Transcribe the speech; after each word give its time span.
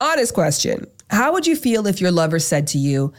Honest 0.00 0.34
question 0.34 0.86
How 1.08 1.32
would 1.32 1.46
you 1.46 1.56
feel 1.56 1.86
if 1.86 2.02
your 2.02 2.10
lover 2.10 2.38
said 2.38 2.66
to 2.68 2.78
you, 2.78 3.14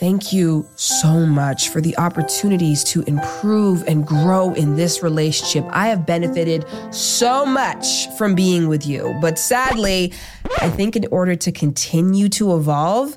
Thank 0.00 0.32
you 0.32 0.66
so 0.74 1.24
much 1.24 1.68
for 1.68 1.80
the 1.80 1.96
opportunities 1.98 2.82
to 2.84 3.02
improve 3.02 3.86
and 3.86 4.04
grow 4.04 4.52
in 4.54 4.74
this 4.74 5.04
relationship. 5.04 5.64
I 5.70 5.86
have 5.86 6.04
benefited 6.04 6.66
so 6.92 7.46
much 7.46 8.08
from 8.18 8.34
being 8.34 8.66
with 8.66 8.84
you. 8.84 9.16
But 9.20 9.38
sadly, 9.38 10.12
I 10.58 10.68
think 10.68 10.96
in 10.96 11.06
order 11.12 11.36
to 11.36 11.52
continue 11.52 12.28
to 12.30 12.56
evolve, 12.56 13.16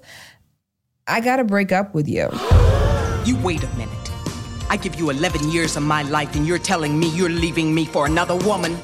I 1.08 1.20
gotta 1.20 1.44
break 1.44 1.72
up 1.72 1.96
with 1.96 2.08
you. 2.08 2.30
You 3.26 3.38
wait 3.38 3.64
a 3.64 3.70
minute. 3.76 4.12
I 4.70 4.78
give 4.80 4.96
you 4.96 5.10
11 5.10 5.50
years 5.50 5.78
of 5.78 5.84
my 5.84 6.04
life, 6.04 6.36
and 6.36 6.46
you're 6.46 6.60
telling 6.60 7.00
me 7.00 7.10
you're 7.10 7.30
leaving 7.30 7.74
me 7.74 7.86
for 7.86 8.06
another 8.06 8.36
woman? 8.36 8.78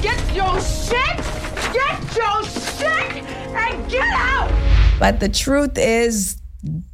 Get 0.00 0.18
your 0.34 0.58
shit! 0.62 1.18
Get 1.74 2.16
your 2.16 2.42
shit! 2.44 2.57
And 3.68 3.90
get 3.90 4.06
out! 4.14 4.50
But 4.98 5.20
the 5.20 5.28
truth 5.28 5.76
is, 5.76 6.40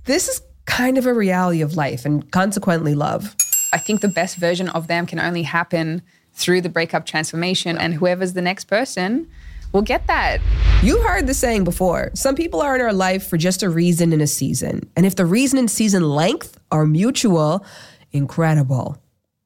this 0.04 0.28
is 0.28 0.42
kind 0.66 0.98
of 0.98 1.06
a 1.06 1.14
reality 1.14 1.62
of 1.62 1.76
life 1.76 2.04
and 2.04 2.30
consequently 2.30 2.94
love. 2.94 3.34
I 3.72 3.78
think 3.78 4.00
the 4.00 4.08
best 4.08 4.36
version 4.36 4.68
of 4.70 4.86
them 4.86 5.06
can 5.06 5.18
only 5.18 5.42
happen 5.42 6.02
through 6.32 6.62
the 6.62 6.68
breakup 6.68 7.06
transformation, 7.06 7.78
and 7.78 7.94
whoever's 7.94 8.32
the 8.32 8.42
next 8.42 8.64
person 8.64 9.28
will 9.72 9.82
get 9.82 10.06
that. 10.06 10.40
You 10.82 11.00
heard 11.02 11.26
the 11.26 11.34
saying 11.34 11.64
before 11.64 12.10
some 12.14 12.34
people 12.34 12.60
are 12.60 12.74
in 12.74 12.80
our 12.80 12.92
life 12.92 13.26
for 13.26 13.36
just 13.36 13.62
a 13.62 13.68
reason 13.68 14.12
and 14.12 14.22
a 14.22 14.26
season. 14.26 14.88
And 14.96 15.06
if 15.06 15.16
the 15.16 15.26
reason 15.26 15.58
and 15.58 15.70
season 15.70 16.08
length 16.08 16.58
are 16.70 16.86
mutual, 16.86 17.64
incredible. 18.12 18.98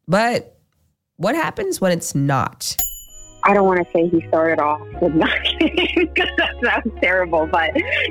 But 0.07 0.59
what 1.17 1.35
happens 1.35 1.81
when 1.81 1.93
it's 1.93 2.15
not? 2.15 2.77
I 3.45 3.55
don't 3.55 3.67
want 3.67 3.85
to 3.85 3.93
say 3.93 4.09
he 4.09 4.27
started 4.29 4.61
off 4.61 4.81
with 5.01 5.15
nothing 5.15 5.75
because 5.97 6.29
that 6.37 6.55
sounds 6.63 7.01
terrible, 7.01 7.47
but 7.47 7.71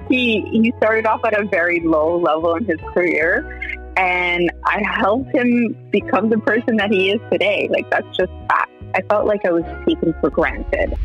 he 0.09 0.41
he 0.51 0.73
started 0.77 1.05
off 1.05 1.23
at 1.25 1.39
a 1.39 1.45
very 1.45 1.79
low 1.81 2.17
level 2.17 2.55
in 2.55 2.65
his 2.65 2.79
career, 2.93 3.61
and 3.97 4.51
I 4.65 4.81
helped 4.83 5.35
him 5.35 5.75
become 5.91 6.29
the 6.29 6.39
person 6.39 6.77
that 6.77 6.91
he 6.91 7.11
is 7.11 7.21
today. 7.31 7.67
Like 7.69 7.89
that's 7.89 8.07
just 8.15 8.31
fact. 8.49 8.71
I 8.95 9.01
felt 9.09 9.27
like 9.27 9.45
I 9.45 9.51
was 9.51 9.63
taken 9.85 10.13
for 10.21 10.29
granted. 10.29 10.95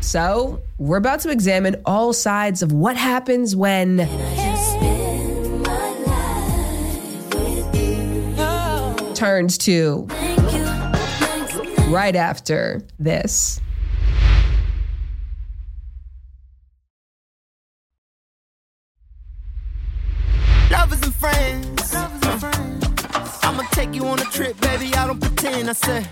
So 0.00 0.62
we're 0.78 0.98
about 0.98 1.20
to 1.20 1.30
examine 1.30 1.80
all 1.84 2.12
sides 2.12 2.62
of 2.62 2.72
what 2.72 2.96
happens 2.96 3.56
when. 3.56 4.08
Turns 9.14 9.56
to 9.58 10.06
right 11.88 12.16
after 12.16 12.82
this. 12.98 13.60
Lovers 20.70 21.02
and 21.02 21.14
friends. 21.14 21.94
I'ma 23.42 23.62
take 23.72 23.94
you 23.94 24.06
on 24.06 24.18
a 24.18 24.24
trip, 24.24 24.58
baby. 24.60 24.92
I 24.94 25.06
don't 25.06 25.20
pretend. 25.20 25.70
I 25.70 25.72
say, 25.74 26.06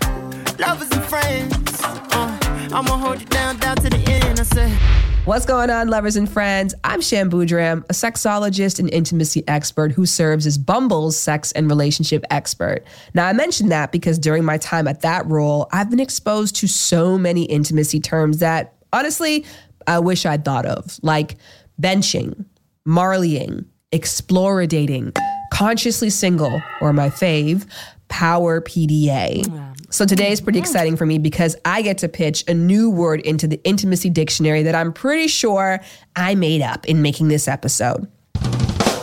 lovers 0.59 0.91
and 0.91 1.03
friends. 1.05 1.81
Uh, 1.83 2.37
I'ma 2.71 2.97
hold 2.97 3.19
you 3.19 3.25
down, 3.27 3.57
down 3.57 3.75
to 3.77 3.89
the 3.89 3.97
end. 4.11 4.39
I 4.39 4.43
say. 4.43 5.12
What's 5.25 5.45
going 5.45 5.69
on, 5.69 5.87
lovers 5.87 6.17
and 6.17 6.29
friends? 6.29 6.75
I'm 6.83 6.99
Shan 6.99 7.31
Boodram, 7.31 7.85
a 7.85 7.93
sexologist 7.93 8.77
and 8.77 8.89
intimacy 8.89 9.41
expert 9.47 9.93
who 9.93 10.05
serves 10.05 10.45
as 10.45 10.57
Bumble's 10.57 11.17
sex 11.17 11.53
and 11.53 11.69
relationship 11.69 12.25
expert. 12.29 12.83
Now, 13.13 13.27
I 13.27 13.31
mentioned 13.31 13.71
that 13.71 13.93
because 13.93 14.19
during 14.19 14.43
my 14.43 14.57
time 14.57 14.85
at 14.85 14.99
that 14.99 15.25
role, 15.25 15.69
I've 15.71 15.89
been 15.89 16.01
exposed 16.01 16.57
to 16.57 16.67
so 16.67 17.17
many 17.17 17.43
intimacy 17.45 18.01
terms 18.01 18.39
that, 18.39 18.73
honestly, 18.91 19.45
I 19.87 19.99
wish 19.99 20.25
I'd 20.25 20.43
thought 20.43 20.65
of, 20.65 20.99
like 21.03 21.37
benching, 21.81 22.43
marleying, 22.83 23.63
explorer 23.93 24.65
dating, 24.65 25.13
consciously 25.53 26.09
single, 26.09 26.61
or 26.81 26.91
my 26.91 27.09
fave, 27.09 27.65
power 28.09 28.59
PDA. 28.59 29.47
So 29.93 30.07
today 30.07 30.31
is 30.31 30.41
pretty 30.41 30.57
hmm. 30.57 30.63
exciting 30.63 30.97
for 30.97 31.05
me 31.05 31.19
because 31.19 31.55
I 31.65 31.83
get 31.83 31.99
to 31.99 32.09
pitch 32.09 32.43
a 32.47 32.53
new 32.55 32.89
word 32.89 33.21
into 33.21 33.47
the 33.47 33.63
intimacy 33.63 34.09
dictionary 34.09 34.63
that 34.63 34.73
I'm 34.73 34.91
pretty 34.91 35.27
sure 35.27 35.81
I 36.15 36.33
made 36.33 36.63
up 36.63 36.87
in 36.87 37.03
making 37.03 37.27
this 37.27 37.47
episode. 37.47 38.07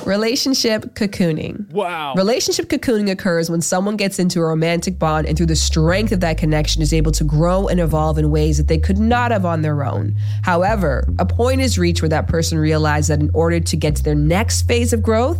Relationship 0.05 0.97
cocooning. 0.97 1.71
Wow. 1.71 2.15
Relationship 2.15 2.69
cocooning 2.69 3.09
occurs 3.09 3.49
when 3.49 3.61
someone 3.61 3.97
gets 3.97 4.19
into 4.19 4.41
a 4.41 4.45
romantic 4.47 4.99
bond 4.99 5.29
and 5.29 5.37
through 5.37 5.47
the 5.47 5.55
strength 5.55 6.11
of 6.11 6.19
that 6.21 6.39
connection 6.39 6.83
is 6.83 6.93
able 6.93 7.13
to 7.13 7.23
grow 7.23 7.69
and 7.69 7.79
evolve 7.79 8.19
in 8.19 8.33
ways 8.33 8.57
that 8.57 8.67
they 8.67 8.79
could 8.79 8.99
not 8.99 9.31
have 9.31 9.45
on 9.45 9.63
their 9.63 9.85
own. 9.85 10.17
However, 10.43 11.07
a 11.21 11.25
point 11.25 11.61
is 11.61 11.79
reached 11.79 12.03
where 12.03 12.09
that 12.09 12.27
person 12.27 12.59
realizes 12.59 13.09
that 13.09 13.21
in 13.21 13.31
order 13.33 13.61
to 13.61 13.77
get 13.77 13.95
to 13.95 14.03
their 14.03 14.17
next 14.17 14.63
phase 14.63 14.93
of 14.93 15.05
growth, 15.05 15.39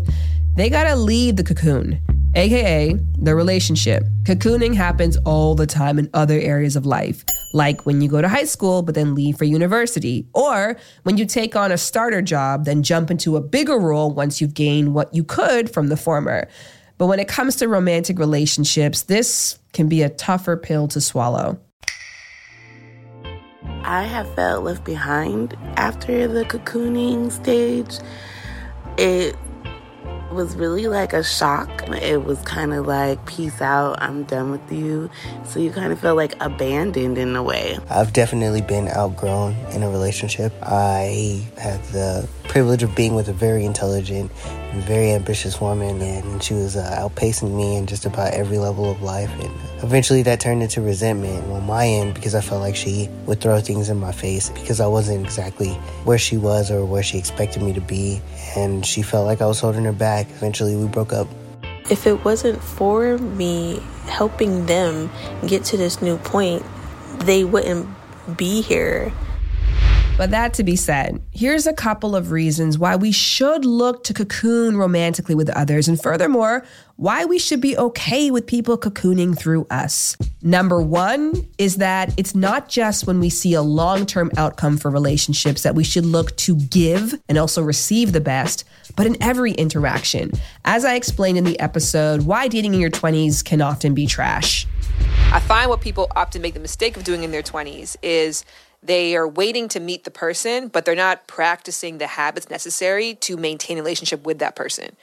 they 0.55 0.71
gotta 0.71 0.95
leave 0.95 1.35
the 1.35 1.45
cocoon, 1.45 2.01
aka 2.35 2.95
the 3.19 3.35
relationship. 3.35 4.05
Cocooning 4.23 4.75
happens 4.75 5.17
all 5.25 5.55
the 5.55 5.67
time 5.67 5.99
in 5.99 6.09
other 6.15 6.39
areas 6.39 6.77
of 6.77 6.87
life, 6.87 7.25
like 7.53 7.85
when 7.87 8.01
you 8.01 8.09
go 8.09 8.23
to 8.23 8.29
high 8.29 8.45
school 8.45 8.83
but 8.83 8.95
then 8.95 9.15
leave 9.15 9.37
for 9.37 9.45
university, 9.45 10.27
or 10.35 10.77
when 11.03 11.17
you 11.17 11.27
take 11.27 11.57
on 11.57 11.73
a 11.73 11.79
starter 11.79 12.23
job, 12.23 12.65
then 12.65 12.83
jump 12.83 13.11
into 13.11 13.37
a 13.37 13.41
bigger 13.41 13.79
role 13.79 14.13
once 14.13 14.41
you've 14.41 14.55
gained 14.55 14.95
what 14.95 15.13
you 15.15 15.25
could 15.25 15.69
from 15.73 15.89
the 15.89 15.97
former. 15.97 16.49
But 16.99 17.07
when 17.07 17.19
it 17.19 17.29
comes 17.29 17.57
to 17.57 17.69
romantic 17.69 18.19
relationships, 18.19 19.03
this 19.03 19.59
can 19.73 19.89
be 19.89 20.03
a 20.03 20.11
tougher 20.11 20.57
pill 20.57 20.87
to 20.89 21.01
swallow. 21.01 21.59
I 23.83 24.03
have 24.03 24.33
felt 24.35 24.65
left 24.65 24.85
behind 24.85 25.57
after 25.77 26.29
the 26.29 26.45
cocooning 26.45 27.33
stage. 27.33 27.99
It 28.99 29.35
was 30.33 30.57
really 30.57 30.87
like 30.87 31.13
a 31.13 31.23
shock. 31.23 31.89
It 31.89 32.25
was 32.25 32.41
kind 32.43 32.73
of 32.73 32.87
like, 32.87 33.25
peace 33.27 33.61
out, 33.61 34.01
I'm 34.01 34.25
done 34.25 34.51
with 34.51 34.73
you. 34.73 35.11
So 35.45 35.61
you 35.61 35.71
kind 35.71 35.93
of 35.93 36.01
feel 36.01 36.15
like 36.15 36.35
abandoned 36.41 37.19
in 37.19 37.35
a 37.37 37.43
way. 37.43 37.79
I've 37.89 38.13
definitely 38.13 38.63
been 38.63 38.89
outgrown 38.89 39.55
in 39.73 39.83
a 39.83 39.91
relationship. 39.91 40.53
I 40.63 41.45
had 41.59 41.83
the 41.85 42.29
privilege 42.45 42.83
of 42.83 42.95
being 42.97 43.15
with 43.15 43.29
a 43.29 43.33
very 43.33 43.65
intelligent 43.65 44.31
and 44.73 44.83
very 44.83 45.13
ambitious 45.13 45.61
woman, 45.61 46.01
and 46.01 46.43
she 46.43 46.55
was 46.55 46.77
uh, 46.77 46.97
outpacing 46.99 47.57
me 47.57 47.77
in 47.77 47.87
just 47.87 48.07
about 48.07 48.33
every 48.35 48.59
level 48.59 48.91
of 48.91 49.03
life. 49.03 49.31
And 49.41 49.51
eventually 49.83 50.23
that 50.25 50.41
turned 50.41 50.63
into 50.63 50.81
resentment 50.81 51.45
on 51.51 51.65
my 51.65 51.87
end 51.87 52.15
because 52.15 52.35
I 52.35 52.41
felt 52.41 52.61
like 52.61 52.77
she 52.77 53.09
would 53.27 53.41
throw 53.41 53.61
things 53.61 53.89
in 53.89 53.99
my 53.99 54.13
face 54.13 54.51
because 54.51 54.81
I 54.81 54.87
wasn't 54.87 55.25
exactly 55.25 55.71
where 56.05 56.19
she 56.19 56.37
was 56.37 56.71
or 56.71 56.85
where 56.85 57.03
she 57.03 57.19
expected 57.19 57.63
me 57.63 57.73
to 57.73 57.81
be. 57.81 58.21
And 58.57 58.85
she 58.85 59.03
felt 59.03 59.27
like 59.27 59.41
I 59.41 59.47
was 59.47 59.61
holding 59.61 59.85
her 59.85 59.93
back. 59.93 60.29
Eventually 60.31 60.77
we 60.77 60.87
broke 60.87 61.13
up. 61.13 61.29
If 61.91 62.07
it 62.07 62.25
wasn't 62.25 62.63
for 62.63 63.19
me 63.19 63.83
helping 64.07 64.67
them 64.67 65.11
get 65.47 65.65
to 65.65 65.77
this 65.77 66.01
new 66.01 66.19
point, 66.19 66.65
they 67.21 67.45
wouldn't 67.45 67.89
be 68.37 68.61
here. 68.61 69.13
But 70.17 70.33
that 70.33 70.53
to 70.55 70.65
be 70.65 70.77
said, 70.77 71.23
here's 71.33 71.67
a 71.67 71.73
couple 71.73 72.15
of 72.15 72.31
reasons 72.31 72.79
why 72.79 72.95
we 72.95 73.11
should 73.11 73.65
look 73.65 74.05
to 74.05 74.13
cocoon 74.13 74.77
romantically 74.77 75.35
with 75.35 75.49
others, 75.49 75.89
and 75.89 76.01
furthermore, 76.01 76.63
why 77.01 77.25
we 77.25 77.39
should 77.39 77.63
be 77.63 77.79
okay 77.79 78.31
with 78.31 78.47
people 78.47 78.77
cocooning 78.77 79.35
through 79.35 79.67
us. 79.71 80.19
Number 80.43 80.83
one 80.83 81.49
is 81.57 81.77
that 81.77 82.13
it's 82.19 82.35
not 82.35 82.69
just 82.69 83.07
when 83.07 83.21
we 83.21 83.31
see 83.31 83.55
a 83.55 83.63
long 83.63 84.05
term 84.05 84.31
outcome 84.37 84.77
for 84.77 84.91
relationships 84.91 85.63
that 85.63 85.75
we 85.75 85.83
should 85.83 86.05
look 86.05 86.37
to 86.37 86.57
give 86.57 87.19
and 87.27 87.39
also 87.39 87.63
receive 87.63 88.13
the 88.13 88.21
best, 88.21 88.65
but 88.97 89.07
in 89.07 89.17
every 89.23 89.53
interaction. 89.53 90.31
As 90.67 90.85
I 90.85 90.95
explained 90.95 91.39
in 91.39 91.45
the 91.45 91.59
episode, 91.59 92.27
Why 92.27 92.49
Dating 92.49 92.75
in 92.75 92.81
Your 92.81 92.91
20s 92.91 93.43
Can 93.43 93.63
Often 93.63 93.95
Be 93.95 94.05
Trash. 94.05 94.67
I 95.33 95.41
find 95.41 95.71
what 95.71 95.81
people 95.81 96.07
often 96.15 96.43
make 96.43 96.53
the 96.53 96.61
mistake 96.61 96.99
of 96.99 97.05
doing 97.05 97.23
in 97.23 97.31
their 97.31 97.43
20s 97.43 97.97
is 98.03 98.45
they 98.83 99.17
are 99.17 99.27
waiting 99.27 99.69
to 99.69 99.81
meet 99.81 100.05
the 100.05 100.11
person, 100.11 100.69
but 100.69 100.85
they're 100.85 100.95
not 100.95 101.27
practicing 101.27 101.97
the 101.97 102.09
habits 102.09 102.51
necessary 102.51 103.15
to 103.23 103.39
maintain 103.39 103.79
a 103.79 103.81
relationship 103.81 104.27
with 104.27 104.39
that 104.41 104.55
person. 104.55 104.97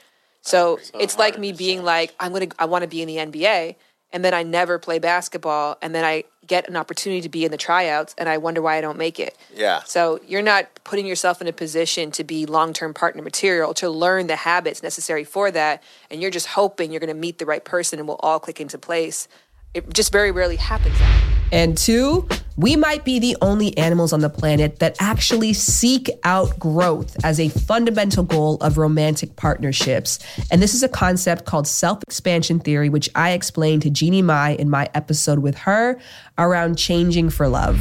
So 0.48 0.78
it's 0.94 1.18
like 1.18 1.38
me 1.38 1.52
being 1.52 1.82
like, 1.82 2.14
I'm 2.18 2.32
gonna, 2.32 2.48
I 2.58 2.64
want 2.64 2.82
to 2.82 2.88
be 2.88 3.02
in 3.02 3.08
the 3.08 3.16
NBA, 3.16 3.76
and 4.12 4.24
then 4.24 4.32
I 4.34 4.42
never 4.42 4.78
play 4.78 4.98
basketball, 4.98 5.76
and 5.82 5.94
then 5.94 6.04
I 6.04 6.24
get 6.46 6.66
an 6.66 6.76
opportunity 6.76 7.20
to 7.20 7.28
be 7.28 7.44
in 7.44 7.50
the 7.50 7.58
tryouts, 7.58 8.14
and 8.16 8.28
I 8.28 8.38
wonder 8.38 8.62
why 8.62 8.78
I 8.78 8.80
don't 8.80 8.96
make 8.96 9.20
it. 9.20 9.36
Yeah. 9.54 9.82
So 9.84 10.18
you're 10.26 10.42
not 10.42 10.66
putting 10.82 11.06
yourself 11.06 11.42
in 11.42 11.46
a 11.46 11.52
position 11.52 12.10
to 12.12 12.24
be 12.24 12.46
long-term 12.46 12.94
partner 12.94 13.22
material 13.22 13.74
to 13.74 13.90
learn 13.90 14.26
the 14.26 14.36
habits 14.36 14.82
necessary 14.82 15.24
for 15.24 15.50
that, 15.50 15.82
and 16.10 16.22
you're 16.22 16.30
just 16.30 16.46
hoping 16.46 16.90
you're 16.90 17.00
going 17.00 17.08
to 17.08 17.20
meet 17.20 17.38
the 17.38 17.46
right 17.46 17.62
person 17.62 17.98
and 17.98 18.08
we'll 18.08 18.20
all 18.20 18.40
click 18.40 18.60
into 18.60 18.78
place. 18.78 19.28
It 19.74 19.92
just 19.92 20.10
very 20.10 20.30
rarely 20.30 20.56
happens. 20.56 20.98
That. 20.98 21.37
And 21.52 21.76
two, 21.76 22.28
we 22.56 22.74
might 22.74 23.04
be 23.04 23.18
the 23.18 23.36
only 23.40 23.76
animals 23.78 24.12
on 24.12 24.20
the 24.20 24.28
planet 24.28 24.80
that 24.80 24.96
actually 25.00 25.52
seek 25.52 26.10
out 26.24 26.58
growth 26.58 27.16
as 27.24 27.38
a 27.38 27.48
fundamental 27.48 28.24
goal 28.24 28.56
of 28.56 28.78
romantic 28.78 29.36
partnerships. 29.36 30.18
And 30.50 30.60
this 30.60 30.74
is 30.74 30.82
a 30.82 30.88
concept 30.88 31.44
called 31.44 31.66
self 31.68 32.02
expansion 32.02 32.58
theory, 32.58 32.88
which 32.88 33.08
I 33.14 33.30
explained 33.30 33.82
to 33.82 33.90
Jeannie 33.90 34.22
Mai 34.22 34.50
in 34.50 34.68
my 34.68 34.88
episode 34.94 35.38
with 35.38 35.56
her 35.58 36.00
around 36.36 36.76
changing 36.76 37.30
for 37.30 37.48
love. 37.48 37.80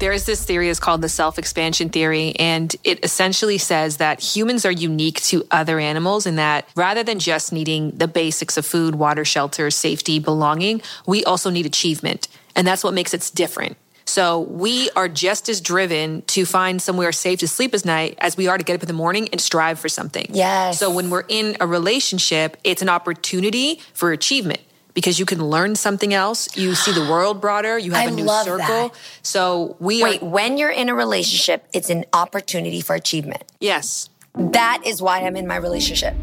There 0.00 0.12
is 0.12 0.26
this 0.26 0.44
theory 0.44 0.68
is 0.68 0.80
called 0.80 1.02
the 1.02 1.08
self-expansion 1.08 1.90
theory 1.90 2.34
and 2.36 2.74
it 2.82 3.02
essentially 3.04 3.58
says 3.58 3.98
that 3.98 4.20
humans 4.20 4.66
are 4.66 4.72
unique 4.72 5.22
to 5.22 5.46
other 5.52 5.78
animals 5.78 6.26
in 6.26 6.34
that 6.34 6.68
rather 6.74 7.04
than 7.04 7.20
just 7.20 7.52
needing 7.52 7.92
the 7.92 8.08
basics 8.08 8.56
of 8.56 8.66
food, 8.66 8.96
water, 8.96 9.24
shelter, 9.24 9.70
safety, 9.70 10.18
belonging, 10.18 10.82
we 11.06 11.24
also 11.24 11.48
need 11.48 11.64
achievement. 11.64 12.26
And 12.56 12.66
that's 12.66 12.84
what 12.84 12.94
makes 12.94 13.14
us 13.14 13.30
different. 13.30 13.76
So 14.06 14.40
we 14.40 14.90
are 14.90 15.08
just 15.08 15.48
as 15.48 15.60
driven 15.60 16.22
to 16.22 16.44
find 16.44 16.80
somewhere 16.80 17.10
safe 17.12 17.38
to 17.40 17.48
sleep 17.48 17.74
at 17.74 17.84
night 17.84 18.16
as 18.18 18.36
we 18.36 18.46
are 18.48 18.58
to 18.58 18.64
get 18.64 18.74
up 18.74 18.82
in 18.82 18.86
the 18.86 18.92
morning 18.92 19.28
and 19.32 19.40
strive 19.40 19.78
for 19.78 19.88
something. 19.88 20.26
Yes. 20.30 20.78
So 20.78 20.90
when 20.90 21.10
we're 21.10 21.24
in 21.28 21.56
a 21.60 21.66
relationship, 21.66 22.56
it's 22.64 22.82
an 22.82 22.88
opportunity 22.88 23.80
for 23.94 24.12
achievement 24.12 24.60
because 24.92 25.18
you 25.18 25.26
can 25.26 25.44
learn 25.44 25.74
something 25.74 26.14
else. 26.14 26.56
You 26.56 26.74
see 26.74 26.92
the 26.92 27.08
world 27.10 27.40
broader. 27.40 27.78
You 27.78 27.92
have 27.92 28.08
I 28.08 28.12
a 28.12 28.14
new 28.14 28.28
circle. 28.28 28.58
that. 28.58 28.90
So 29.22 29.76
we 29.80 30.02
Wait, 30.02 30.22
are. 30.22 30.26
when 30.26 30.58
you're 30.58 30.70
in 30.70 30.88
a 30.88 30.94
relationship, 30.94 31.66
it's 31.72 31.90
an 31.90 32.04
opportunity 32.12 32.80
for 32.80 32.94
achievement. 32.94 33.44
Yes. 33.58 34.08
That 34.34 34.82
is 34.84 35.00
why 35.00 35.20
I'm 35.20 35.36
in 35.36 35.46
my 35.46 35.56
relationship. 35.56 36.14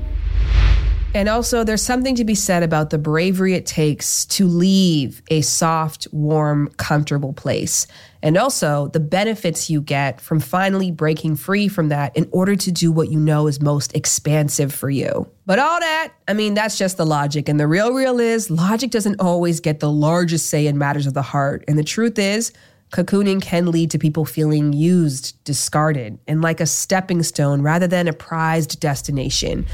And 1.13 1.27
also, 1.27 1.65
there's 1.65 1.81
something 1.81 2.15
to 2.15 2.23
be 2.23 2.35
said 2.35 2.63
about 2.63 2.89
the 2.89 2.97
bravery 2.97 3.53
it 3.53 3.65
takes 3.65 4.25
to 4.27 4.47
leave 4.47 5.21
a 5.29 5.41
soft, 5.41 6.07
warm, 6.13 6.69
comfortable 6.77 7.33
place. 7.33 7.85
And 8.23 8.37
also, 8.37 8.87
the 8.87 9.01
benefits 9.01 9.69
you 9.69 9.81
get 9.81 10.21
from 10.21 10.39
finally 10.39 10.89
breaking 10.89 11.35
free 11.35 11.67
from 11.67 11.89
that 11.89 12.15
in 12.15 12.29
order 12.31 12.55
to 12.55 12.71
do 12.71 12.93
what 12.93 13.11
you 13.11 13.19
know 13.19 13.47
is 13.47 13.61
most 13.61 13.93
expansive 13.93 14.73
for 14.73 14.89
you. 14.89 15.27
But 15.45 15.59
all 15.59 15.81
that, 15.81 16.13
I 16.29 16.33
mean, 16.33 16.53
that's 16.53 16.77
just 16.77 16.95
the 16.95 17.05
logic. 17.05 17.49
And 17.49 17.59
the 17.59 17.67
real, 17.67 17.93
real 17.93 18.21
is 18.21 18.49
logic 18.49 18.91
doesn't 18.91 19.19
always 19.19 19.59
get 19.59 19.81
the 19.81 19.91
largest 19.91 20.49
say 20.49 20.65
in 20.65 20.77
matters 20.77 21.07
of 21.07 21.13
the 21.13 21.21
heart. 21.21 21.65
And 21.67 21.77
the 21.77 21.83
truth 21.83 22.17
is, 22.19 22.53
cocooning 22.93 23.41
can 23.41 23.69
lead 23.69 23.91
to 23.91 23.99
people 23.99 24.23
feeling 24.23 24.71
used, 24.71 25.43
discarded, 25.43 26.19
and 26.25 26.41
like 26.41 26.61
a 26.61 26.65
stepping 26.65 27.21
stone 27.21 27.61
rather 27.61 27.87
than 27.87 28.07
a 28.07 28.13
prized 28.13 28.79
destination. 28.79 29.65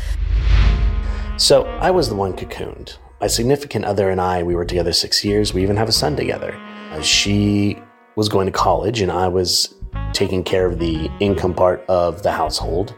So 1.37 1.65
I 1.65 1.91
was 1.91 2.09
the 2.09 2.15
one 2.15 2.33
cocooned. 2.33 2.97
My 3.21 3.27
significant 3.27 3.85
other 3.85 4.09
and 4.09 4.19
I, 4.19 4.41
we 4.41 4.55
were 4.55 4.65
together 4.65 4.91
six 4.91 5.23
years. 5.23 5.53
We 5.53 5.61
even 5.61 5.77
have 5.77 5.87
a 5.87 5.91
son 5.91 6.15
together. 6.15 6.55
Uh, 6.91 7.01
she 7.03 7.77
was 8.15 8.27
going 8.27 8.47
to 8.47 8.51
college, 8.51 9.01
and 9.01 9.11
I 9.11 9.27
was 9.27 9.75
taking 10.13 10.43
care 10.43 10.65
of 10.65 10.79
the 10.79 11.11
income 11.19 11.53
part 11.53 11.85
of 11.87 12.23
the 12.23 12.31
household. 12.31 12.95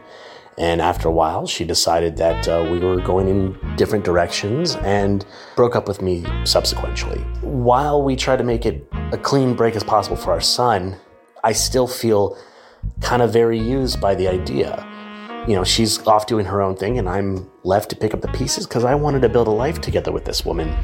And 0.56 0.80
after 0.80 1.06
a 1.06 1.12
while, 1.12 1.46
she 1.46 1.66
decided 1.66 2.16
that 2.16 2.48
uh, 2.48 2.66
we 2.70 2.78
were 2.78 2.98
going 3.02 3.28
in 3.28 3.76
different 3.76 4.06
directions 4.06 4.74
and 4.76 5.26
broke 5.54 5.76
up 5.76 5.86
with 5.86 6.00
me 6.00 6.24
subsequently. 6.44 7.20
While 7.42 8.02
we 8.02 8.16
try 8.16 8.36
to 8.36 8.44
make 8.44 8.64
it 8.64 8.90
a 9.12 9.18
clean 9.18 9.54
break 9.54 9.76
as 9.76 9.84
possible 9.84 10.16
for 10.16 10.32
our 10.32 10.40
son, 10.40 10.96
I 11.44 11.52
still 11.52 11.86
feel 11.86 12.38
kind 13.02 13.20
of 13.20 13.34
very 13.34 13.58
used 13.58 14.00
by 14.00 14.14
the 14.14 14.28
idea 14.28 14.86
you 15.46 15.54
know, 15.54 15.64
she's 15.64 16.04
off 16.06 16.26
doing 16.26 16.44
her 16.46 16.60
own 16.60 16.76
thing, 16.76 16.98
and 16.98 17.08
I'm 17.08 17.50
left 17.64 17.90
to 17.90 17.96
pick 17.96 18.14
up 18.14 18.20
the 18.20 18.28
pieces 18.28 18.66
because 18.66 18.84
I 18.84 18.94
wanted 18.94 19.22
to 19.22 19.28
build 19.28 19.48
a 19.48 19.52
life 19.52 19.80
together 19.80 20.12
with 20.12 20.24
this 20.24 20.44
woman. 20.44 20.76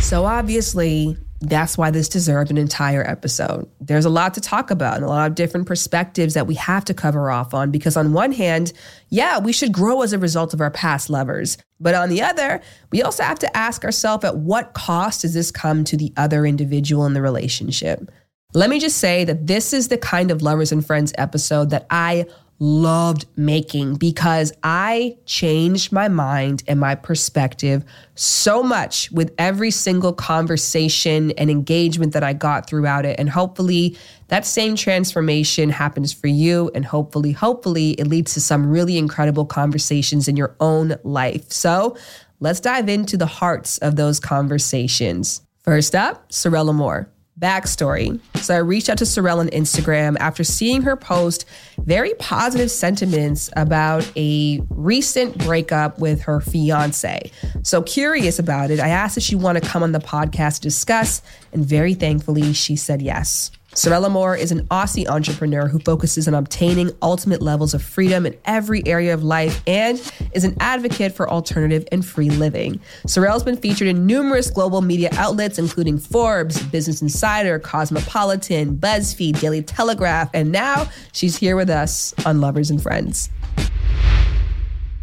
So 0.00 0.24
obviously, 0.24 1.16
that's 1.40 1.76
why 1.76 1.90
this 1.90 2.08
deserved 2.08 2.50
an 2.50 2.58
entire 2.58 3.02
episode. 3.08 3.68
There's 3.80 4.04
a 4.04 4.10
lot 4.10 4.34
to 4.34 4.40
talk 4.40 4.70
about 4.70 4.96
and 4.96 5.04
a 5.04 5.08
lot 5.08 5.28
of 5.28 5.34
different 5.34 5.66
perspectives 5.66 6.34
that 6.34 6.46
we 6.46 6.54
have 6.54 6.84
to 6.86 6.94
cover 6.94 7.30
off 7.30 7.54
on 7.54 7.70
because, 7.70 7.96
on 7.96 8.12
one 8.12 8.32
hand, 8.32 8.72
yeah, 9.08 9.38
we 9.38 9.52
should 9.52 9.72
grow 9.72 10.02
as 10.02 10.12
a 10.12 10.18
result 10.18 10.54
of 10.54 10.60
our 10.60 10.70
past 10.70 11.08
lovers. 11.10 11.56
But 11.80 11.94
on 11.94 12.08
the 12.08 12.22
other, 12.22 12.60
we 12.92 13.02
also 13.02 13.22
have 13.22 13.38
to 13.40 13.56
ask 13.56 13.84
ourselves 13.84 14.24
at 14.24 14.36
what 14.36 14.74
cost 14.74 15.22
does 15.22 15.34
this 15.34 15.50
come 15.50 15.84
to 15.84 15.96
the 15.96 16.12
other 16.16 16.46
individual 16.46 17.06
in 17.06 17.14
the 17.14 17.22
relationship? 17.22 18.10
Let 18.56 18.70
me 18.70 18.78
just 18.78 18.98
say 18.98 19.24
that 19.24 19.48
this 19.48 19.72
is 19.72 19.88
the 19.88 19.98
kind 19.98 20.30
of 20.30 20.40
Lovers 20.40 20.70
and 20.70 20.86
Friends 20.86 21.12
episode 21.18 21.70
that 21.70 21.86
I 21.90 22.26
loved 22.58 23.26
making 23.36 23.96
because 23.96 24.52
I 24.62 25.16
changed 25.26 25.92
my 25.92 26.08
mind 26.08 26.62
and 26.68 26.78
my 26.78 26.94
perspective 26.94 27.84
so 28.14 28.62
much 28.62 29.10
with 29.10 29.34
every 29.38 29.70
single 29.70 30.12
conversation 30.12 31.32
and 31.32 31.50
engagement 31.50 32.12
that 32.12 32.22
I 32.22 32.32
got 32.32 32.68
throughout 32.68 33.04
it. 33.04 33.18
And 33.18 33.28
hopefully, 33.28 33.98
that 34.28 34.46
same 34.46 34.76
transformation 34.76 35.68
happens 35.70 36.12
for 36.12 36.28
you. 36.28 36.70
And 36.74 36.84
hopefully, 36.84 37.32
hopefully, 37.32 37.90
it 37.92 38.06
leads 38.06 38.34
to 38.34 38.40
some 38.40 38.70
really 38.70 38.98
incredible 38.98 39.44
conversations 39.44 40.28
in 40.28 40.36
your 40.36 40.56
own 40.60 40.96
life. 41.02 41.50
So 41.50 41.96
let's 42.40 42.60
dive 42.60 42.88
into 42.88 43.16
the 43.16 43.26
hearts 43.26 43.78
of 43.78 43.96
those 43.96 44.20
conversations. 44.20 45.42
First 45.64 45.94
up, 45.94 46.30
Sorelle 46.30 46.68
Amore. 46.68 47.13
Backstory. 47.44 48.18
So 48.36 48.54
I 48.54 48.58
reached 48.58 48.88
out 48.88 48.96
to 48.98 49.04
Sorelle 49.04 49.40
on 49.40 49.48
Instagram 49.48 50.16
after 50.18 50.42
seeing 50.42 50.80
her 50.80 50.96
post 50.96 51.44
very 51.76 52.14
positive 52.14 52.70
sentiments 52.70 53.50
about 53.54 54.10
a 54.16 54.62
recent 54.70 55.36
breakup 55.36 55.98
with 55.98 56.22
her 56.22 56.40
fiance. 56.40 57.30
So 57.62 57.82
curious 57.82 58.38
about 58.38 58.70
it, 58.70 58.80
I 58.80 58.88
asked 58.88 59.18
if 59.18 59.22
she 59.22 59.36
wanted 59.36 59.62
to 59.62 59.68
come 59.68 59.82
on 59.82 59.92
the 59.92 59.98
podcast 59.98 60.56
to 60.56 60.62
discuss, 60.62 61.20
and 61.52 61.66
very 61.66 61.92
thankfully 61.92 62.54
she 62.54 62.76
said 62.76 63.02
yes. 63.02 63.50
Sorelle 63.74 64.06
Amore 64.06 64.36
is 64.36 64.52
an 64.52 64.64
Aussie 64.68 65.08
entrepreneur 65.08 65.66
who 65.66 65.80
focuses 65.80 66.28
on 66.28 66.34
obtaining 66.34 66.92
ultimate 67.02 67.42
levels 67.42 67.74
of 67.74 67.82
freedom 67.82 68.24
in 68.24 68.38
every 68.44 68.86
area 68.86 69.12
of 69.12 69.24
life 69.24 69.60
and 69.66 70.00
is 70.32 70.44
an 70.44 70.56
advocate 70.60 71.12
for 71.12 71.28
alternative 71.28 71.84
and 71.90 72.06
free 72.06 72.30
living. 72.30 72.80
Sorelle's 73.08 73.42
been 73.42 73.56
featured 73.56 73.88
in 73.88 74.06
numerous 74.06 74.48
global 74.48 74.80
media 74.80 75.08
outlets, 75.14 75.58
including 75.58 75.98
Forbes, 75.98 76.62
Business 76.62 77.02
Insider, 77.02 77.58
Cosmopolitan, 77.58 78.76
BuzzFeed, 78.76 79.40
Daily 79.40 79.62
Telegraph, 79.62 80.30
and 80.32 80.52
now 80.52 80.88
she's 81.12 81.36
here 81.36 81.56
with 81.56 81.68
us 81.68 82.14
on 82.24 82.40
Lovers 82.40 82.70
and 82.70 82.80
Friends. 82.80 83.28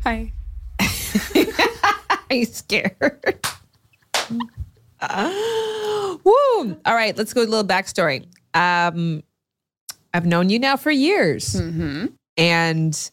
Hi. 0.03 0.31
Are 0.79 2.35
you 2.35 2.45
scared? 2.45 3.45
Uh, 5.01 6.17
woo! 6.23 6.77
All 6.85 6.95
right, 6.95 7.17
let's 7.17 7.33
go 7.33 7.41
a 7.41 7.43
little 7.43 7.67
backstory. 7.67 8.27
Um, 8.53 9.23
I've 10.13 10.25
known 10.25 10.49
you 10.49 10.59
now 10.59 10.75
for 10.77 10.91
years, 10.91 11.55
Mm-hmm. 11.55 12.07
and 12.37 13.11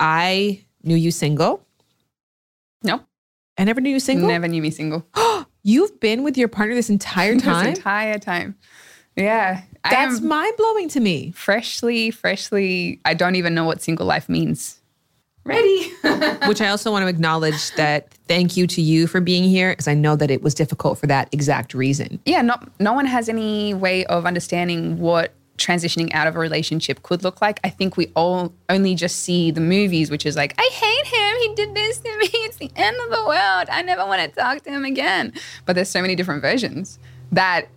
I 0.00 0.64
knew 0.82 0.96
you 0.96 1.10
single. 1.10 1.66
No. 2.82 3.00
I 3.58 3.64
never 3.64 3.80
knew 3.80 3.90
you 3.90 4.00
single. 4.00 4.28
Never 4.28 4.48
knew 4.48 4.60
me 4.62 4.70
single. 4.70 5.06
You've 5.62 5.98
been 6.00 6.22
with 6.22 6.36
your 6.36 6.48
partner 6.48 6.74
this 6.74 6.90
entire 6.90 7.36
time. 7.38 7.66
This 7.70 7.78
entire 7.78 8.18
time. 8.18 8.56
Yeah. 9.16 9.62
That's 9.88 10.20
mind 10.20 10.54
blowing 10.56 10.88
to 10.90 11.00
me. 11.00 11.30
freshly, 11.32 12.10
freshly, 12.10 13.00
I 13.04 13.14
don't 13.14 13.36
even 13.36 13.54
know 13.54 13.64
what 13.64 13.82
single 13.82 14.06
life 14.06 14.28
means. 14.28 14.80
Ready. 15.44 15.92
Which 16.46 16.60
I 16.60 16.68
also 16.68 16.90
want 16.90 17.02
to 17.02 17.08
acknowledge 17.08 17.72
that 17.72 18.12
thank 18.28 18.56
you 18.56 18.66
to 18.68 18.80
you 18.80 19.06
for 19.06 19.20
being 19.20 19.44
here 19.44 19.72
because 19.72 19.88
I 19.88 19.94
know 19.94 20.16
that 20.16 20.30
it 20.30 20.42
was 20.42 20.54
difficult 20.54 20.98
for 20.98 21.06
that 21.06 21.28
exact 21.32 21.74
reason. 21.74 22.18
yeah, 22.24 22.40
not 22.42 22.68
no 22.80 22.92
one 22.92 23.06
has 23.06 23.28
any 23.28 23.74
way 23.74 24.06
of 24.06 24.24
understanding 24.24 24.98
what 24.98 25.34
transitioning 25.58 26.12
out 26.14 26.26
of 26.26 26.34
a 26.34 26.38
relationship 26.38 27.02
could 27.02 27.22
look 27.22 27.40
like. 27.40 27.60
I 27.62 27.70
think 27.70 27.96
we 27.96 28.10
all 28.16 28.52
only 28.68 28.94
just 28.94 29.20
see 29.20 29.50
the 29.50 29.60
movies, 29.60 30.10
which 30.10 30.26
is 30.26 30.36
like, 30.36 30.54
I 30.58 30.68
hate 30.72 31.06
him. 31.06 31.36
He 31.42 31.54
did 31.54 31.74
this 31.74 31.98
to 31.98 32.18
me. 32.18 32.28
It's 32.32 32.56
the 32.56 32.70
end 32.76 32.96
of 33.04 33.10
the 33.10 33.24
world. 33.24 33.68
I 33.70 33.82
never 33.82 34.04
want 34.04 34.22
to 34.22 34.28
talk 34.40 34.62
to 34.62 34.70
him 34.70 34.84
again. 34.84 35.32
But 35.64 35.74
there's 35.74 35.88
so 35.88 36.02
many 36.02 36.16
different 36.16 36.42
versions 36.42 36.98
that 37.32 37.68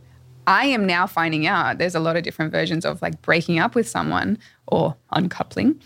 I 0.47 0.65
am 0.65 0.87
now 0.87 1.07
finding 1.07 1.45
out 1.45 1.77
there's 1.77 1.95
a 1.95 1.99
lot 1.99 2.15
of 2.15 2.23
different 2.23 2.51
versions 2.51 2.85
of 2.85 3.01
like 3.01 3.21
breaking 3.21 3.59
up 3.59 3.75
with 3.75 3.87
someone 3.87 4.39
or 4.67 4.95
uncoupling 5.11 5.79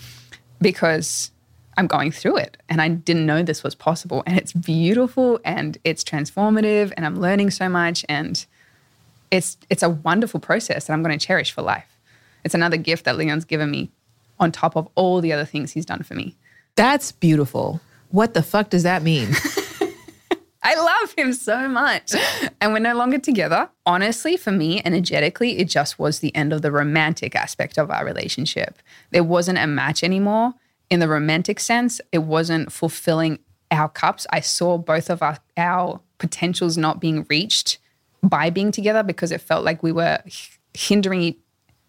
because 0.61 1.31
I'm 1.77 1.87
going 1.87 2.11
through 2.11 2.37
it 2.37 2.57
and 2.69 2.81
I 2.81 2.89
didn't 2.89 3.25
know 3.25 3.43
this 3.43 3.63
was 3.63 3.75
possible. 3.75 4.23
And 4.25 4.37
it's 4.37 4.53
beautiful 4.53 5.39
and 5.45 5.77
it's 5.83 6.03
transformative 6.03 6.91
and 6.95 7.05
I'm 7.05 7.19
learning 7.19 7.51
so 7.51 7.69
much 7.69 8.05
and 8.09 8.45
it's 9.31 9.57
it's 9.69 9.83
a 9.83 9.89
wonderful 9.89 10.39
process 10.39 10.87
that 10.87 10.93
I'm 10.93 11.03
going 11.03 11.17
to 11.17 11.25
cherish 11.25 11.51
for 11.51 11.61
life. 11.61 11.97
It's 12.43 12.55
another 12.55 12.77
gift 12.77 13.05
that 13.05 13.17
Leon's 13.17 13.45
given 13.45 13.71
me 13.71 13.89
on 14.39 14.51
top 14.51 14.75
of 14.75 14.89
all 14.95 15.21
the 15.21 15.31
other 15.31 15.45
things 15.45 15.71
he's 15.71 15.85
done 15.85 16.03
for 16.03 16.15
me. 16.15 16.35
That's 16.75 17.11
beautiful. 17.11 17.79
What 18.09 18.33
the 18.33 18.43
fuck 18.43 18.69
does 18.69 18.83
that 18.83 19.03
mean? 19.03 19.29
I 20.63 20.75
love 20.75 21.13
him 21.17 21.33
so 21.33 21.67
much. 21.67 22.13
And 22.59 22.73
we're 22.73 22.79
no 22.79 22.95
longer 22.95 23.17
together. 23.17 23.69
Honestly, 23.85 24.37
for 24.37 24.51
me, 24.51 24.81
energetically, 24.85 25.57
it 25.59 25.67
just 25.67 25.97
was 25.97 26.19
the 26.19 26.35
end 26.35 26.53
of 26.53 26.61
the 26.61 26.71
romantic 26.71 27.35
aspect 27.35 27.77
of 27.77 27.89
our 27.89 28.05
relationship. 28.05 28.77
There 29.11 29.23
wasn't 29.23 29.57
a 29.57 29.67
match 29.67 30.03
anymore. 30.03 30.53
In 30.91 30.99
the 30.99 31.07
romantic 31.07 31.61
sense, 31.61 32.01
it 32.11 32.19
wasn't 32.19 32.69
fulfilling 32.69 33.39
our 33.71 33.87
cups. 33.87 34.27
I 34.29 34.41
saw 34.41 34.77
both 34.77 35.09
of 35.09 35.21
our, 35.21 35.37
our 35.55 36.01
potentials 36.17 36.77
not 36.77 36.99
being 36.99 37.25
reached 37.29 37.77
by 38.21 38.49
being 38.49 38.73
together 38.73 39.01
because 39.01 39.31
it 39.31 39.39
felt 39.39 39.63
like 39.63 39.81
we 39.81 39.93
were 39.93 40.19
hindering 40.73 41.37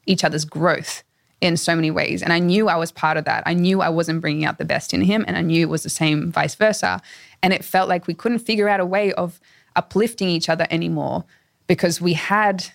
each 0.07 0.23
other's 0.23 0.45
growth 0.45 1.03
in 1.41 1.57
so 1.57 1.75
many 1.75 1.91
ways. 1.91 2.23
And 2.23 2.33
I 2.33 2.39
knew 2.39 2.69
I 2.69 2.77
was 2.77 2.93
part 2.93 3.17
of 3.17 3.25
that. 3.25 3.43
I 3.45 3.55
knew 3.55 3.81
I 3.83 3.89
wasn't 3.89 4.21
bringing 4.21 4.45
out 4.45 4.59
the 4.59 4.65
best 4.65 4.95
in 4.95 5.01
him, 5.01 5.25
and 5.27 5.37
I 5.37 5.43
knew 5.43 5.63
it 5.63 5.69
was 5.69 5.83
the 5.83 5.91
same 5.91 6.31
vice 6.31 6.55
versa. 6.55 7.03
And 7.43 7.53
it 7.53 7.65
felt 7.65 7.89
like 7.89 8.07
we 8.07 8.15
couldn't 8.15 8.39
figure 8.39 8.69
out 8.69 8.79
a 8.79 8.87
way 8.87 9.13
of 9.15 9.41
uplifting 9.75 10.29
each 10.29 10.49
other 10.49 10.69
anymore 10.71 11.25
because 11.67 12.01
we 12.01 12.13
had 12.13 12.67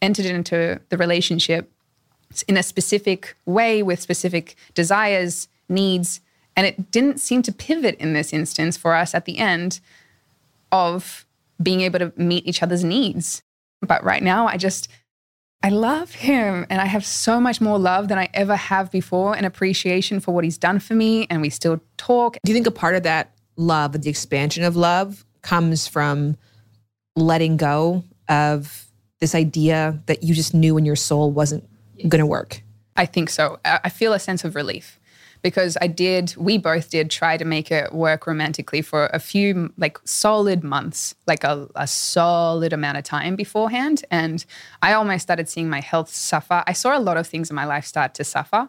entered 0.00 0.24
into 0.24 0.80
the 0.88 0.96
relationship 0.96 1.70
in 2.48 2.56
a 2.56 2.62
specific 2.62 3.36
way 3.44 3.82
with 3.82 4.00
specific 4.00 4.56
desires, 4.72 5.48
needs. 5.68 6.20
And 6.56 6.66
it 6.66 6.90
didn't 6.90 7.20
seem 7.20 7.42
to 7.42 7.52
pivot 7.52 7.96
in 7.96 8.14
this 8.14 8.32
instance 8.32 8.76
for 8.76 8.94
us 8.94 9.14
at 9.14 9.24
the 9.24 9.38
end 9.38 9.80
of 10.72 11.26
being 11.62 11.82
able 11.82 11.98
to 11.98 12.12
meet 12.16 12.46
each 12.46 12.62
other's 12.62 12.84
needs. 12.84 13.42
But 13.82 14.02
right 14.02 14.22
now, 14.22 14.46
I 14.46 14.56
just, 14.56 14.88
I 15.62 15.68
love 15.68 16.12
him 16.12 16.66
and 16.70 16.80
I 16.80 16.86
have 16.86 17.04
so 17.04 17.40
much 17.40 17.60
more 17.60 17.78
love 17.78 18.08
than 18.08 18.18
I 18.18 18.28
ever 18.34 18.56
have 18.56 18.90
before 18.90 19.36
and 19.36 19.44
appreciation 19.44 20.20
for 20.20 20.32
what 20.34 20.44
he's 20.44 20.58
done 20.58 20.78
for 20.78 20.94
me. 20.94 21.26
And 21.28 21.42
we 21.42 21.50
still 21.50 21.80
talk. 21.96 22.38
Do 22.44 22.52
you 22.52 22.54
think 22.54 22.66
a 22.66 22.70
part 22.70 22.94
of 22.94 23.02
that 23.02 23.32
love, 23.56 24.00
the 24.00 24.10
expansion 24.10 24.64
of 24.64 24.76
love, 24.76 25.24
comes 25.42 25.86
from 25.86 26.36
letting 27.16 27.56
go 27.56 28.04
of 28.28 28.86
this 29.20 29.34
idea 29.34 30.02
that 30.06 30.22
you 30.22 30.34
just 30.34 30.54
knew 30.54 30.76
in 30.76 30.84
your 30.84 30.96
soul 30.96 31.30
wasn't 31.30 31.68
going 32.08 32.20
to 32.20 32.26
work? 32.26 32.62
I 32.96 33.06
think 33.06 33.30
so. 33.30 33.58
I 33.64 33.80
I 33.84 33.88
feel 33.88 34.12
a 34.12 34.18
sense 34.18 34.44
of 34.44 34.54
relief 34.54 34.98
because 35.42 35.76
I 35.80 35.86
did, 35.86 36.34
we 36.36 36.58
both 36.58 36.90
did 36.90 37.10
try 37.10 37.36
to 37.36 37.44
make 37.44 37.70
it 37.70 37.92
work 37.92 38.26
romantically 38.26 38.82
for 38.82 39.06
a 39.12 39.18
few 39.18 39.72
like 39.76 39.98
solid 40.04 40.64
months, 40.64 41.14
like 41.26 41.44
a, 41.44 41.68
a 41.74 41.86
solid 41.86 42.72
amount 42.72 42.98
of 42.98 43.04
time 43.04 43.36
beforehand. 43.36 44.04
And 44.10 44.44
I 44.82 44.92
almost 44.92 45.22
started 45.22 45.48
seeing 45.48 45.68
my 45.68 45.80
health 45.80 46.14
suffer. 46.14 46.62
I 46.66 46.72
saw 46.72 46.96
a 46.96 47.00
lot 47.00 47.16
of 47.16 47.26
things 47.26 47.50
in 47.50 47.56
my 47.56 47.64
life 47.64 47.84
start 47.84 48.14
to 48.14 48.24
suffer. 48.24 48.68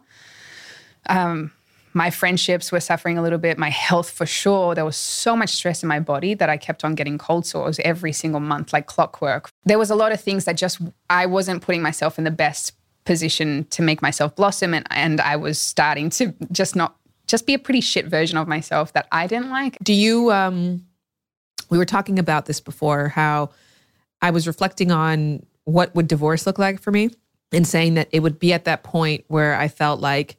Um, 1.09 1.51
my 1.93 2.11
friendships 2.11 2.71
were 2.71 2.79
suffering 2.79 3.17
a 3.17 3.23
little 3.23 3.39
bit, 3.39 3.57
my 3.57 3.69
health 3.69 4.11
for 4.11 4.27
sure. 4.27 4.75
There 4.75 4.85
was 4.85 4.95
so 4.95 5.35
much 5.35 5.49
stress 5.49 5.81
in 5.81 5.89
my 5.89 5.99
body 5.99 6.35
that 6.35 6.47
I 6.47 6.55
kept 6.55 6.83
on 6.83 6.93
getting 6.93 7.17
cold 7.17 7.45
sores 7.45 7.79
every 7.83 8.13
single 8.13 8.39
month, 8.39 8.71
like 8.71 8.85
clockwork. 8.85 9.49
There 9.65 9.79
was 9.79 9.89
a 9.89 9.95
lot 9.95 10.11
of 10.11 10.21
things 10.21 10.45
that 10.45 10.57
just 10.57 10.79
I 11.09 11.25
wasn't 11.25 11.63
putting 11.63 11.81
myself 11.81 12.19
in 12.19 12.23
the 12.23 12.31
best 12.31 12.73
position 13.07 13.65
to 13.69 13.81
make 13.81 14.01
myself 14.01 14.35
blossom 14.35 14.73
and, 14.73 14.85
and 14.91 15.21
I 15.21 15.37
was 15.37 15.57
starting 15.57 16.09
to 16.11 16.33
just 16.51 16.75
not 16.75 16.97
just 17.25 17.47
be 17.47 17.53
a 17.53 17.59
pretty 17.59 17.79
shit 17.79 18.05
version 18.05 18.37
of 18.37 18.47
myself 18.49 18.93
that 18.93 19.07
I 19.11 19.27
didn't 19.27 19.49
like. 19.49 19.77
Do 19.81 19.93
you 19.93 20.29
um 20.31 20.85
we 21.69 21.77
were 21.77 21.85
talking 21.85 22.19
about 22.19 22.45
this 22.45 22.59
before 22.59 23.07
how 23.07 23.49
I 24.21 24.31
was 24.31 24.45
reflecting 24.45 24.91
on 24.91 25.45
what 25.63 25.95
would 25.95 26.09
divorce 26.09 26.45
look 26.45 26.59
like 26.59 26.81
for 26.81 26.91
me 26.91 27.09
and 27.53 27.65
saying 27.65 27.93
that 27.93 28.09
it 28.11 28.19
would 28.19 28.39
be 28.39 28.51
at 28.51 28.65
that 28.65 28.83
point 28.83 29.23
where 29.29 29.55
I 29.55 29.69
felt 29.69 30.01
like 30.01 30.35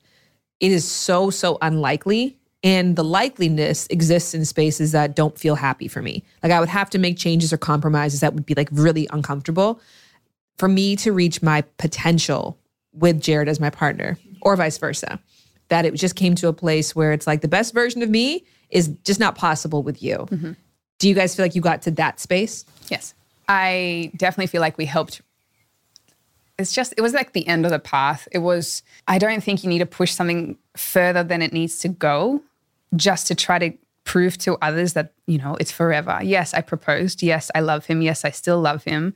it 0.61 0.71
is 0.71 0.87
so 0.87 1.31
so 1.31 1.57
unlikely 1.63 2.37
and 2.63 2.97
the 2.97 3.05
likeliness 3.05 3.87
exists 3.89 4.35
in 4.35 4.45
spaces 4.45 4.93
that 4.93 5.17
don't 5.17 5.39
feel 5.39 5.55
happy 5.55 5.89
for 5.89 6.03
me. 6.03 6.23
Like 6.43 6.53
I 6.53 6.61
would 6.61 6.69
have 6.69 6.91
to 6.91 6.99
make 6.99 7.17
changes 7.17 7.51
or 7.51 7.57
compromises 7.57 8.21
that 8.21 8.35
would 8.35 8.45
be 8.45 8.55
like 8.55 8.69
really 8.73 9.09
uncomfortable 9.11 9.81
for 10.59 10.69
me 10.69 10.97
to 10.97 11.13
reach 11.13 11.43
my 11.43 11.63
potential 11.79 12.59
with 12.93 13.21
Jared 13.21 13.49
as 13.49 13.61
my 13.61 13.71
partner 13.71 14.19
or 14.43 14.57
vice 14.57 14.77
versa. 14.79 15.19
That 15.69 15.85
it 15.85 15.95
just 15.95 16.17
came 16.17 16.35
to 16.37 16.49
a 16.49 16.53
place 16.53 16.97
where 16.97 17.13
it's 17.13 17.27
like 17.27 17.41
the 17.43 17.49
best 17.49 17.75
version 17.75 18.03
of 18.03 18.11
me 18.11 18.45
is 18.71 18.89
just 19.05 19.21
not 19.21 19.35
possible 19.35 19.83
with 19.83 20.03
you. 20.03 20.27
Mm-hmm. 20.31 20.53
Do 20.99 21.09
you 21.09 21.15
guys 21.15 21.37
feel 21.37 21.45
like 21.45 21.55
you 21.55 21.61
got 21.61 21.83
to 21.83 21.91
that 21.93 22.21
space? 22.21 22.65
Yes. 22.91 23.15
I 23.49 24.11
definitely 24.17 24.49
feel 24.49 24.61
like 24.61 24.79
we 24.79 24.85
helped. 24.85 25.21
It's 26.59 26.73
just, 26.73 26.93
it 26.97 27.03
was 27.03 27.13
like 27.13 27.35
the 27.35 27.47
end 27.47 27.65
of 27.67 27.71
the 27.71 27.79
path. 27.79 28.27
It 28.33 28.39
was, 28.39 28.83
I 29.07 29.19
don't 29.19 29.43
think 29.45 29.63
you 29.63 29.69
need 29.69 29.79
to 29.79 29.87
push 29.87 30.13
something 30.13 30.59
further 30.77 31.23
than 31.23 31.41
it 31.41 31.53
needs 31.53 31.79
to 31.81 31.89
go 31.89 32.43
just 32.97 33.27
to 33.29 33.35
try 33.35 33.59
to 33.59 33.73
prove 34.05 34.39
to 34.39 34.57
others 34.63 34.95
that, 34.95 35.13
you 35.27 35.39
know, 35.39 35.57
it's 35.61 35.71
forever. 35.71 36.19
Yes, 36.23 36.55
I 36.55 36.63
proposed. 36.63 37.23
Yes, 37.23 37.51
I 37.55 37.61
love 37.61 37.87
him. 37.87 38.03
Yes, 38.03 38.25
I 38.25 38.31
still 38.31 38.61
love 38.61 38.85
him. 38.85 39.15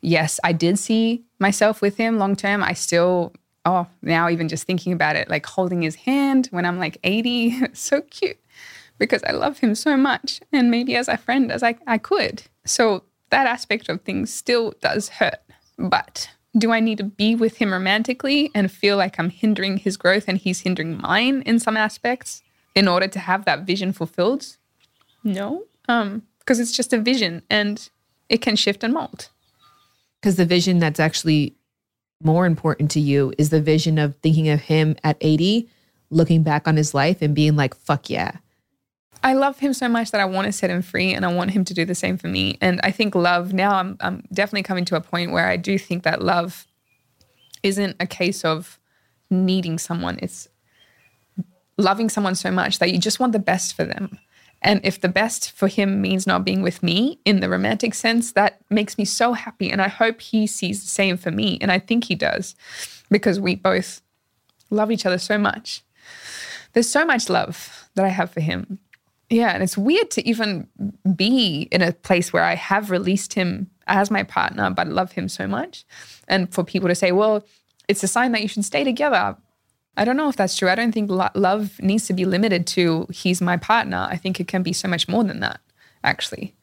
Yes, 0.00 0.38
I 0.44 0.52
did 0.52 0.78
see 0.78 1.24
myself 1.38 1.80
with 1.80 1.96
him 1.96 2.18
long 2.18 2.36
term. 2.36 2.62
I 2.62 2.72
still, 2.72 3.32
oh, 3.64 3.86
now 4.02 4.28
even 4.28 4.48
just 4.48 4.64
thinking 4.64 4.92
about 4.92 5.16
it, 5.16 5.28
like 5.28 5.46
holding 5.46 5.82
his 5.82 5.94
hand 5.94 6.48
when 6.50 6.64
I'm 6.64 6.78
like 6.78 6.98
80, 7.02 7.68
so 7.74 8.00
cute 8.02 8.38
because 8.98 9.22
I 9.24 9.32
love 9.32 9.58
him 9.58 9.74
so 9.74 9.96
much. 9.96 10.40
And 10.52 10.70
maybe 10.70 10.96
as 10.96 11.08
a 11.08 11.16
friend 11.16 11.52
as 11.52 11.62
I, 11.62 11.76
I 11.86 11.98
could. 11.98 12.42
So 12.64 13.04
that 13.30 13.46
aspect 13.46 13.88
of 13.88 14.02
things 14.02 14.32
still 14.32 14.74
does 14.80 15.08
hurt. 15.08 15.40
But 15.78 16.30
do 16.56 16.72
I 16.72 16.80
need 16.80 16.98
to 16.98 17.04
be 17.04 17.34
with 17.34 17.58
him 17.58 17.72
romantically 17.72 18.50
and 18.54 18.70
feel 18.70 18.96
like 18.96 19.18
I'm 19.18 19.30
hindering 19.30 19.78
his 19.78 19.96
growth 19.96 20.24
and 20.26 20.38
he's 20.38 20.60
hindering 20.60 20.98
mine 20.98 21.42
in 21.42 21.58
some 21.58 21.76
aspects 21.76 22.42
in 22.74 22.88
order 22.88 23.08
to 23.08 23.18
have 23.18 23.44
that 23.44 23.66
vision 23.66 23.92
fulfilled? 23.92 24.56
No. 25.22 25.64
Um, 25.88 26.22
because 26.38 26.60
it's 26.60 26.72
just 26.72 26.92
a 26.92 26.98
vision 26.98 27.42
and 27.50 27.88
it 28.28 28.40
can 28.40 28.56
shift 28.56 28.84
and 28.84 28.94
mold. 28.94 29.28
Because 30.20 30.36
the 30.36 30.46
vision 30.46 30.78
that's 30.78 31.00
actually 31.00 31.56
more 32.22 32.46
important 32.46 32.90
to 32.92 33.00
you 33.00 33.32
is 33.38 33.50
the 33.50 33.60
vision 33.60 33.98
of 33.98 34.16
thinking 34.16 34.48
of 34.48 34.60
him 34.60 34.96
at 35.04 35.16
80, 35.20 35.68
looking 36.10 36.42
back 36.42 36.66
on 36.66 36.76
his 36.76 36.94
life 36.94 37.22
and 37.22 37.34
being 37.34 37.56
like, 37.56 37.74
fuck 37.74 38.08
yeah. 38.08 38.32
I 39.22 39.32
love 39.32 39.58
him 39.58 39.72
so 39.72 39.88
much 39.88 40.12
that 40.12 40.20
I 40.20 40.24
want 40.24 40.46
to 40.46 40.52
set 40.52 40.70
him 40.70 40.82
free 40.82 41.12
and 41.12 41.24
I 41.24 41.32
want 41.32 41.50
him 41.50 41.64
to 41.64 41.74
do 41.74 41.84
the 41.84 41.94
same 41.94 42.16
for 42.16 42.28
me. 42.28 42.58
And 42.60 42.80
I 42.82 42.90
think 42.90 43.14
love 43.14 43.52
now 43.52 43.74
I'm 43.74 43.96
I'm 44.00 44.22
definitely 44.32 44.62
coming 44.62 44.84
to 44.86 44.96
a 44.96 45.00
point 45.00 45.32
where 45.32 45.48
I 45.48 45.56
do 45.56 45.78
think 45.78 46.04
that 46.04 46.22
love 46.22 46.66
isn't 47.62 47.96
a 47.98 48.06
case 48.06 48.44
of 48.44 48.78
needing 49.30 49.78
someone. 49.78 50.18
It's 50.22 50.48
loving 51.78 52.08
someone 52.08 52.34
so 52.34 52.50
much 52.50 52.78
that 52.78 52.92
you 52.92 52.98
just 52.98 53.18
want 53.18 53.32
the 53.32 53.38
best 53.38 53.74
for 53.74 53.84
them. 53.84 54.18
And 54.66 54.80
if 54.82 55.00
the 55.00 55.08
best 55.08 55.52
for 55.52 55.68
him 55.68 56.02
means 56.02 56.26
not 56.26 56.44
being 56.44 56.60
with 56.60 56.82
me 56.82 57.20
in 57.24 57.38
the 57.38 57.48
romantic 57.48 57.94
sense, 57.94 58.32
that 58.32 58.60
makes 58.68 58.98
me 58.98 59.04
so 59.04 59.32
happy. 59.32 59.70
And 59.70 59.80
I 59.80 59.86
hope 59.86 60.20
he 60.20 60.48
sees 60.48 60.82
the 60.82 60.90
same 60.90 61.16
for 61.16 61.30
me. 61.30 61.56
And 61.60 61.70
I 61.70 61.78
think 61.78 62.04
he 62.04 62.16
does 62.16 62.56
because 63.08 63.38
we 63.38 63.54
both 63.54 64.02
love 64.68 64.90
each 64.90 65.06
other 65.06 65.18
so 65.18 65.38
much. 65.38 65.84
There's 66.72 66.88
so 66.88 67.06
much 67.06 67.30
love 67.30 67.88
that 67.94 68.04
I 68.04 68.08
have 68.08 68.32
for 68.32 68.40
him. 68.40 68.80
Yeah. 69.30 69.50
And 69.50 69.62
it's 69.62 69.78
weird 69.78 70.10
to 70.10 70.28
even 70.28 70.66
be 71.14 71.68
in 71.70 71.80
a 71.80 71.92
place 71.92 72.32
where 72.32 72.44
I 72.44 72.56
have 72.56 72.90
released 72.90 73.34
him 73.34 73.70
as 73.86 74.10
my 74.10 74.24
partner, 74.24 74.68
but 74.70 74.88
love 74.88 75.12
him 75.12 75.28
so 75.28 75.46
much. 75.46 75.86
And 76.26 76.52
for 76.52 76.64
people 76.64 76.88
to 76.88 76.96
say, 76.96 77.12
well, 77.12 77.44
it's 77.86 78.02
a 78.02 78.08
sign 78.08 78.32
that 78.32 78.42
you 78.42 78.48
should 78.48 78.64
stay 78.64 78.82
together. 78.82 79.36
I 79.96 80.04
don't 80.04 80.16
know 80.16 80.28
if 80.28 80.36
that's 80.36 80.56
true. 80.56 80.68
I 80.68 80.74
don't 80.74 80.92
think 80.92 81.10
lo- 81.10 81.28
love 81.34 81.80
needs 81.80 82.06
to 82.06 82.12
be 82.12 82.24
limited 82.24 82.66
to 82.68 83.06
he's 83.10 83.40
my 83.40 83.56
partner. 83.56 84.06
I 84.10 84.16
think 84.16 84.40
it 84.40 84.48
can 84.48 84.62
be 84.62 84.72
so 84.72 84.88
much 84.88 85.08
more 85.08 85.24
than 85.24 85.40
that, 85.40 85.60
actually. 86.04 86.54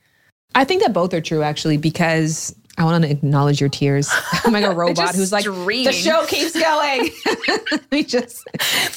I 0.56 0.66
think 0.66 0.84
that 0.84 0.94
both 0.94 1.14
are 1.14 1.22
true 1.22 1.42
actually 1.42 1.78
because 1.78 2.56
I 2.78 2.86
want 2.86 3.04
to 3.04 3.10
acknowledge 3.10 3.60
your 3.60 3.70
tears. 3.70 4.10
I'm 4.44 4.54
like 4.54 4.64
a 4.64 4.74
robot 4.74 5.16
who's 5.16 5.32
like, 5.32 5.44
stream. 5.44 5.84
the 5.86 5.92
show 5.92 6.26
keeps 6.28 6.60
going. 6.60 7.10
we 7.92 8.04
just 8.04 8.44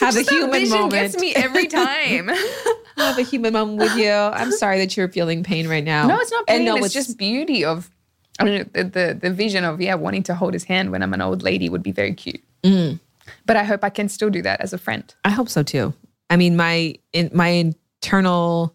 have 0.00 0.14
a 0.14 0.18
Just 0.18 0.28
that 0.28 0.28
human 0.28 0.68
moment. 0.68 0.92
gets 0.92 1.18
me 1.18 1.34
every 1.34 1.66
time. 1.66 2.28
have 2.96 3.18
a 3.18 3.22
human 3.22 3.52
moment 3.52 3.78
with 3.78 3.96
you. 3.96 4.10
I'm 4.10 4.52
sorry 4.52 4.78
that 4.78 4.96
you're 4.96 5.08
feeling 5.08 5.42
pain 5.44 5.68
right 5.68 5.84
now. 5.84 6.06
No, 6.06 6.18
it's 6.18 6.30
not 6.30 6.46
pain. 6.46 6.56
And 6.56 6.64
no, 6.64 6.76
it's, 6.76 6.94
just 6.94 7.18
beauty 7.18 7.64
of. 7.64 7.90
I 8.38 8.44
mean, 8.44 8.70
the, 8.72 8.84
the 8.84 9.18
the 9.20 9.30
vision 9.30 9.64
of 9.64 9.80
yeah, 9.80 9.94
wanting 9.94 10.22
to 10.24 10.34
hold 10.34 10.52
his 10.52 10.64
hand 10.64 10.90
when 10.90 11.02
I'm 11.02 11.12
an 11.14 11.22
old 11.22 11.42
lady 11.42 11.68
would 11.68 11.82
be 11.82 11.92
very 11.92 12.14
cute. 12.14 12.42
Mm. 12.62 13.00
But 13.44 13.56
I 13.56 13.64
hope 13.64 13.82
I 13.84 13.90
can 13.90 14.08
still 14.08 14.30
do 14.30 14.42
that 14.42 14.60
as 14.60 14.72
a 14.72 14.78
friend. 14.78 15.14
I 15.24 15.30
hope 15.30 15.48
so 15.48 15.62
too. 15.62 15.94
I 16.30 16.36
mean, 16.36 16.56
my 16.56 16.94
in 17.12 17.30
my 17.32 17.48
internal 17.48 18.74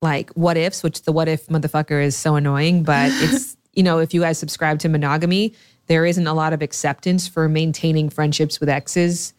like 0.00 0.30
what 0.30 0.56
ifs, 0.56 0.82
which 0.82 1.02
the 1.02 1.12
what 1.12 1.28
if 1.28 1.46
motherfucker 1.48 2.02
is 2.02 2.16
so 2.16 2.36
annoying, 2.36 2.82
but 2.84 3.10
it's 3.16 3.56
you 3.74 3.82
know, 3.82 3.98
if 3.98 4.12
you 4.14 4.20
guys 4.20 4.38
subscribe 4.38 4.78
to 4.80 4.88
monogamy, 4.88 5.54
there 5.86 6.04
isn't 6.04 6.26
a 6.26 6.34
lot 6.34 6.52
of 6.52 6.62
acceptance 6.62 7.28
for 7.28 7.48
maintaining 7.48 8.08
friendships 8.10 8.60
with 8.60 8.68
exes 8.68 9.32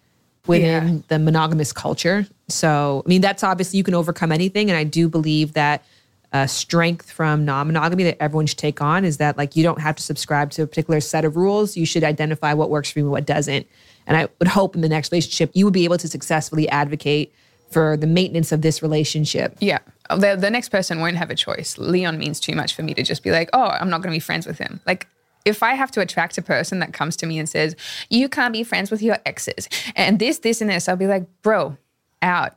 within 0.47 0.87
Yeah. 0.95 1.01
the 1.09 1.19
monogamous 1.19 1.73
culture. 1.73 2.25
So, 2.47 3.03
I 3.05 3.09
mean, 3.09 3.21
that's 3.21 3.43
obviously 3.43 3.77
you 3.77 3.83
can 3.83 3.93
overcome 3.93 4.31
anything, 4.31 4.69
and 4.69 4.77
I 4.77 4.83
do 4.83 5.09
believe 5.09 5.53
that 5.53 5.83
uh, 6.31 6.45
strength 6.45 7.11
from 7.11 7.43
non-monogamy 7.43 8.03
that 8.03 8.21
everyone 8.21 8.45
should 8.45 8.57
take 8.57 8.81
on 8.81 9.03
is 9.03 9.17
that 9.17 9.37
like 9.37 9.55
you 9.55 9.63
don't 9.63 9.81
have 9.81 9.95
to 9.95 10.03
subscribe 10.03 10.51
to 10.51 10.63
a 10.63 10.67
particular 10.67 10.99
set 10.99 11.25
of 11.25 11.35
rules. 11.35 11.75
You 11.75 11.85
should 11.85 12.03
identify 12.03 12.53
what 12.53 12.69
works 12.69 12.91
for 12.91 12.99
you 12.99 13.05
and 13.05 13.11
what 13.11 13.25
doesn't. 13.25 13.67
And 14.05 14.15
I 14.15 14.27
would 14.39 14.47
hope 14.47 14.75
in 14.75 14.81
the 14.81 14.89
next 14.89 15.11
relationship 15.11 15.51
you 15.53 15.65
would 15.65 15.73
be 15.73 15.85
able 15.85 15.97
to 15.97 16.07
successfully 16.07 16.69
advocate 16.69 17.33
for 17.71 17.97
the 17.97 18.07
maintenance 18.07 18.51
of 18.51 18.61
this 18.61 18.81
relationship. 18.81 19.55
Yeah. 19.59 19.79
The, 20.09 20.35
the 20.35 20.49
next 20.49 20.69
person 20.69 20.99
won't 20.99 21.17
have 21.17 21.29
a 21.29 21.35
choice. 21.35 21.77
Leon 21.77 22.17
means 22.17 22.39
too 22.39 22.55
much 22.55 22.73
for 22.73 22.81
me 22.81 22.93
to 22.95 23.03
just 23.03 23.21
be 23.23 23.31
like, 23.31 23.49
oh, 23.53 23.65
I'm 23.65 23.89
not 23.89 24.01
going 24.01 24.11
to 24.11 24.15
be 24.15 24.19
friends 24.19 24.47
with 24.47 24.57
him. 24.57 24.81
Like, 24.87 25.07
if 25.45 25.63
I 25.63 25.73
have 25.75 25.91
to 25.91 26.01
attract 26.01 26.37
a 26.37 26.41
person 26.41 26.79
that 26.79 26.93
comes 26.93 27.15
to 27.17 27.25
me 27.25 27.39
and 27.39 27.47
says, 27.47 27.75
you 28.09 28.27
can't 28.27 28.51
be 28.51 28.63
friends 28.63 28.91
with 28.91 29.01
your 29.01 29.19
exes 29.25 29.69
and 29.95 30.19
this, 30.19 30.39
this, 30.39 30.61
and 30.61 30.69
this, 30.69 30.89
I'll 30.89 30.95
be 30.95 31.07
like, 31.07 31.25
bro, 31.43 31.77
out, 32.21 32.55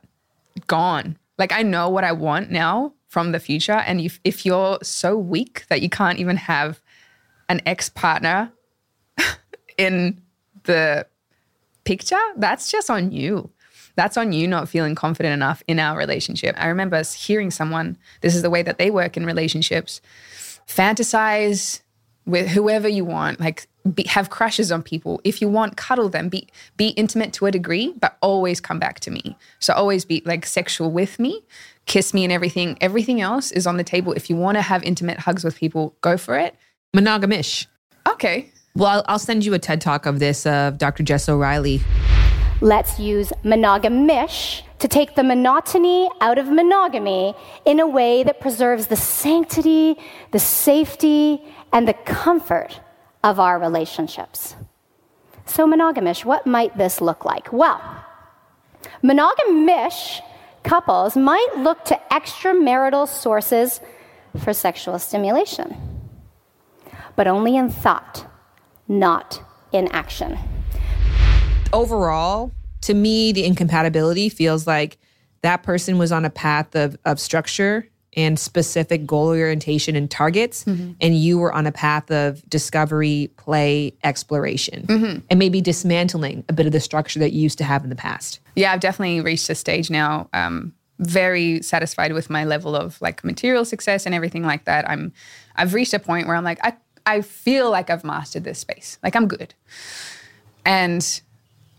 gone. 0.67 1.17
Like, 1.37 1.51
I 1.51 1.61
know 1.61 1.89
what 1.89 2.03
I 2.03 2.11
want 2.11 2.51
now 2.51 2.93
from 3.13 3.31
the 3.31 3.39
future. 3.39 3.83
And 3.85 4.01
if, 4.01 4.19
if 4.23 4.43
you're 4.43 4.79
so 4.81 5.15
weak 5.15 5.67
that 5.69 5.83
you 5.83 5.89
can't 5.89 6.17
even 6.17 6.35
have 6.35 6.81
an 7.47 7.61
ex 7.63 7.87
partner 7.87 8.51
in 9.77 10.19
the 10.63 11.05
picture, 11.83 12.25
that's 12.37 12.71
just 12.71 12.89
on 12.89 13.11
you. 13.11 13.51
That's 13.95 14.17
on 14.17 14.33
you 14.33 14.47
not 14.47 14.67
feeling 14.67 14.95
confident 14.95 15.31
enough 15.31 15.61
in 15.67 15.77
our 15.77 15.95
relationship. 15.95 16.55
I 16.57 16.69
remember 16.69 17.03
hearing 17.03 17.51
someone, 17.51 17.97
this 18.21 18.35
is 18.35 18.41
the 18.41 18.49
way 18.49 18.63
that 18.63 18.79
they 18.79 18.89
work 18.89 19.15
in 19.15 19.27
relationships, 19.27 20.01
fantasize 20.67 21.81
with 22.25 22.47
whoever 22.47 22.87
you 22.87 23.05
want. 23.05 23.39
Like 23.39 23.67
be, 23.93 24.03
have 24.07 24.31
crushes 24.31 24.71
on 24.71 24.81
people. 24.81 25.21
If 25.23 25.39
you 25.41 25.49
want, 25.49 25.77
cuddle 25.77 26.09
them. 26.09 26.29
Be 26.29 26.47
be 26.77 26.89
intimate 26.89 27.33
to 27.33 27.45
a 27.45 27.51
degree, 27.51 27.93
but 27.99 28.17
always 28.21 28.59
come 28.59 28.79
back 28.79 29.01
to 29.01 29.11
me. 29.11 29.37
So 29.59 29.73
always 29.73 30.05
be 30.05 30.23
like 30.25 30.45
sexual 30.45 30.89
with 30.89 31.19
me, 31.19 31.43
kiss 31.85 32.13
me 32.13 32.23
and 32.23 32.31
everything. 32.31 32.77
Everything 32.81 33.21
else 33.21 33.51
is 33.51 33.67
on 33.67 33.77
the 33.77 33.83
table. 33.83 34.13
If 34.13 34.29
you 34.29 34.35
want 34.35 34.57
to 34.57 34.61
have 34.61 34.83
intimate 34.83 35.19
hugs 35.19 35.43
with 35.43 35.55
people, 35.55 35.95
go 36.01 36.17
for 36.17 36.37
it. 36.37 36.55
Monogamish. 36.95 37.67
Okay. 38.07 38.51
Well, 38.75 38.87
I'll, 38.87 39.05
I'll 39.07 39.19
send 39.19 39.45
you 39.45 39.53
a 39.53 39.59
TED 39.59 39.81
talk 39.81 40.05
of 40.05 40.19
this 40.19 40.45
of 40.45 40.77
Dr. 40.77 41.03
Jess 41.03 41.29
O'Reilly. 41.29 41.81
Let's 42.61 42.99
use 42.99 43.31
monogamish 43.43 44.63
to 44.79 44.87
take 44.87 45.15
the 45.15 45.23
monotony 45.23 46.09
out 46.21 46.37
of 46.37 46.47
monogamy 46.47 47.35
in 47.65 47.79
a 47.79 47.87
way 47.87 48.23
that 48.23 48.39
preserves 48.39 48.87
the 48.87 48.95
sanctity, 48.95 49.97
the 50.31 50.39
safety, 50.39 51.43
and 51.71 51.87
the 51.87 51.93
comfort 51.93 52.79
of 53.23 53.39
our 53.39 53.59
relationships. 53.59 54.55
So, 55.45 55.67
monogamish, 55.67 56.25
what 56.25 56.47
might 56.47 56.77
this 56.77 57.01
look 57.01 57.25
like? 57.25 57.51
Well, 57.51 57.81
monogamish 59.03 60.21
couples 60.63 61.15
might 61.15 61.47
look 61.57 61.83
to 61.85 61.99
extramarital 62.11 63.07
sources 63.07 63.81
for 64.39 64.53
sexual 64.53 64.97
stimulation, 64.99 65.75
but 67.15 67.27
only 67.27 67.55
in 67.55 67.69
thought, 67.69 68.25
not 68.87 69.41
in 69.71 69.87
action. 69.89 70.37
Overall, 71.71 72.51
to 72.81 72.93
me, 72.93 73.31
the 73.31 73.45
incompatibility 73.45 74.29
feels 74.29 74.67
like 74.67 74.97
that 75.41 75.63
person 75.63 75.97
was 75.97 76.11
on 76.11 76.25
a 76.25 76.29
path 76.29 76.75
of, 76.75 76.97
of 77.05 77.19
structure 77.19 77.87
and 78.15 78.37
specific 78.39 79.05
goal 79.05 79.27
orientation 79.29 79.95
and 79.95 80.09
targets, 80.09 80.63
Mm-hmm. 80.65 80.91
and 81.01 81.17
you 81.17 81.37
were 81.39 81.51
on 81.53 81.65
a 81.67 81.71
path 81.71 82.11
of 82.11 82.47
discovery, 82.49 83.31
play, 83.37 83.93
exploration, 84.03 84.85
Mm-hmm. 84.87 85.19
and 85.29 85.39
maybe 85.39 85.61
dismantling 85.61 86.43
a 86.49 86.53
bit 86.53 86.65
of 86.65 86.71
the 86.71 86.79
structure 86.79 87.19
that 87.19 87.31
you 87.33 87.41
used 87.41 87.57
to 87.57 87.63
have 87.63 87.83
in 87.83 87.89
the 87.89 87.95
past. 87.95 88.39
Yeah, 88.55 88.71
I've 88.73 88.79
definitely 88.79 89.21
reached 89.21 89.49
a 89.49 89.55
stage 89.55 89.89
now. 89.89 90.29
Um, 90.33 90.73
very 90.99 91.61
satisfied 91.63 92.13
with 92.13 92.29
my 92.29 92.45
level 92.45 92.75
of 92.75 93.01
like 93.01 93.23
material 93.23 93.65
success 93.65 94.05
and 94.05 94.13
everything 94.13 94.43
like 94.43 94.65
that. 94.65 94.87
I'm, 94.89 95.11
I've 95.55 95.73
reached 95.73 95.93
a 95.93 95.99
point 95.99 96.27
where 96.27 96.35
I'm 96.35 96.43
like, 96.43 96.59
I, 96.63 96.73
I 97.05 97.21
feel 97.21 97.71
like 97.71 97.89
I've 97.89 98.03
mastered 98.03 98.43
this 98.43 98.59
space. 98.59 98.99
Like 99.03 99.15
I'm 99.15 99.27
good, 99.27 99.53
and 100.65 101.21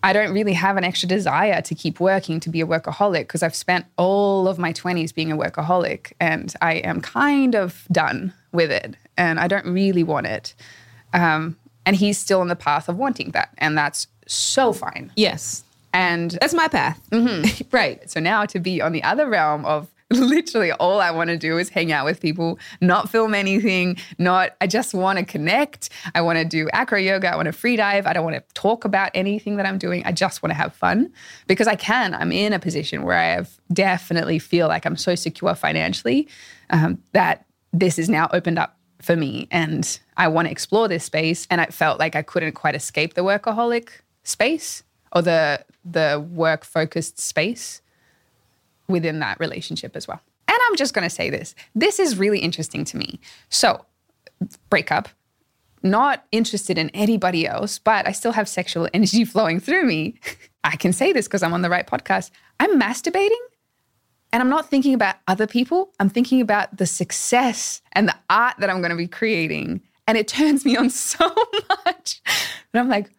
I 0.05 0.13
don't 0.13 0.35
really 0.35 0.53
have 0.53 0.77
an 0.77 0.85
extra 0.85 1.09
desire 1.09 1.63
to 1.63 1.75
keep 1.75 1.99
working 1.99 2.39
to 2.41 2.51
be 2.51 2.61
a 2.61 2.67
workaholic 2.67 3.21
because 3.21 3.43
I've 3.43 3.55
spent 3.55 3.87
all 3.97 4.47
of 4.47 4.59
my 4.59 4.71
20s 4.71 5.15
being 5.15 5.33
a 5.33 5.37
workaholic 5.37 6.13
and 6.21 6.53
I 6.61 6.75
am 6.75 7.01
kind 7.01 7.55
of 7.55 7.87
done 7.91 8.35
with 8.53 8.71
it 8.71 8.97
and 9.17 9.41
I 9.41 9.49
don't 9.49 9.65
really 9.65 10.03
want 10.03 10.27
it. 10.27 10.55
Um, 11.15 11.57
and 11.87 11.97
he's 11.97 12.19
still 12.19 12.43
on 12.43 12.49
the 12.49 12.57
path 12.57 12.91
of 12.91 12.99
wanting 12.99 13.31
that, 13.31 13.51
and 13.59 13.79
that's 13.79 14.07
so 14.27 14.75
fine. 14.75 15.11
Yes. 15.17 15.65
And 15.95 16.33
that's 16.33 16.55
my 16.55 16.69
path. 16.69 17.01
right. 17.73 18.11
So 18.11 18.21
now 18.21 18.45
to 18.47 18.59
be 18.59 18.83
on 18.83 18.93
the 18.93 19.03
other 19.03 19.27
realm 19.27 19.65
of 19.65 19.89
literally 20.11 20.71
all 20.73 21.01
I 21.01 21.11
want 21.11 21.29
to 21.29 21.37
do 21.37 21.57
is 21.57 21.69
hang 21.71 21.91
out 21.91 22.05
with 22.05 22.21
people, 22.21 22.59
not 22.81 23.09
film 23.09 23.35
anything, 23.35 23.97
not, 24.19 24.55
I 24.61 24.67
just 24.67 24.93
want 24.93 25.19
to 25.19 25.25
connect. 25.25 25.89
I 26.15 26.21
want 26.21 26.39
to 26.39 26.45
do 26.45 26.69
acro 26.73 26.99
yoga. 26.99 27.33
I 27.33 27.37
want 27.37 27.47
to 27.47 27.53
free 27.53 27.77
dive. 27.77 28.07
I 28.07 28.13
don't 28.13 28.25
want 28.25 28.37
to 28.37 28.55
talk 28.55 28.85
about 28.85 29.11
anything 29.15 29.57
that 29.57 29.67
I'm 29.67 29.79
doing. 29.79 30.05
I 30.05 30.13
just 30.13 30.43
want 30.43 30.51
to 30.51 30.57
have 30.57 30.75
fun 30.75 31.13
because 31.47 31.67
I 31.67 31.75
can. 31.75 32.15
I'm 32.15 32.33
in 32.33 32.53
a 32.53 32.59
position 32.59 33.03
where 33.03 33.17
I 33.17 33.29
have 33.29 33.59
definitely 33.73 34.39
feel 34.39 34.69
like 34.69 34.85
I'm 34.85 34.97
so 34.97 35.15
secure 35.15 35.55
financially 35.55 36.29
um, 36.71 37.03
that 37.13 37.47
this 37.73 37.99
is 37.99 38.09
now 38.09 38.29
opened 38.33 38.59
up 38.59 38.79
for 39.01 39.17
me 39.17 39.49
and 39.51 40.01
I 40.17 40.29
want 40.29 40.47
to 40.47 40.53
explore 40.53 40.87
this 40.87 41.05
space. 41.05 41.47
And 41.51 41.61
I 41.61 41.67
felt 41.67 41.99
like 41.99 42.15
I 42.15 42.23
couldn't 42.23 42.53
quite 42.53 42.75
escape 42.75 43.15
the 43.15 43.23
workaholic 43.23 43.89
space 44.23 44.83
or 45.13 45.23
the 45.23 45.65
the 45.85 46.27
work 46.33 46.65
focused 46.65 47.21
space 47.21 47.81
within 48.89 49.19
that 49.21 49.39
relationship 49.41 49.97
as 49.97 50.07
well. 50.07 50.21
And 50.49 50.59
I'm 50.69 50.77
just 50.77 50.95
going 50.95 51.09
to 51.09 51.15
say 51.15 51.31
this. 51.31 51.55
This 51.75 51.99
is 51.99 52.19
really 52.19 52.39
interesting 52.39 52.85
to 52.87 52.97
me. 52.97 53.21
So, 53.49 53.85
breakup, 54.69 55.09
not 55.83 56.25
interested 56.33 56.79
in 56.79 56.91
anybody 56.91 57.47
else, 57.47 57.79
but 57.79 58.09
I 58.09 58.13
still 58.13 58.33
have 58.33 58.49
sexual 58.49 58.89
energy 58.93 59.25
flowing 59.25 59.61
through 59.61 59.85
me. 59.87 60.19
I 60.65 60.77
can 60.77 60.93
say 60.93 61.13
this 61.13 61.29
because 61.29 61.43
I'm 61.43 61.53
on 61.53 61.63
the 61.63 61.71
right 61.71 61.87
podcast. 61.87 62.31
I'm 62.59 62.81
masturbating 62.81 63.41
and 64.33 64.43
I'm 64.43 64.49
not 64.49 64.71
thinking 64.71 64.95
about 64.95 65.17
other 65.29 65.47
people. 65.47 65.93
I'm 66.01 66.09
thinking 66.09 66.41
about 66.41 66.77
the 66.77 66.87
success 66.87 67.83
and 67.93 68.09
the 68.09 68.17
art 68.31 68.57
that 68.59 68.71
I'm 68.71 68.81
going 68.81 68.91
to 68.91 68.97
be 68.97 69.07
creating. 69.07 69.83
And 70.09 70.19
it 70.19 70.27
turns 70.27 70.65
me 70.65 70.77
on 70.77 70.91
so 70.91 71.33
much. 71.87 72.23
And 72.73 72.81
I'm 72.81 72.89
like, 72.89 73.11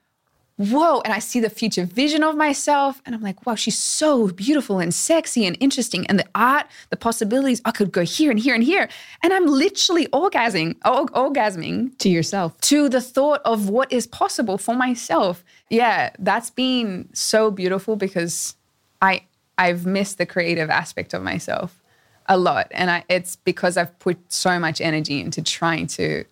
whoa. 0.58 1.02
And 1.02 1.14
I 1.14 1.20
see 1.20 1.40
the 1.40 1.50
future 1.50 1.86
vision 1.86 2.24
of 2.24 2.36
myself. 2.36 3.02
And 3.06 3.14
I'm 3.14 3.22
like, 3.22 3.46
wow, 3.46 3.56
she's 3.56 3.78
so 3.78 4.28
beautiful 4.30 4.80
and 4.80 4.94
sexy 4.94 5.46
and 5.46 5.58
interesting. 5.60 6.06
And 6.08 6.18
the 6.18 6.28
art, 6.34 6.68
the 6.90 6.98
possibilities, 6.98 7.62
I 7.66 7.72
could 7.72 7.92
go 7.92 8.04
here 8.04 8.32
and 8.32 8.40
here 8.40 8.56
and 8.56 8.64
here. 8.64 8.88
And 9.22 9.34
I'm 9.34 9.46
literally 9.46 10.08
orgasming, 10.08 10.76
or- 10.86 11.08
orgasming 11.08 11.98
to 12.00 12.10
yourself, 12.10 12.60
to 12.62 12.88
the 12.88 13.02
thought 13.02 13.42
of 13.44 13.70
what 13.70 13.92
is 13.92 14.08
possible 14.08 14.58
for 14.58 14.76
myself. 14.76 15.44
Yeah, 15.70 16.12
that's 16.20 16.50
been 16.50 17.10
so 17.14 17.52
beautiful 17.52 17.96
because 17.96 18.56
I 19.02 19.26
I've 19.58 19.86
missed 19.86 20.18
the 20.18 20.26
creative 20.26 20.70
aspect 20.70 21.14
of 21.14 21.24
myself 21.24 21.82
a 22.28 22.38
lot. 22.38 22.68
And 22.72 22.92
I, 22.92 23.04
it's 23.08 23.36
because 23.38 23.78
I've 23.78 23.98
put 24.00 24.18
so 24.32 24.60
much 24.60 24.82
energy 24.82 25.22
into 25.22 25.42
trying 25.42 25.88
to 25.88 26.26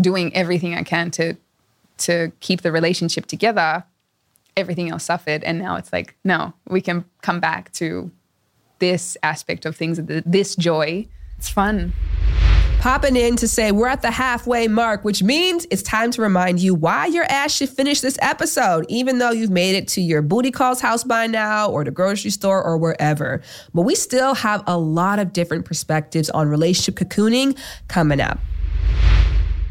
doing 0.00 0.34
everything 0.34 0.74
I 0.74 0.82
can 0.82 1.10
to 1.12 1.36
to 1.98 2.32
keep 2.40 2.62
the 2.62 2.72
relationship 2.72 3.26
together, 3.26 3.84
everything 4.56 4.90
else 4.90 5.04
suffered. 5.04 5.44
And 5.44 5.58
now 5.58 5.76
it's 5.76 5.92
like, 5.92 6.16
no, 6.24 6.52
we 6.68 6.80
can 6.80 7.04
come 7.22 7.40
back 7.40 7.72
to 7.74 8.10
this 8.78 9.16
aspect 9.22 9.66
of 9.66 9.76
things, 9.76 10.00
this 10.02 10.56
joy. 10.56 11.06
It's 11.36 11.48
fun. 11.48 11.92
Popping 12.80 13.16
in 13.16 13.34
to 13.36 13.48
say 13.48 13.72
we're 13.72 13.88
at 13.88 14.02
the 14.02 14.10
halfway 14.10 14.68
mark, 14.68 15.04
which 15.04 15.20
means 15.20 15.66
it's 15.68 15.82
time 15.82 16.12
to 16.12 16.22
remind 16.22 16.60
you 16.60 16.76
why 16.76 17.06
your 17.06 17.24
ass 17.24 17.52
should 17.52 17.68
finish 17.68 18.00
this 18.00 18.16
episode, 18.22 18.86
even 18.88 19.18
though 19.18 19.32
you've 19.32 19.50
made 19.50 19.74
it 19.74 19.88
to 19.88 20.00
your 20.00 20.22
booty 20.22 20.52
calls 20.52 20.80
house 20.80 21.02
by 21.02 21.26
now 21.26 21.68
or 21.68 21.82
the 21.82 21.90
grocery 21.90 22.30
store 22.30 22.62
or 22.62 22.78
wherever. 22.78 23.42
But 23.74 23.82
we 23.82 23.96
still 23.96 24.32
have 24.34 24.62
a 24.68 24.78
lot 24.78 25.18
of 25.18 25.32
different 25.32 25.64
perspectives 25.64 26.30
on 26.30 26.48
relationship 26.48 26.94
cocooning 26.94 27.58
coming 27.88 28.20
up. 28.20 28.38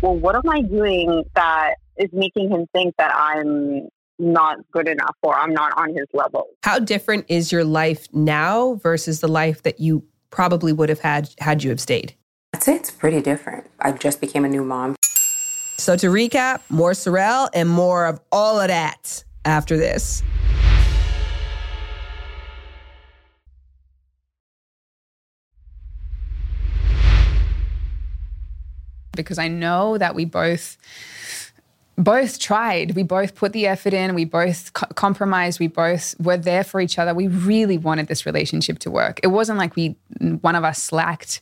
Well, 0.02 0.18
what 0.18 0.36
am 0.36 0.50
I 0.50 0.62
doing 0.62 1.24
that 1.34 1.76
is 1.98 2.10
making 2.14 2.50
him 2.50 2.68
think 2.74 2.96
that 2.98 3.14
I'm 3.16 3.88
not 4.20 4.58
good 4.72 4.88
enough 4.88 5.16
or 5.22 5.36
I'm 5.36 5.54
not 5.54 5.74
on 5.78 5.90
his 5.90 6.08
level? 6.14 6.48
How 6.64 6.80
different 6.80 7.26
is 7.28 7.52
your 7.52 7.64
life 7.64 8.08
now 8.14 8.76
versus 8.76 9.20
the 9.20 9.28
life 9.28 9.64
that 9.64 9.80
you 9.80 10.04
probably 10.30 10.74
would 10.74 10.90
have 10.90 11.00
had 11.00 11.30
had 11.40 11.64
you 11.64 11.70
have 11.70 11.80
stayed? 11.80 12.16
I'd 12.54 12.64
say 12.64 12.76
it's 12.76 12.92
pretty 12.92 13.22
different. 13.22 13.68
I 13.80 13.92
just 13.92 14.22
became 14.22 14.46
a 14.46 14.50
new 14.50 14.64
mom. 14.64 14.96
So 15.78 15.96
to 15.96 16.08
recap, 16.08 16.62
more 16.70 16.92
Sorelle 16.92 17.50
and 17.54 17.70
more 17.70 18.08
of 18.08 18.20
all 18.32 18.60
of 18.60 18.68
that 18.70 19.24
after 19.46 19.78
this. 19.78 20.24
because 29.18 29.38
I 29.40 29.50
know 29.50 29.98
that 29.98 30.16
we 30.16 30.24
both 30.24 30.78
both 31.98 32.38
tried. 32.38 32.96
We 32.96 33.04
both 33.04 33.34
put 33.36 33.54
the 33.54 33.66
effort 33.66 33.94
in. 33.94 34.14
We 34.14 34.26
both 34.26 34.72
co- 34.74 34.88
compromised. 34.94 35.60
We 35.60 35.68
both 35.68 36.20
were 36.20 36.38
there 36.38 36.64
for 36.64 36.80
each 36.80 37.00
other. 37.00 37.14
We 37.14 37.28
really 37.28 37.78
wanted 37.78 38.08
this 38.08 38.26
relationship 38.26 38.80
to 38.80 38.92
work. 38.92 39.20
It 39.24 39.28
wasn't 39.28 39.58
like 39.58 39.76
we 39.76 39.96
one 40.20 40.56
of 40.56 40.64
us 40.64 40.82
slacked. 40.82 41.42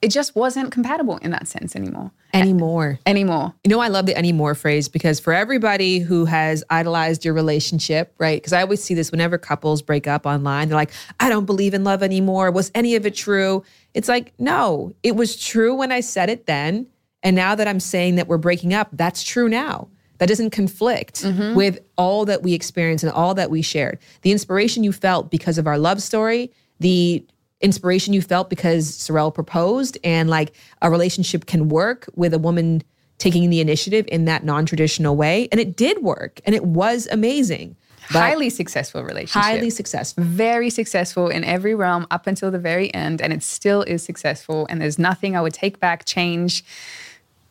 It 0.00 0.12
just 0.12 0.36
wasn't 0.36 0.70
compatible 0.70 1.16
in 1.16 1.32
that 1.32 1.48
sense 1.48 1.74
anymore. 1.74 2.12
Anymore. 2.32 3.00
Anymore. 3.04 3.52
You 3.64 3.70
know, 3.70 3.80
I 3.80 3.88
love 3.88 4.06
the 4.06 4.16
anymore 4.16 4.54
phrase 4.54 4.88
because 4.88 5.18
for 5.18 5.32
everybody 5.32 5.98
who 5.98 6.24
has 6.26 6.62
idolized 6.70 7.24
your 7.24 7.34
relationship, 7.34 8.14
right? 8.18 8.40
Because 8.40 8.52
I 8.52 8.62
always 8.62 8.80
see 8.80 8.94
this 8.94 9.10
whenever 9.10 9.38
couples 9.38 9.82
break 9.82 10.06
up 10.06 10.24
online, 10.24 10.68
they're 10.68 10.76
like, 10.76 10.92
I 11.18 11.28
don't 11.28 11.46
believe 11.46 11.74
in 11.74 11.82
love 11.82 12.04
anymore. 12.04 12.52
Was 12.52 12.70
any 12.76 12.94
of 12.94 13.06
it 13.06 13.16
true? 13.16 13.64
It's 13.92 14.08
like, 14.08 14.32
no, 14.38 14.94
it 15.02 15.16
was 15.16 15.36
true 15.36 15.74
when 15.74 15.90
I 15.90 15.98
said 15.98 16.30
it 16.30 16.46
then. 16.46 16.86
And 17.22 17.34
now 17.34 17.54
that 17.54 17.66
I'm 17.66 17.80
saying 17.80 18.16
that 18.16 18.28
we're 18.28 18.38
breaking 18.38 18.74
up, 18.74 18.88
that's 18.92 19.22
true 19.22 19.48
now. 19.48 19.88
That 20.18 20.28
doesn't 20.28 20.50
conflict 20.50 21.22
mm-hmm. 21.22 21.54
with 21.54 21.78
all 21.96 22.24
that 22.24 22.42
we 22.42 22.52
experienced 22.52 23.04
and 23.04 23.12
all 23.12 23.34
that 23.34 23.50
we 23.50 23.62
shared. 23.62 23.98
The 24.22 24.32
inspiration 24.32 24.82
you 24.82 24.92
felt 24.92 25.30
because 25.30 25.58
of 25.58 25.66
our 25.66 25.78
love 25.78 26.02
story, 26.02 26.52
the 26.80 27.24
inspiration 27.60 28.14
you 28.14 28.22
felt 28.22 28.50
because 28.50 28.90
Sorelle 28.90 29.32
proposed, 29.32 29.98
and 30.02 30.28
like 30.28 30.54
a 30.82 30.90
relationship 30.90 31.46
can 31.46 31.68
work 31.68 32.08
with 32.14 32.34
a 32.34 32.38
woman 32.38 32.82
taking 33.18 33.50
the 33.50 33.60
initiative 33.60 34.06
in 34.08 34.24
that 34.24 34.44
non 34.44 34.64
traditional 34.66 35.16
way. 35.16 35.48
And 35.50 35.60
it 35.60 35.76
did 35.76 36.02
work 36.02 36.40
and 36.44 36.54
it 36.54 36.64
was 36.64 37.08
amazing. 37.10 37.76
But 38.12 38.20
highly 38.20 38.48
successful 38.48 39.02
relationship. 39.02 39.42
highly 39.42 39.70
successful. 39.70 40.24
Very 40.24 40.70
successful 40.70 41.28
in 41.28 41.44
every 41.44 41.74
realm 41.74 42.06
up 42.10 42.26
until 42.26 42.50
the 42.50 42.58
very 42.58 42.92
end. 42.94 43.20
And 43.20 43.34
it 43.34 43.42
still 43.42 43.82
is 43.82 44.02
successful. 44.02 44.66
And 44.70 44.80
there's 44.80 44.98
nothing 44.98 45.36
I 45.36 45.42
would 45.42 45.52
take 45.52 45.78
back, 45.78 46.06
change. 46.06 46.64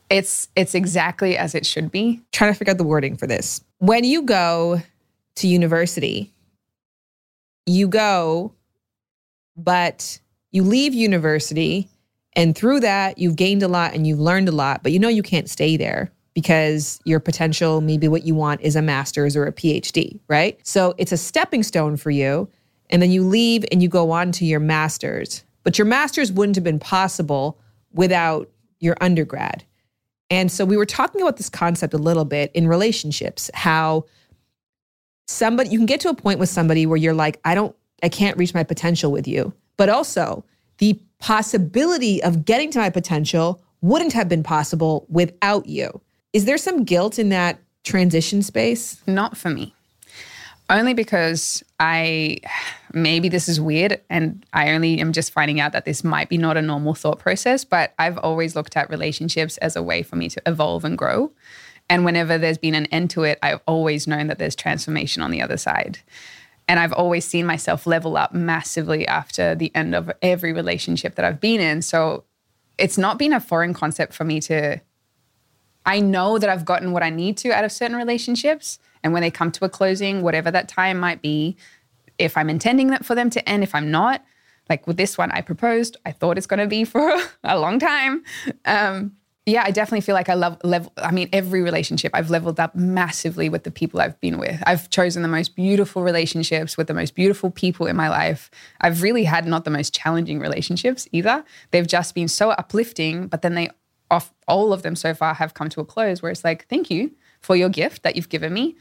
It's 0.10 0.48
it's 0.56 0.74
exactly 0.74 1.38
as 1.38 1.54
it 1.56 1.66
should 1.66 1.92
be. 1.92 2.22
Trying 2.32 2.54
to 2.54 2.58
figure 2.58 2.72
out 2.72 2.78
the 2.78 2.84
wording 2.84 3.18
for 3.18 3.28
this. 3.28 3.62
When 3.80 4.04
you 4.04 4.22
go 4.22 4.82
to 5.36 5.48
university, 5.48 6.34
you 7.66 7.88
go, 7.88 8.54
but 9.56 10.20
you 10.52 10.64
leave 10.64 10.94
university, 10.94 11.90
and 12.34 12.56
through 12.56 12.82
that, 12.82 13.18
you've 13.18 13.36
gained 13.36 13.64
a 13.64 13.68
lot 13.68 13.94
and 13.94 14.08
you've 14.08 14.20
learned 14.20 14.48
a 14.48 14.52
lot, 14.52 14.84
but 14.84 14.92
you 14.92 15.00
know 15.00 15.10
you 15.10 15.24
can't 15.24 15.50
stay 15.50 15.76
there 15.76 16.12
because 16.34 17.00
your 17.04 17.20
potential, 17.20 17.82
maybe 17.82 18.08
what 18.08 18.24
you 18.24 18.36
want 18.36 18.62
is 18.62 18.76
a 18.76 18.82
master's 18.82 19.36
or 19.36 19.48
a 19.48 19.52
PhD, 19.52 20.20
right? 20.28 20.60
So 20.62 20.94
it's 21.00 21.12
a 21.12 21.18
stepping 21.18 21.64
stone 21.64 21.98
for 21.98 22.12
you. 22.12 22.48
And 22.92 23.02
then 23.02 23.10
you 23.10 23.24
leave 23.24 23.66
and 23.72 23.82
you 23.82 23.90
go 23.90 24.12
on 24.12 24.32
to 24.34 24.46
your 24.46 24.60
master's. 24.60 25.44
But 25.64 25.80
your 25.80 25.86
master's 25.86 26.32
wouldn't 26.32 26.56
have 26.56 26.64
been 26.64 26.78
possible 26.78 27.60
without 27.92 28.50
your 28.80 28.96
undergrad. 29.02 29.64
And 30.30 30.52
so 30.52 30.66
we 30.66 30.78
were 30.78 30.86
talking 30.86 31.22
about 31.22 31.38
this 31.38 31.50
concept 31.50 31.94
a 31.94 31.98
little 31.98 32.26
bit 32.26 32.52
in 32.54 32.68
relationships, 32.68 33.50
how 33.54 34.06
somebody 35.28 35.70
you 35.70 35.80
can 35.80 35.86
get 35.86 36.00
to 36.02 36.10
a 36.10 36.14
point 36.14 36.40
with 36.40 36.50
somebody 36.50 36.86
where 36.86 36.98
you're 36.98 37.14
like, 37.14 37.40
I 37.46 37.56
don't, 37.56 37.76
I 38.04 38.10
can't 38.10 38.38
reach 38.38 38.54
my 38.54 38.64
potential 38.64 39.12
with 39.12 39.28
you. 39.28 39.54
But 39.78 39.90
also 39.90 40.44
the 40.80 41.00
possibility 41.20 42.22
of 42.24 42.46
getting 42.46 42.72
to 42.72 42.80
my 42.80 42.90
potential 42.90 43.62
wouldn't 43.82 44.14
have 44.14 44.28
been 44.28 44.44
possible 44.44 45.06
without 45.10 45.68
you. 45.68 46.02
Is 46.34 46.46
there 46.46 46.58
some 46.58 46.84
guilt 46.84 47.18
in 47.20 47.30
that 47.30 47.60
transition 47.84 48.42
space? 48.42 49.02
Not 49.08 49.38
for 49.38 49.50
me. 49.50 49.74
Only 50.70 50.94
because 50.94 51.64
I 51.80 52.40
maybe 52.94 53.30
this 53.30 53.48
is 53.48 53.60
weird 53.60 54.02
and 54.10 54.46
I 54.54 54.72
only 54.72 55.00
am 55.00 55.14
just 55.14 55.32
finding 55.32 55.60
out 55.60 55.74
that 55.74 55.86
this 55.86 56.04
might 56.04 56.30
be 56.30 56.38
not 56.38 56.58
a 56.58 56.62
normal 56.62 56.94
thought 56.94 57.20
process, 57.20 57.64
but 57.64 57.94
I've 58.00 58.18
always 58.18 58.56
looked 58.56 58.78
at 58.78 58.90
relationships 58.90 59.58
as 59.58 59.76
a 59.76 59.84
way 59.84 60.04
for 60.04 60.16
me 60.16 60.30
to 60.30 60.42
evolve 60.46 60.86
and 60.86 60.98
grow. 60.98 61.32
And 61.90 62.04
whenever 62.04 62.38
there's 62.38 62.58
been 62.58 62.76
an 62.76 62.86
end 62.88 63.10
to 63.12 63.24
it, 63.24 63.40
I've 63.42 63.62
always 63.66 64.08
known 64.08 64.28
that 64.28 64.40
there's 64.40 64.56
transformation 64.56 65.22
on 65.22 65.32
the 65.32 65.42
other 65.42 65.58
side. 65.58 66.00
And 66.68 66.80
I've 66.80 66.94
always 66.94 67.26
seen 67.26 67.46
myself 67.46 67.88
level 67.88 68.18
up 68.18 68.34
massively 68.34 69.08
after 69.08 69.56
the 69.56 69.72
end 69.74 69.96
of 69.96 70.12
every 70.22 70.52
relationship 70.52 71.16
that 71.16 71.24
I've 71.24 71.40
been 71.40 71.62
in. 71.62 71.82
So 71.82 72.26
it's 72.78 72.98
not 72.98 73.18
been 73.18 73.32
a 73.32 73.40
foreign 73.40 73.74
concept 73.74 74.14
for 74.14 74.24
me 74.24 74.42
to 74.42 74.82
I 75.88 76.02
know 76.02 76.38
that 76.38 76.50
I've 76.50 76.66
gotten 76.66 76.92
what 76.92 77.02
I 77.02 77.10
need 77.10 77.38
to 77.38 77.54
out 77.54 77.64
of 77.64 77.72
certain 77.72 77.96
relationships. 77.96 78.78
And 79.04 79.14
when 79.14 79.22
they 79.22 79.32
come 79.32 79.54
to 79.54 79.64
a 79.64 79.70
closing, 79.70 80.22
whatever 80.22 80.52
that 80.52 80.68
time 80.68 81.00
might 81.00 81.22
be, 81.22 81.56
if 82.18 82.38
I'm 82.38 82.50
intending 82.50 82.88
that 82.88 83.06
for 83.06 83.16
them 83.16 83.30
to 83.32 83.50
end, 83.50 83.64
if 83.64 83.74
I'm 83.76 83.92
not, 83.92 84.24
like 84.70 84.88
with 84.88 84.98
this 84.98 85.18
one, 85.18 85.32
I 85.32 85.42
proposed, 85.42 85.98
I 86.06 86.12
thought 86.12 86.38
it's 86.38 86.48
going 86.48 86.60
to 86.60 86.68
be 86.68 86.84
for 86.86 87.14
a 87.44 87.60
long 87.60 87.80
time. 87.80 88.24
Um, 88.66 89.14
yeah, 89.46 89.64
I 89.66 89.72
definitely 89.72 90.02
feel 90.02 90.14
like 90.14 90.28
I 90.28 90.34
love 90.34 90.58
level. 90.66 90.92
I 90.98 91.12
mean, 91.12 91.30
every 91.32 91.62
relationship 91.62 92.12
I've 92.14 92.30
leveled 92.30 92.60
up 92.60 92.76
massively 92.76 93.48
with 93.48 93.64
the 93.64 93.72
people 93.72 94.02
I've 94.02 94.20
been 94.20 94.40
with. 94.40 94.62
I've 94.68 94.90
chosen 94.90 95.22
the 95.22 95.30
most 95.30 95.56
beautiful 95.56 96.04
relationships 96.04 96.76
with 96.76 96.88
the 96.88 96.94
most 96.94 97.16
beautiful 97.16 97.50
people 97.50 97.88
in 97.88 97.96
my 97.96 98.10
life. 98.10 98.52
I've 98.82 99.02
really 99.02 99.24
had 99.24 99.48
not 99.48 99.64
the 99.64 99.72
most 99.72 99.96
challenging 99.96 100.42
relationships 100.42 101.08
either. 101.14 101.46
They've 101.72 101.88
just 101.88 102.14
been 102.14 102.28
so 102.28 102.50
uplifting, 102.52 103.28
but 103.28 103.42
then 103.42 103.56
they 103.56 103.70
off 104.12 104.34
all 104.50 104.74
of 104.74 104.84
them 104.84 104.98
so 104.98 105.14
far 105.14 105.34
have 105.34 105.54
come 105.54 105.70
to 105.70 105.80
a 105.80 105.86
close 105.86 106.22
where 106.22 106.32
it's 106.32 106.44
like, 106.44 106.68
thank 106.68 106.90
you 106.90 107.12
for 107.40 107.56
your 107.56 107.70
gift 107.70 108.04
that 108.04 108.18
you've 108.18 108.30
given 108.30 108.54
me. 108.54 108.76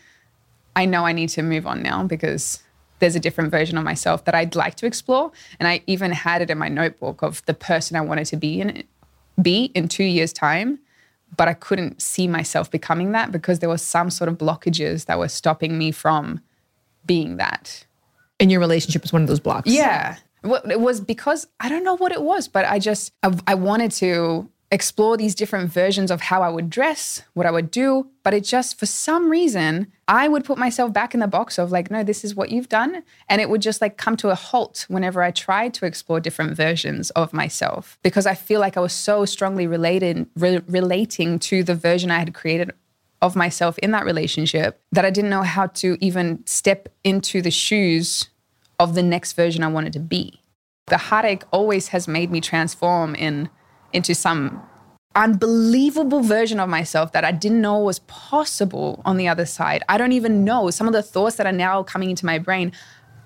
I 0.75 0.85
know 0.85 1.07
I 1.07 1.13
need 1.13 1.29
to 1.31 1.43
move 1.43 1.67
on 1.67 1.81
now 1.81 2.03
because 2.03 2.61
there's 2.99 3.17
a 3.17 3.21
different 3.21 3.51
version 3.51 3.77
of 3.77 3.85
myself 3.85 4.25
that 4.25 4.35
I'd 4.35 4.55
like 4.55 4.75
to 4.77 4.87
explore. 4.87 5.33
And 5.59 5.69
I 5.69 5.83
even 5.87 6.13
had 6.13 6.43
it 6.43 6.51
in 6.51 6.59
my 6.59 6.69
notebook 6.69 7.23
of 7.23 7.45
the 7.47 7.55
person 7.55 7.97
I 7.97 8.01
wanted 8.01 8.27
to 8.27 8.37
be 8.37 8.61
in 8.61 8.85
be 9.41 9.67
in 9.75 9.89
two 9.89 10.05
years' 10.05 10.33
time. 10.33 10.79
But 11.37 11.49
I 11.49 11.55
couldn't 11.55 12.01
see 12.01 12.29
myself 12.29 12.71
becoming 12.71 13.13
that 13.13 13.33
because 13.33 13.59
there 13.59 13.69
was 13.69 13.83
some 13.83 14.11
sort 14.11 14.29
of 14.29 14.39
blockages 14.39 15.07
that 15.07 15.19
were 15.19 15.29
stopping 15.29 15.77
me 15.77 15.91
from 15.91 16.41
being 17.05 17.37
that. 17.37 17.85
And 18.39 18.51
your 18.51 18.61
relationship 18.61 19.03
was 19.03 19.13
one 19.13 19.23
of 19.23 19.29
those 19.29 19.41
blocks. 19.41 19.69
Yeah. 19.69 20.17
Well, 20.43 20.63
it 20.71 20.81
was 20.81 21.01
because 21.01 21.49
I 21.59 21.69
don't 21.69 21.83
know 21.83 21.97
what 21.97 22.13
it 22.13 22.23
was, 22.23 22.47
but 22.49 22.65
I 22.65 22.79
just 22.79 23.13
I, 23.23 23.37
I 23.47 23.55
wanted 23.55 23.91
to 23.93 24.49
explore 24.73 25.17
these 25.17 25.35
different 25.35 25.71
versions 25.73 26.11
of 26.11 26.23
how 26.23 26.43
I 26.43 26.49
would 26.49 26.69
dress, 26.69 27.23
what 27.35 27.47
I 27.47 27.51
would 27.51 27.71
do. 27.71 28.09
But 28.23 28.35
it 28.35 28.45
just, 28.45 28.79
for 28.79 28.87
some 28.87 29.31
reason, 29.31 29.93
I 30.09 30.27
would 30.27 30.45
put 30.45 30.59
myself 30.59 30.93
back 30.93 31.15
in 31.15 31.21
the 31.21 31.29
box 31.29 31.59
of 31.59 31.71
like, 31.71 31.91
no, 31.91 32.03
this 32.03 32.25
is 32.25 32.35
what 32.35 32.51
you've 32.51 32.69
done. 32.69 33.05
And 33.29 33.41
it 33.41 33.49
would 33.49 33.63
just 33.63 33.81
like 33.81 33.97
come 33.97 34.17
to 34.19 34.31
a 34.31 34.35
halt 34.35 34.87
whenever 34.89 35.23
I 35.23 35.31
tried 35.31 35.73
to 35.75 35.87
explore 35.87 36.21
different 36.21 36.57
versions 36.57 37.11
of 37.11 37.33
myself 37.33 37.99
because 38.03 38.27
I 38.27 38.35
feel 38.35 38.61
like 38.61 38.77
I 38.77 38.81
was 38.81 38.93
so 38.93 39.25
strongly 39.25 39.67
related, 39.67 40.27
re- 40.37 40.63
relating 40.67 41.39
to 41.41 41.63
the 41.63 41.75
version 41.75 42.11
I 42.11 42.19
had 42.19 42.35
created 42.35 42.73
of 43.23 43.37
myself 43.37 43.79
in 43.79 43.93
that 43.93 44.05
relationship 44.05 44.81
that 44.93 45.05
I 45.05 45.11
didn't 45.11 45.31
know 45.31 45.43
how 45.43 45.69
to 45.69 45.97
even 46.01 46.45
step 46.47 46.89
into 47.05 47.41
the 47.41 47.51
shoes 47.51 48.29
of 48.79 48.95
the 48.95 49.03
next 49.03 49.35
version 49.35 49.63
I 49.63 49.69
wanted 49.69 49.93
to 49.95 50.01
be. 50.01 50.41
The 50.89 50.99
heartache 50.99 51.45
always 51.51 51.89
has 51.89 52.07
made 52.07 52.31
me 52.31 52.41
transform 52.41 53.15
in 53.15 53.49
into 53.97 54.15
some 54.15 54.63
unbelievable 55.17 56.21
version 56.21 56.61
of 56.61 56.69
myself 56.69 57.13
that 57.13 57.25
I 57.25 57.33
didn't 57.33 57.63
know 57.63 57.79
was 57.79 58.01
possible 58.01 59.03
on 59.05 59.17
the 59.17 59.27
other 59.27 59.47
side. 59.47 59.83
I 59.89 59.97
don't 59.99 60.13
even 60.13 60.45
know 60.45 60.71
some 60.71 60.87
of 60.87 60.93
the 60.93 61.03
thoughts 61.03 61.37
that 61.37 61.47
are 61.47 61.53
now 61.53 61.83
coming 61.83 62.11
into 62.11 62.27
my 62.27 62.39
brain. 62.39 62.73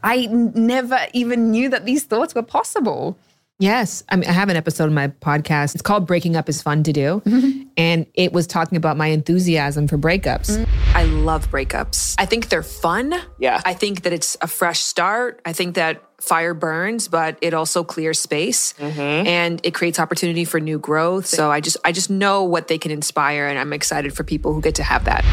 I 0.03 0.27
never 0.27 0.99
even 1.13 1.51
knew 1.51 1.69
that 1.69 1.85
these 1.85 2.05
thoughts 2.05 2.35
were 2.35 2.43
possible. 2.43 3.19
Yes. 3.59 4.03
I 4.09 4.17
mean, 4.17 4.29
I 4.29 4.33
have 4.33 4.49
an 4.49 4.57
episode 4.57 4.85
of 4.85 4.93
my 4.93 5.09
podcast. 5.09 5.75
It's 5.75 5.83
called 5.83 6.07
Breaking 6.07 6.35
Up 6.35 6.49
is 6.49 6.63
Fun 6.63 6.83
to 6.85 6.93
Do. 6.93 7.23
Mm-hmm. 7.27 7.65
And 7.77 8.05
it 8.13 8.35
was 8.35 8.47
talking 8.47 8.77
about 8.77 8.99
my 8.99 9.07
enthusiasm 9.07 9.89
for 9.89 9.97
breakups. 9.97 10.51
Mm-hmm. 10.51 10.97
I 10.97 11.05
love 11.05 11.51
breakups. 11.51 12.15
I 12.19 12.27
think 12.27 12.51
they're 12.51 12.63
fun. 12.63 13.15
Yeah. 13.39 13.63
I 13.65 13.73
think 13.73 14.03
that 14.03 14.13
it's 14.13 14.37
a 14.43 14.47
fresh 14.47 14.81
start. 14.81 15.41
I 15.47 15.55
think 15.55 15.77
that 15.77 16.03
fire 16.21 16.55
burns, 16.55 17.09
but 17.09 17.37
it 17.41 17.55
also 17.55 17.83
clears 17.85 18.19
space 18.21 18.73
Mm-hmm. 18.79 19.27
and 19.27 19.61
it 19.65 19.73
creates 19.75 19.99
opportunity 19.99 20.45
for 20.45 20.61
new 20.61 20.79
growth. 20.79 21.27
So 21.27 21.51
I 21.51 21.61
just 21.61 21.77
I 21.85 21.93
just 21.93 22.11
know 22.11 22.45
what 22.45 22.69
they 22.69 22.79
can 22.79 22.91
inspire 22.91 23.47
and 23.47 23.59
I'm 23.59 23.73
excited 23.73 24.15
for 24.15 24.23
people 24.25 24.53
who 24.55 24.61
get 24.61 24.75
to 24.77 24.83
have 24.83 25.05
that. 25.07 25.25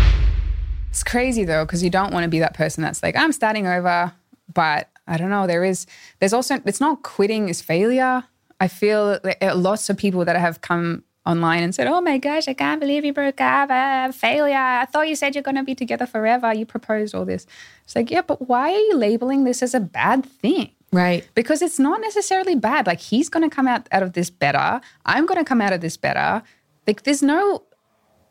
It's 0.90 1.04
crazy 1.04 1.44
though, 1.46 1.66
because 1.66 1.84
you 1.84 1.90
don't 1.90 2.12
want 2.14 2.24
to 2.24 2.30
be 2.30 2.40
that 2.40 2.54
person 2.56 2.82
that's 2.84 3.04
like, 3.04 3.16
I'm 3.16 3.32
starting 3.32 3.68
over, 3.68 4.14
but 4.54 4.90
I 5.08 5.18
don't 5.18 5.30
know. 5.30 5.46
There 5.46 5.64
is, 5.64 5.86
there's 6.20 6.34
also, 6.34 6.60
it's 6.66 6.80
not 6.82 7.04
quitting 7.04 7.50
is 7.50 7.62
failure. 7.62 8.24
I 8.60 8.68
feel 8.68 9.20
like 9.24 9.38
lots 9.56 9.90
of 9.90 9.98
people 9.98 10.26
that 10.26 10.36
have 10.36 10.62
come 10.62 11.04
online 11.26 11.62
and 11.62 11.76
said, 11.76 11.88
Oh 11.88 12.02
my 12.02 12.18
gosh, 12.18 12.48
I 12.48 12.54
can't 12.54 12.80
believe 12.80 13.06
you 13.06 13.14
broke 13.14 13.40
up. 13.42 13.70
Uh, 13.70 14.12
failure. 14.12 14.56
I 14.58 14.86
thought 14.86 15.08
you 15.08 15.16
said 15.16 15.36
you're 15.36 15.44
going 15.44 15.56
to 15.58 15.64
be 15.64 15.76
together 15.76 16.06
forever. 16.08 16.52
You 16.54 16.66
proposed 16.66 17.14
all 17.14 17.26
this. 17.26 17.46
It's 17.84 17.96
like, 17.96 18.10
yeah, 18.10 18.22
but 18.24 18.48
why 18.48 18.72
are 18.74 18.80
you 18.80 18.96
labeling 18.96 19.44
this 19.44 19.62
as 19.62 19.76
a 19.76 19.80
bad 19.80 20.26
thing? 20.26 20.72
Right. 20.98 21.28
Because 21.36 21.62
it's 21.62 21.78
not 21.78 22.02
necessarily 22.02 22.56
bad. 22.56 22.88
Like 22.88 23.00
he's 23.00 23.30
going 23.30 23.48
to 23.48 23.56
come 23.56 23.68
out, 23.68 23.88
out 23.92 24.02
of 24.02 24.14
this 24.14 24.32
better. 24.32 24.82
I'm 25.06 25.28
going 25.28 25.38
to 25.38 25.46
come 25.46 25.62
out 25.62 25.72
of 25.72 25.82
this 25.82 25.96
better. 25.96 26.42
Like 26.88 27.04
there's 27.04 27.22
no, 27.22 27.64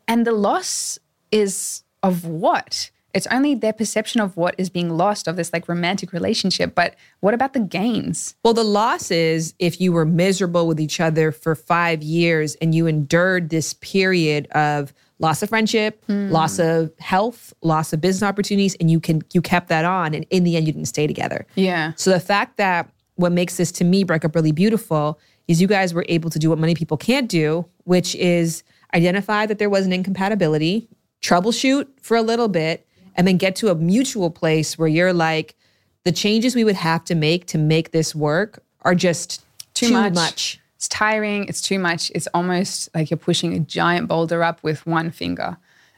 and 0.07 0.27
the 0.27 0.33
loss 0.33 0.99
is 1.31 1.83
of 2.03 2.25
what? 2.25 2.91
It's 3.13 3.27
only 3.27 3.55
their 3.55 3.71
perception 3.73 4.19
of 4.19 4.35
what 4.35 4.53
is 4.57 4.69
being 4.69 4.89
lost 4.97 5.29
of 5.29 5.37
this 5.37 5.53
like 5.53 5.69
romantic 5.69 6.11
relationship. 6.11 6.75
But 6.75 6.95
what 7.21 7.33
about 7.33 7.53
the 7.53 7.61
gains? 7.61 8.35
Well, 8.43 8.53
the 8.53 8.65
loss 8.65 9.11
is 9.11 9.53
if 9.59 9.79
you 9.79 9.93
were 9.93 10.05
miserable 10.05 10.67
with 10.67 10.79
each 10.79 10.99
other 10.99 11.31
for 11.31 11.55
five 11.55 12.03
years 12.03 12.55
and 12.55 12.75
you 12.75 12.85
endured 12.85 13.49
this 13.49 13.73
period 13.73 14.47
of 14.47 14.93
loss 15.19 15.41
of 15.41 15.49
friendship, 15.49 16.03
Hmm. 16.07 16.29
loss 16.31 16.59
of 16.59 16.91
health, 16.99 17.53
loss 17.61 17.91
of 17.93 18.01
business 18.01 18.23
opportunities, 18.27 18.75
and 18.79 18.89
you 18.91 18.99
can 18.99 19.21
you 19.33 19.41
kept 19.41 19.67
that 19.69 19.83
on, 19.85 20.13
and 20.13 20.25
in 20.29 20.43
the 20.43 20.55
end, 20.55 20.67
you 20.67 20.73
didn't 20.73 20.87
stay 20.87 21.07
together. 21.07 21.45
Yeah. 21.55 21.93
So 21.95 22.11
the 22.11 22.19
fact 22.19 22.57
that 22.57 22.89
what 23.15 23.31
makes 23.31 23.57
this 23.57 23.71
to 23.73 23.83
me 23.83 24.03
breakup 24.03 24.35
really 24.35 24.51
beautiful 24.51 25.19
is 25.47 25.59
you 25.61 25.67
guys 25.67 25.93
were 25.93 26.05
able 26.07 26.29
to 26.29 26.37
do 26.37 26.49
what 26.49 26.59
many 26.59 26.75
people 26.75 26.97
can't 26.97 27.27
do, 27.29 27.65
which 27.85 28.13
is 28.15 28.63
identify 28.93 29.45
that 29.47 29.57
there 29.59 29.69
was 29.69 29.85
an 29.85 29.93
incompatibility, 29.93 30.87
troubleshoot 31.21 31.87
for 32.01 32.15
a 32.15 32.21
little 32.21 32.47
bit, 32.47 32.85
and 33.15 33.27
then 33.27 33.37
get 33.37 33.55
to 33.55 33.69
a 33.69 33.75
mutual 33.75 34.29
place 34.29 34.77
where 34.77 34.87
you're 34.87 35.13
like, 35.13 35.55
the 36.03 36.11
changes 36.11 36.55
we 36.55 36.63
would 36.63 36.75
have 36.75 37.03
to 37.05 37.15
make 37.15 37.47
to 37.47 37.57
make 37.57 37.91
this 37.91 38.13
work 38.13 38.63
are 38.83 38.93
just 38.95 39.43
too, 39.73 39.91
much. 39.91 40.59
It's 40.77 40.87
tiring. 40.87 41.45
It's 41.45 41.61
too 41.61 41.79
much. 41.79 42.11
It's 42.13 42.27
almost 42.35 42.89
like 42.93 43.09
you're 43.09 43.17
pushing 43.17 43.55
a 43.55 43.59
giant 43.59 44.07
boulder 44.07 44.43
up 44.43 44.61
with 44.61 44.85
one 44.85 45.09
finger. 45.09 45.57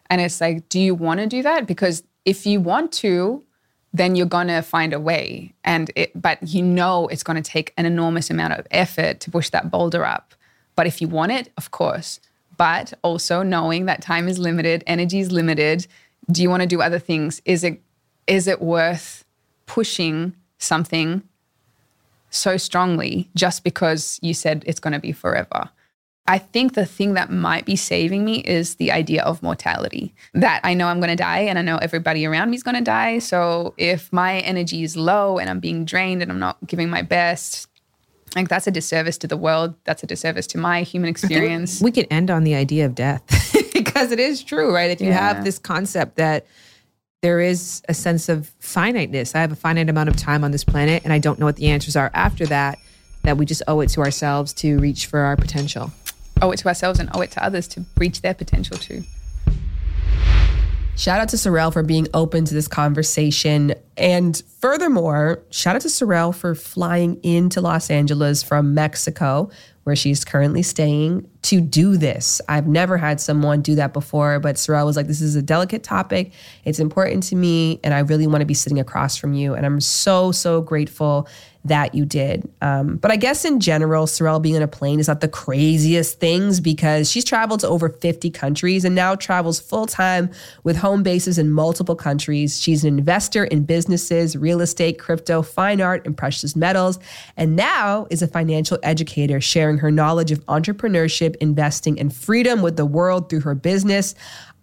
And 0.09 0.21
it's 0.21 0.39
like, 0.39 0.69
do 0.69 0.79
you 0.79 0.95
want 0.95 1.19
to 1.19 1.27
do 1.27 1.43
that? 1.43 1.67
Because 1.67 2.01
if 2.23 2.45
you 2.45 2.61
want 2.61 2.93
to, 2.93 3.43
then 3.91 4.15
you're 4.15 4.25
gonna 4.25 4.61
find 4.61 4.93
a 4.93 4.99
way. 4.99 5.53
And 5.65 5.91
it, 5.97 6.19
but 6.19 6.37
you 6.47 6.61
know 6.63 7.07
it's 7.07 7.23
gonna 7.23 7.41
take 7.41 7.73
an 7.75 7.85
enormous 7.85 8.29
amount 8.29 8.53
of 8.53 8.65
effort 8.71 9.19
to 9.21 9.31
push 9.31 9.49
that 9.49 9.69
boulder 9.69 10.05
up. 10.05 10.33
But 10.75 10.87
if 10.87 11.01
you 11.01 11.09
want 11.09 11.33
it, 11.33 11.51
of 11.57 11.71
course. 11.71 12.21
But 12.55 12.93
also 13.01 13.43
knowing 13.43 13.85
that 13.85 14.01
time 14.01 14.29
is 14.29 14.39
limited, 14.39 14.83
energy 14.87 15.19
is 15.19 15.31
limited. 15.31 15.87
Do 16.31 16.41
you 16.41 16.49
want 16.49 16.61
to 16.61 16.67
do 16.67 16.81
other 16.81 16.99
things? 16.99 17.41
Is 17.43 17.65
it 17.65 17.81
is 18.27 18.47
it 18.47 18.61
worth 18.61 19.25
pushing 19.65 20.35
something 20.57 21.23
so 22.29 22.57
strongly 22.57 23.29
just 23.35 23.63
because 23.63 24.19
you 24.21 24.33
said 24.33 24.63
it's 24.67 24.79
going 24.79 24.93
to 24.93 24.99
be 24.99 25.11
forever. 25.11 25.69
I 26.27 26.37
think 26.37 26.75
the 26.75 26.85
thing 26.85 27.15
that 27.15 27.31
might 27.31 27.65
be 27.65 27.75
saving 27.75 28.23
me 28.23 28.41
is 28.41 28.75
the 28.75 28.91
idea 28.91 29.23
of 29.23 29.41
mortality. 29.41 30.13
That 30.35 30.61
I 30.63 30.75
know 30.75 30.87
I'm 30.87 30.99
going 30.99 31.09
to 31.09 31.15
die 31.15 31.39
and 31.39 31.57
I 31.57 31.63
know 31.63 31.77
everybody 31.77 32.23
around 32.25 32.51
me 32.51 32.55
is 32.55 32.61
going 32.61 32.75
to 32.75 32.83
die. 32.83 33.17
So 33.17 33.73
if 33.77 34.13
my 34.13 34.39
energy 34.41 34.83
is 34.83 34.95
low 34.95 35.39
and 35.39 35.49
I'm 35.49 35.59
being 35.59 35.85
drained 35.85 36.21
and 36.21 36.31
I'm 36.31 36.37
not 36.37 36.57
giving 36.67 36.87
my 36.87 37.01
best, 37.01 37.67
like 38.35 38.47
that's 38.47 38.67
a 38.67 38.71
disservice 38.71 39.17
to 39.19 39.27
the 39.27 39.37
world. 39.37 39.73
That's 39.85 40.03
a 40.03 40.05
disservice 40.05 40.45
to 40.47 40.59
my 40.59 40.83
human 40.83 41.09
experience. 41.09 41.81
We 41.81 41.91
could 41.91 42.05
end 42.11 42.29
on 42.29 42.43
the 42.43 42.53
idea 42.53 42.85
of 42.85 42.93
death 42.93 43.23
because 43.73 44.11
it 44.11 44.19
is 44.19 44.43
true, 44.43 44.71
right? 44.71 44.91
If 44.91 45.01
you 45.01 45.07
Yeah. 45.07 45.33
have 45.33 45.43
this 45.43 45.57
concept 45.57 46.17
that 46.17 46.45
there 47.21 47.41
is 47.41 47.81
a 47.89 47.93
sense 47.93 48.29
of 48.29 48.47
finiteness, 48.59 49.35
I 49.35 49.41
have 49.41 49.51
a 49.51 49.55
finite 49.55 49.89
amount 49.89 50.09
of 50.09 50.15
time 50.15 50.43
on 50.43 50.51
this 50.51 50.63
planet 50.63 51.03
and 51.03 51.11
I 51.11 51.19
don't 51.19 51.37
know 51.37 51.45
what 51.45 51.57
the 51.57 51.67
answers 51.67 51.95
are 51.95 52.09
after 52.13 52.45
that, 52.45 52.79
that 53.23 53.37
we 53.37 53.45
just 53.45 53.61
owe 53.67 53.81
it 53.81 53.89
to 53.89 54.01
ourselves 54.01 54.53
to 54.53 54.79
reach 54.79 55.07
for 55.07 55.19
our 55.19 55.35
potential. 55.35 55.91
Owe 56.41 56.51
it 56.51 56.57
to 56.57 56.67
ourselves 56.69 56.99
and 56.99 57.09
owe 57.13 57.19
it 57.19 57.31
to 57.31 57.43
others 57.43 57.67
to 57.69 57.85
reach 57.97 58.21
their 58.21 58.33
potential 58.33 58.77
too. 58.77 59.03
Shout 60.95 61.19
out 61.19 61.29
to 61.29 61.37
Sorelle 61.37 61.71
for 61.71 61.83
being 61.83 62.07
open 62.13 62.45
to 62.45 62.53
this 62.53 62.67
conversation. 62.67 63.73
And 63.97 64.41
furthermore, 64.59 65.43
shout 65.49 65.75
out 65.75 65.81
to 65.81 65.87
Sorelle 65.87 66.33
for 66.33 66.55
flying 66.55 67.21
into 67.23 67.61
Los 67.61 67.89
Angeles 67.89 68.43
from 68.43 68.73
Mexico, 68.73 69.49
where 69.83 69.95
she's 69.95 70.23
currently 70.23 70.61
staying, 70.61 71.27
to 71.41 71.61
do 71.61 71.97
this. 71.97 72.41
I've 72.47 72.67
never 72.67 72.97
had 72.97 73.19
someone 73.21 73.61
do 73.61 73.75
that 73.75 73.93
before, 73.93 74.39
but 74.39 74.55
Sorelle 74.55 74.85
was 74.85 74.97
like, 74.97 75.07
This 75.07 75.21
is 75.21 75.35
a 75.35 75.41
delicate 75.41 75.83
topic. 75.83 76.33
It's 76.65 76.79
important 76.79 77.23
to 77.23 77.35
me, 77.35 77.79
and 77.83 77.93
I 77.93 77.99
really 77.99 78.27
want 78.27 78.41
to 78.41 78.45
be 78.45 78.53
sitting 78.53 78.79
across 78.79 79.15
from 79.17 79.33
you. 79.33 79.53
And 79.53 79.65
I'm 79.65 79.79
so, 79.79 80.31
so 80.31 80.61
grateful 80.61 81.27
that 81.65 81.93
you 81.93 82.05
did. 82.05 82.49
Um, 82.61 82.95
but 82.97 83.11
I 83.11 83.17
guess 83.17 83.43
in 83.43 83.59
general, 83.59 84.05
Sorelle 84.05 84.41
being 84.41 84.55
on 84.55 84.61
a 84.61 84.67
plane 84.67 84.99
is 84.99 85.09
not 85.09 85.19
the 85.19 85.27
craziest 85.27 86.19
things 86.19 86.59
because 86.61 87.11
she's 87.11 87.25
traveled 87.25 87.59
to 87.61 87.67
over 87.67 87.89
50 87.89 88.29
countries 88.29 88.85
and 88.85 88.95
now 88.95 89.15
travels 89.15 89.59
full 89.59 89.85
time 89.85 90.29
with 90.63 90.77
home 90.77 91.03
bases 91.03 91.37
in 91.37 91.51
multiple 91.51 91.95
countries. 91.95 92.61
She's 92.61 92.85
an 92.85 92.97
investor 92.97 93.43
in 93.43 93.65
businesses, 93.65 94.37
real 94.37 94.61
estate, 94.61 94.99
crypto, 94.99 95.41
fine 95.41 95.81
art, 95.81 96.05
and 96.05 96.15
precious 96.15 96.55
metals, 96.55 96.97
and 97.35 97.55
now 97.57 98.07
is 98.09 98.21
a 98.21 98.27
financial 98.27 98.79
educator 98.81 99.41
sharing 99.41 99.79
her 99.79 99.91
knowledge 99.91 100.31
of 100.31 100.45
entrepreneurship, 100.45 101.35
investing, 101.37 101.99
and 101.99 102.13
freedom 102.15 102.61
with 102.61 102.77
the 102.77 102.85
world 102.85 103.29
through 103.29 103.41
her 103.41 103.55
business. 103.55 104.15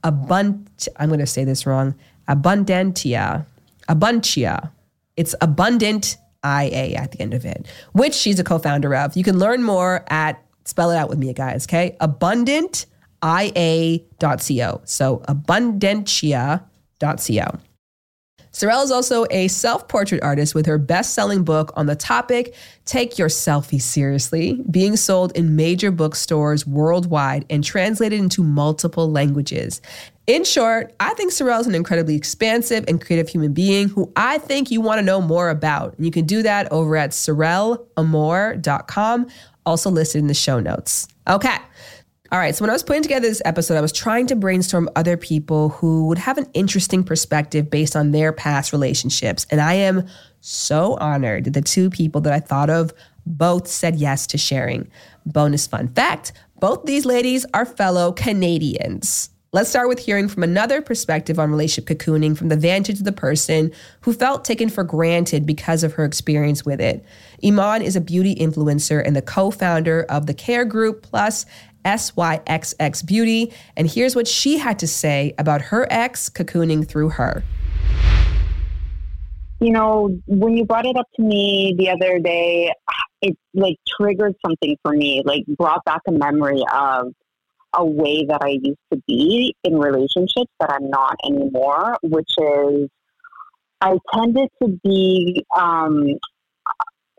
Abund- 0.02 0.88
I'm 0.96 1.08
going 1.08 1.20
to 1.20 1.26
say 1.26 1.44
this 1.44 1.66
wrong. 1.66 1.94
Abundantia. 2.28 3.44
Abuntia. 3.88 4.70
It's 5.16 5.34
abundant 5.40 6.16
IA 6.46 6.94
at 6.94 7.12
the 7.12 7.20
end 7.20 7.34
of 7.34 7.44
it, 7.44 7.66
which 7.92 8.14
she's 8.14 8.38
a 8.38 8.44
co-founder 8.44 8.94
of. 8.94 9.16
You 9.16 9.24
can 9.24 9.38
learn 9.38 9.62
more 9.62 10.04
at 10.08 10.42
spell 10.64 10.90
it 10.90 10.96
out 10.96 11.08
with 11.08 11.18
me, 11.18 11.32
guys. 11.32 11.66
Okay, 11.66 11.96
abundantia.co. 12.00 14.80
So 14.84 15.22
abundantia.co. 15.28 17.58
Sorelle 18.56 18.82
is 18.82 18.90
also 18.90 19.26
a 19.30 19.46
self 19.48 19.86
portrait 19.86 20.22
artist 20.22 20.54
with 20.54 20.64
her 20.64 20.78
best 20.78 21.12
selling 21.12 21.44
book 21.44 21.74
on 21.76 21.84
the 21.84 21.94
topic 21.94 22.54
Take 22.86 23.18
Your 23.18 23.28
Selfie 23.28 23.82
Seriously, 23.82 24.64
being 24.70 24.96
sold 24.96 25.36
in 25.36 25.56
major 25.56 25.90
bookstores 25.90 26.66
worldwide 26.66 27.44
and 27.50 27.62
translated 27.62 28.18
into 28.18 28.42
multiple 28.42 29.10
languages. 29.10 29.82
In 30.26 30.42
short, 30.42 30.94
I 30.98 31.12
think 31.12 31.32
Sorelle 31.32 31.60
is 31.60 31.66
an 31.66 31.74
incredibly 31.74 32.16
expansive 32.16 32.86
and 32.88 32.98
creative 32.98 33.28
human 33.28 33.52
being 33.52 33.90
who 33.90 34.10
I 34.16 34.38
think 34.38 34.70
you 34.70 34.80
want 34.80 35.00
to 35.00 35.04
know 35.04 35.20
more 35.20 35.50
about. 35.50 35.94
And 35.98 36.06
you 36.06 36.10
can 36.10 36.24
do 36.24 36.42
that 36.42 36.72
over 36.72 36.96
at 36.96 37.10
sorelleamore.com, 37.10 39.26
also 39.66 39.90
listed 39.90 40.20
in 40.20 40.28
the 40.28 40.34
show 40.34 40.60
notes. 40.60 41.08
Okay. 41.28 41.58
All 42.32 42.40
right, 42.40 42.54
so 42.54 42.62
when 42.64 42.70
I 42.70 42.72
was 42.72 42.82
putting 42.82 43.02
together 43.02 43.28
this 43.28 43.42
episode, 43.44 43.76
I 43.76 43.80
was 43.80 43.92
trying 43.92 44.26
to 44.28 44.36
brainstorm 44.36 44.90
other 44.96 45.16
people 45.16 45.68
who 45.68 46.08
would 46.08 46.18
have 46.18 46.38
an 46.38 46.48
interesting 46.54 47.04
perspective 47.04 47.70
based 47.70 47.94
on 47.94 48.10
their 48.10 48.32
past 48.32 48.72
relationships. 48.72 49.46
And 49.50 49.60
I 49.60 49.74
am 49.74 50.06
so 50.40 50.96
honored 50.96 51.44
that 51.44 51.54
the 51.54 51.60
two 51.60 51.88
people 51.88 52.20
that 52.22 52.32
I 52.32 52.40
thought 52.40 52.68
of 52.68 52.92
both 53.26 53.68
said 53.68 53.96
yes 53.96 54.26
to 54.28 54.38
sharing. 54.38 54.88
Bonus 55.24 55.66
fun 55.66 55.88
fact 55.88 56.32
both 56.58 56.84
these 56.86 57.04
ladies 57.04 57.44
are 57.52 57.66
fellow 57.66 58.12
Canadians. 58.12 59.30
Let's 59.52 59.70
start 59.70 59.88
with 59.88 59.98
hearing 59.98 60.28
from 60.28 60.42
another 60.42 60.82
perspective 60.82 61.38
on 61.38 61.50
relationship 61.50 61.98
cocooning 61.98 62.36
from 62.36 62.48
the 62.48 62.56
vantage 62.56 62.98
of 62.98 63.04
the 63.04 63.12
person 63.12 63.72
who 64.00 64.12
felt 64.12 64.44
taken 64.44 64.68
for 64.68 64.82
granted 64.82 65.46
because 65.46 65.84
of 65.84 65.94
her 65.94 66.04
experience 66.04 66.64
with 66.64 66.80
it. 66.80 67.04
Iman 67.44 67.82
is 67.82 67.94
a 67.94 68.00
beauty 68.00 68.34
influencer 68.34 69.02
and 69.06 69.14
the 69.14 69.22
co 69.22 69.50
founder 69.50 70.04
of 70.08 70.26
the 70.26 70.34
Care 70.34 70.64
Group 70.64 71.02
Plus 71.02 71.46
SYXX 71.86 73.06
Beauty. 73.06 73.52
And 73.76 73.88
here's 73.88 74.16
what 74.16 74.26
she 74.26 74.58
had 74.58 74.78
to 74.80 74.86
say 74.86 75.34
about 75.38 75.62
her 75.62 75.86
ex 75.90 76.28
cocooning 76.28 76.86
through 76.86 77.10
her. 77.10 77.44
you 79.60 79.72
know, 79.72 80.10
when 80.26 80.56
you 80.56 80.64
brought 80.64 80.86
it 80.86 80.96
up 80.96 81.08
to 81.16 81.22
me 81.22 81.74
the 81.78 81.88
other 81.90 82.18
day, 82.18 82.72
it 83.22 83.36
like 83.54 83.76
triggered 83.98 84.34
something 84.44 84.76
for 84.82 84.92
me, 84.92 85.22
like 85.24 85.44
brought 85.46 85.84
back 85.84 86.02
a 86.06 86.12
memory 86.12 86.62
of 86.72 87.12
a 87.74 87.84
way 87.84 88.24
that 88.26 88.42
I 88.42 88.58
used 88.60 88.78
to 88.92 89.00
be 89.06 89.54
in 89.64 89.78
relationships 89.78 90.50
that 90.60 90.70
I'm 90.70 90.90
not 90.90 91.16
anymore, 91.24 91.96
which 92.02 92.30
is 92.38 92.88
I 93.80 93.96
tended 94.14 94.48
to 94.62 94.78
be 94.84 95.44
um, 95.56 96.04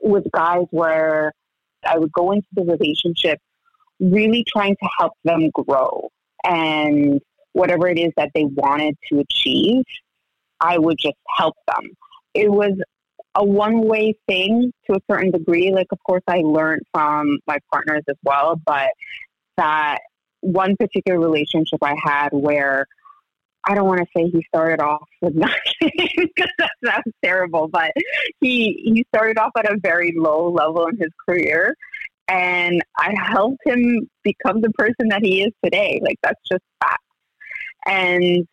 with 0.01 0.25
guys 0.32 0.65
where 0.71 1.32
I 1.86 1.97
would 1.97 2.12
go 2.12 2.32
into 2.32 2.47
the 2.53 2.63
relationship 2.63 3.39
really 3.99 4.43
trying 4.47 4.75
to 4.81 4.89
help 4.97 5.13
them 5.23 5.49
grow 5.51 6.10
and 6.43 7.19
whatever 7.53 7.88
it 7.88 7.97
is 7.97 8.12
that 8.17 8.29
they 8.36 8.45
wanted 8.45 8.95
to 9.10 9.19
achieve, 9.19 9.83
I 10.60 10.77
would 10.77 10.97
just 10.97 11.17
help 11.36 11.55
them. 11.67 11.91
It 12.33 12.51
was 12.51 12.73
a 13.36 13.43
one 13.43 13.81
way 13.88 14.15
thing 14.27 14.71
to 14.86 14.97
a 14.97 14.99
certain 15.10 15.31
degree. 15.31 15.71
Like, 15.71 15.88
of 15.91 15.99
course, 16.03 16.23
I 16.27 16.41
learned 16.43 16.83
from 16.93 17.39
my 17.47 17.57
partners 17.71 18.03
as 18.07 18.15
well, 18.23 18.60
but 18.65 18.89
that 19.57 19.99
one 20.41 20.75
particular 20.77 21.19
relationship 21.19 21.79
I 21.81 21.95
had 22.01 22.29
where 22.31 22.86
I 23.67 23.75
don't 23.75 23.88
want 23.88 23.99
to 23.99 24.07
say 24.15 24.29
he 24.29 24.43
started 24.47 24.81
off 24.81 25.07
with 25.21 25.36
nothing 25.36 25.91
because 26.15 26.51
that 26.57 26.71
sounds 26.86 27.13
terrible, 27.23 27.67
but 27.67 27.91
he 28.39 28.81
he 28.83 29.05
started 29.13 29.38
off 29.38 29.51
at 29.57 29.69
a 29.69 29.77
very 29.77 30.13
low 30.15 30.49
level 30.49 30.88
in 30.88 30.97
his 30.97 31.12
career, 31.27 31.75
and 32.27 32.81
I 32.97 33.13
helped 33.17 33.61
him 33.65 34.09
become 34.23 34.61
the 34.61 34.71
person 34.71 35.09
that 35.09 35.21
he 35.23 35.43
is 35.43 35.53
today. 35.63 35.99
Like 36.03 36.17
that's 36.21 36.41
just 36.49 36.63
fact. 36.81 37.01
And 37.85 38.45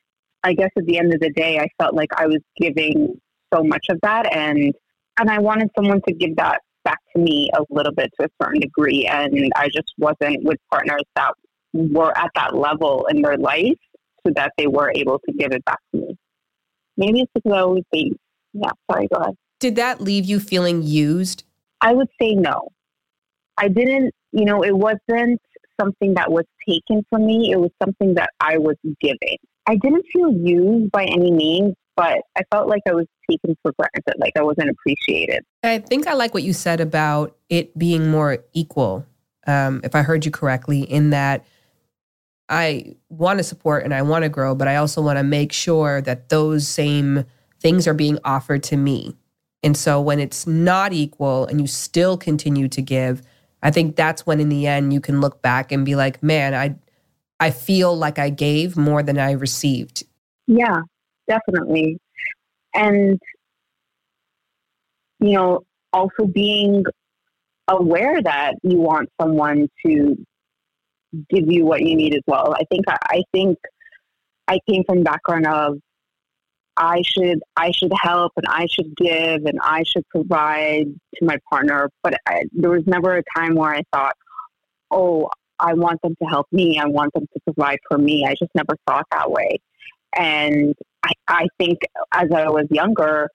I 0.42 0.52
guess 0.52 0.70
at 0.76 0.84
the 0.84 0.98
end 0.98 1.12
of 1.12 1.20
the 1.20 1.30
day, 1.30 1.58
I 1.58 1.68
felt 1.82 1.94
like 1.94 2.10
I 2.16 2.26
was 2.26 2.40
giving 2.56 3.20
so 3.52 3.62
much 3.62 3.86
of 3.88 3.98
that, 4.02 4.32
and 4.34 4.72
and 5.18 5.30
I 5.30 5.38
wanted 5.38 5.70
someone 5.76 6.02
to 6.06 6.14
give 6.14 6.36
that 6.36 6.60
back 6.84 6.98
to 7.14 7.22
me 7.22 7.50
a 7.56 7.62
little 7.70 7.92
bit 7.92 8.10
to 8.20 8.26
a 8.26 8.28
certain 8.42 8.60
degree, 8.60 9.06
and 9.06 9.52
I 9.56 9.68
just 9.68 9.92
wasn't 9.98 10.44
with 10.44 10.58
partners 10.70 11.02
that 11.16 11.32
were 11.72 12.16
at 12.16 12.30
that 12.34 12.54
level 12.54 13.06
in 13.10 13.22
their 13.22 13.36
life 13.36 13.78
so 14.26 14.32
that 14.36 14.52
they 14.56 14.66
were 14.66 14.92
able 14.94 15.18
to 15.26 15.32
give 15.32 15.52
it 15.52 15.64
back 15.64 15.78
to 15.92 16.00
me. 16.00 16.16
Maybe 16.96 17.20
it's 17.22 17.32
because 17.34 17.52
I 17.52 17.60
always 17.60 17.84
think, 17.90 18.16
yeah, 18.52 18.70
sorry, 18.90 19.08
go 19.12 19.20
ahead. 19.20 19.34
Did 19.58 19.76
that 19.76 20.00
leave 20.00 20.24
you 20.24 20.40
feeling 20.40 20.82
used? 20.82 21.44
I 21.80 21.92
would 21.92 22.08
say 22.20 22.34
no. 22.34 22.68
I 23.56 23.68
didn't, 23.68 24.12
you 24.32 24.44
know, 24.44 24.62
it 24.62 24.76
wasn't 24.76 25.40
something 25.80 26.14
that 26.14 26.30
was 26.30 26.44
taken 26.68 27.04
from 27.10 27.26
me. 27.26 27.50
It 27.52 27.60
was 27.60 27.70
something 27.82 28.14
that 28.14 28.30
I 28.40 28.58
was 28.58 28.76
giving. 29.00 29.38
I 29.66 29.76
didn't 29.76 30.04
feel 30.12 30.30
used 30.32 30.90
by 30.90 31.04
any 31.04 31.30
means, 31.30 31.74
but 31.96 32.22
I 32.36 32.42
felt 32.52 32.68
like 32.68 32.82
I 32.88 32.92
was 32.92 33.06
taken 33.30 33.56
for 33.62 33.72
granted, 33.78 34.14
like 34.18 34.32
I 34.36 34.42
wasn't 34.42 34.70
appreciated. 34.70 35.42
I 35.62 35.78
think 35.78 36.06
I 36.06 36.14
like 36.14 36.34
what 36.34 36.42
you 36.42 36.52
said 36.52 36.80
about 36.80 37.36
it 37.48 37.76
being 37.78 38.08
more 38.08 38.38
equal. 38.52 39.06
Um, 39.46 39.80
if 39.84 39.94
I 39.94 40.02
heard 40.02 40.24
you 40.24 40.30
correctly, 40.30 40.82
in 40.82 41.10
that 41.10 41.44
I 42.48 42.96
want 43.08 43.38
to 43.38 43.44
support 43.44 43.84
and 43.84 43.94
I 43.94 44.02
want 44.02 44.24
to 44.24 44.28
grow, 44.28 44.54
but 44.54 44.68
I 44.68 44.76
also 44.76 45.00
want 45.00 45.18
to 45.18 45.22
make 45.22 45.52
sure 45.52 46.00
that 46.02 46.28
those 46.28 46.68
same 46.68 47.24
things 47.60 47.86
are 47.86 47.94
being 47.94 48.18
offered 48.24 48.62
to 48.64 48.76
me. 48.76 49.16
And 49.62 49.76
so 49.76 50.00
when 50.00 50.20
it's 50.20 50.46
not 50.46 50.92
equal 50.92 51.46
and 51.46 51.60
you 51.60 51.66
still 51.66 52.18
continue 52.18 52.68
to 52.68 52.82
give, 52.82 53.22
I 53.64 53.70
think 53.70 53.96
that's 53.96 54.26
when 54.26 54.40
in 54.40 54.50
the 54.50 54.66
end 54.66 54.92
you 54.92 55.00
can 55.00 55.20
look 55.20 55.40
back 55.42 55.72
and 55.72 55.84
be 55.84 55.96
like, 55.96 56.22
man, 56.22 56.54
I 56.54 56.76
I 57.40 57.50
feel 57.50 57.96
like 57.96 58.18
I 58.18 58.30
gave 58.30 58.76
more 58.76 59.02
than 59.02 59.18
I 59.18 59.32
received. 59.32 60.04
Yeah, 60.46 60.82
definitely. 61.26 61.98
And, 62.74 63.18
you 65.18 65.32
know, 65.32 65.64
also 65.92 66.26
being 66.26 66.84
aware 67.68 68.22
that 68.22 68.54
you 68.62 68.78
want 68.78 69.08
someone 69.20 69.68
to 69.86 70.16
give 71.30 71.50
you 71.50 71.64
what 71.64 71.82
you 71.82 71.96
need 71.96 72.14
as 72.14 72.22
well. 72.26 72.54
I 72.54 72.64
think 72.70 72.84
I 72.88 73.22
think 73.32 73.58
I 74.46 74.58
came 74.68 74.84
from 74.84 75.02
background 75.02 75.46
of 75.46 75.78
I 76.76 77.02
should 77.02 77.40
I 77.56 77.70
should 77.70 77.92
help 78.00 78.32
and 78.36 78.46
I 78.48 78.66
should 78.66 78.96
give 78.96 79.44
and 79.44 79.58
I 79.62 79.84
should 79.84 80.08
provide 80.08 80.86
to 81.16 81.24
my 81.24 81.38
partner, 81.48 81.90
but 82.02 82.14
I, 82.26 82.44
there 82.52 82.70
was 82.70 82.86
never 82.86 83.16
a 83.16 83.22
time 83.36 83.54
where 83.54 83.70
I 83.70 83.82
thought, 83.92 84.16
oh, 84.90 85.28
I 85.60 85.74
want 85.74 86.02
them 86.02 86.16
to 86.20 86.28
help 86.28 86.48
me. 86.50 86.78
I 86.78 86.86
want 86.86 87.12
them 87.14 87.26
to 87.32 87.40
provide 87.44 87.78
for 87.88 87.98
me. 87.98 88.26
I 88.26 88.34
just 88.38 88.50
never 88.54 88.76
thought 88.86 89.06
that 89.12 89.30
way. 89.30 89.60
And 90.16 90.74
I, 91.04 91.12
I 91.28 91.46
think 91.58 91.78
as 92.12 92.30
I 92.32 92.48
was 92.48 92.66
younger, 92.70 93.28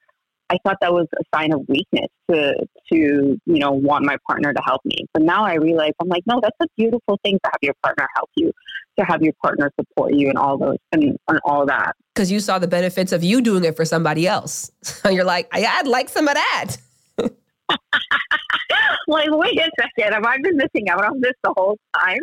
I 0.49 0.57
thought 0.63 0.77
that 0.81 0.91
was 0.91 1.07
a 1.17 1.23
sign 1.35 1.53
of 1.53 1.61
weakness 1.67 2.07
to 2.29 2.55
to 2.91 2.95
you 2.95 3.39
know 3.45 3.71
want 3.71 4.05
my 4.05 4.17
partner 4.27 4.53
to 4.53 4.61
help 4.65 4.81
me. 4.85 5.05
But 5.13 5.23
now 5.23 5.45
I 5.45 5.55
realize 5.55 5.91
I'm 6.01 6.07
like, 6.07 6.23
no, 6.25 6.39
that's 6.41 6.57
a 6.61 6.67
beautiful 6.77 7.19
thing 7.23 7.39
to 7.43 7.51
have 7.51 7.59
your 7.61 7.75
partner 7.83 8.07
help 8.15 8.29
you, 8.35 8.51
to 8.97 9.05
have 9.05 9.21
your 9.21 9.33
partner 9.41 9.71
support 9.79 10.13
you, 10.13 10.29
and 10.29 10.37
all 10.37 10.57
those 10.57 10.77
and, 10.91 11.17
and 11.27 11.39
all 11.45 11.65
that. 11.65 11.95
Because 12.13 12.31
you 12.31 12.39
saw 12.39 12.59
the 12.59 12.67
benefits 12.67 13.11
of 13.11 13.23
you 13.23 13.41
doing 13.41 13.63
it 13.63 13.75
for 13.75 13.85
somebody 13.85 14.27
else. 14.27 14.71
So 14.99 15.09
you're 15.09 15.23
like, 15.23 15.47
I'd 15.53 15.87
like 15.87 16.09
some 16.09 16.27
of 16.27 16.33
that. 16.33 16.75
like, 19.07 19.29
wait 19.31 19.57
a 19.57 19.69
second, 19.79 20.13
have 20.13 20.25
I 20.25 20.37
been 20.39 20.57
missing 20.57 20.89
out 20.89 21.05
on 21.05 21.21
this 21.21 21.33
the 21.43 21.53
whole 21.55 21.77
time? 21.95 22.19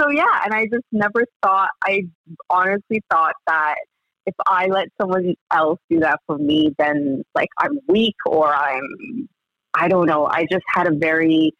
so 0.00 0.10
yeah, 0.10 0.42
and 0.44 0.54
I 0.54 0.66
just 0.66 0.84
never 0.92 1.24
thought. 1.42 1.70
I 1.84 2.06
honestly 2.48 3.02
thought 3.10 3.34
that 3.46 3.76
if 4.28 4.34
I 4.46 4.66
let 4.66 4.88
someone 5.00 5.34
else 5.50 5.78
do 5.90 6.00
that 6.00 6.20
for 6.26 6.36
me, 6.36 6.74
then 6.78 7.22
like 7.34 7.48
I'm 7.58 7.80
weak 7.88 8.16
or 8.26 8.54
I'm, 8.54 9.28
I 9.72 9.88
don't 9.88 10.06
know. 10.06 10.26
I 10.26 10.46
just 10.50 10.64
had 10.74 10.86
a 10.86 10.94
very 10.94 11.52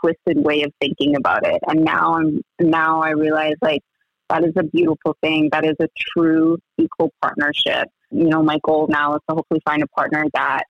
twisted 0.00 0.42
way 0.42 0.62
of 0.62 0.72
thinking 0.80 1.16
about 1.16 1.46
it, 1.46 1.60
and 1.68 1.84
now 1.84 2.14
I'm 2.14 2.40
now 2.60 3.02
I 3.02 3.10
realize 3.10 3.56
like 3.60 3.82
that 4.30 4.42
is 4.42 4.54
a 4.56 4.64
beautiful 4.64 5.16
thing. 5.22 5.50
That 5.52 5.66
is 5.66 5.76
a 5.80 5.88
true 5.98 6.58
equal 6.78 7.12
partnership. 7.20 7.88
You 8.10 8.28
know, 8.28 8.42
my 8.42 8.58
goal 8.64 8.86
now 8.88 9.14
is 9.14 9.20
to 9.28 9.34
hopefully 9.34 9.60
find 9.66 9.82
a 9.82 9.86
partner 9.88 10.24
that 10.32 10.64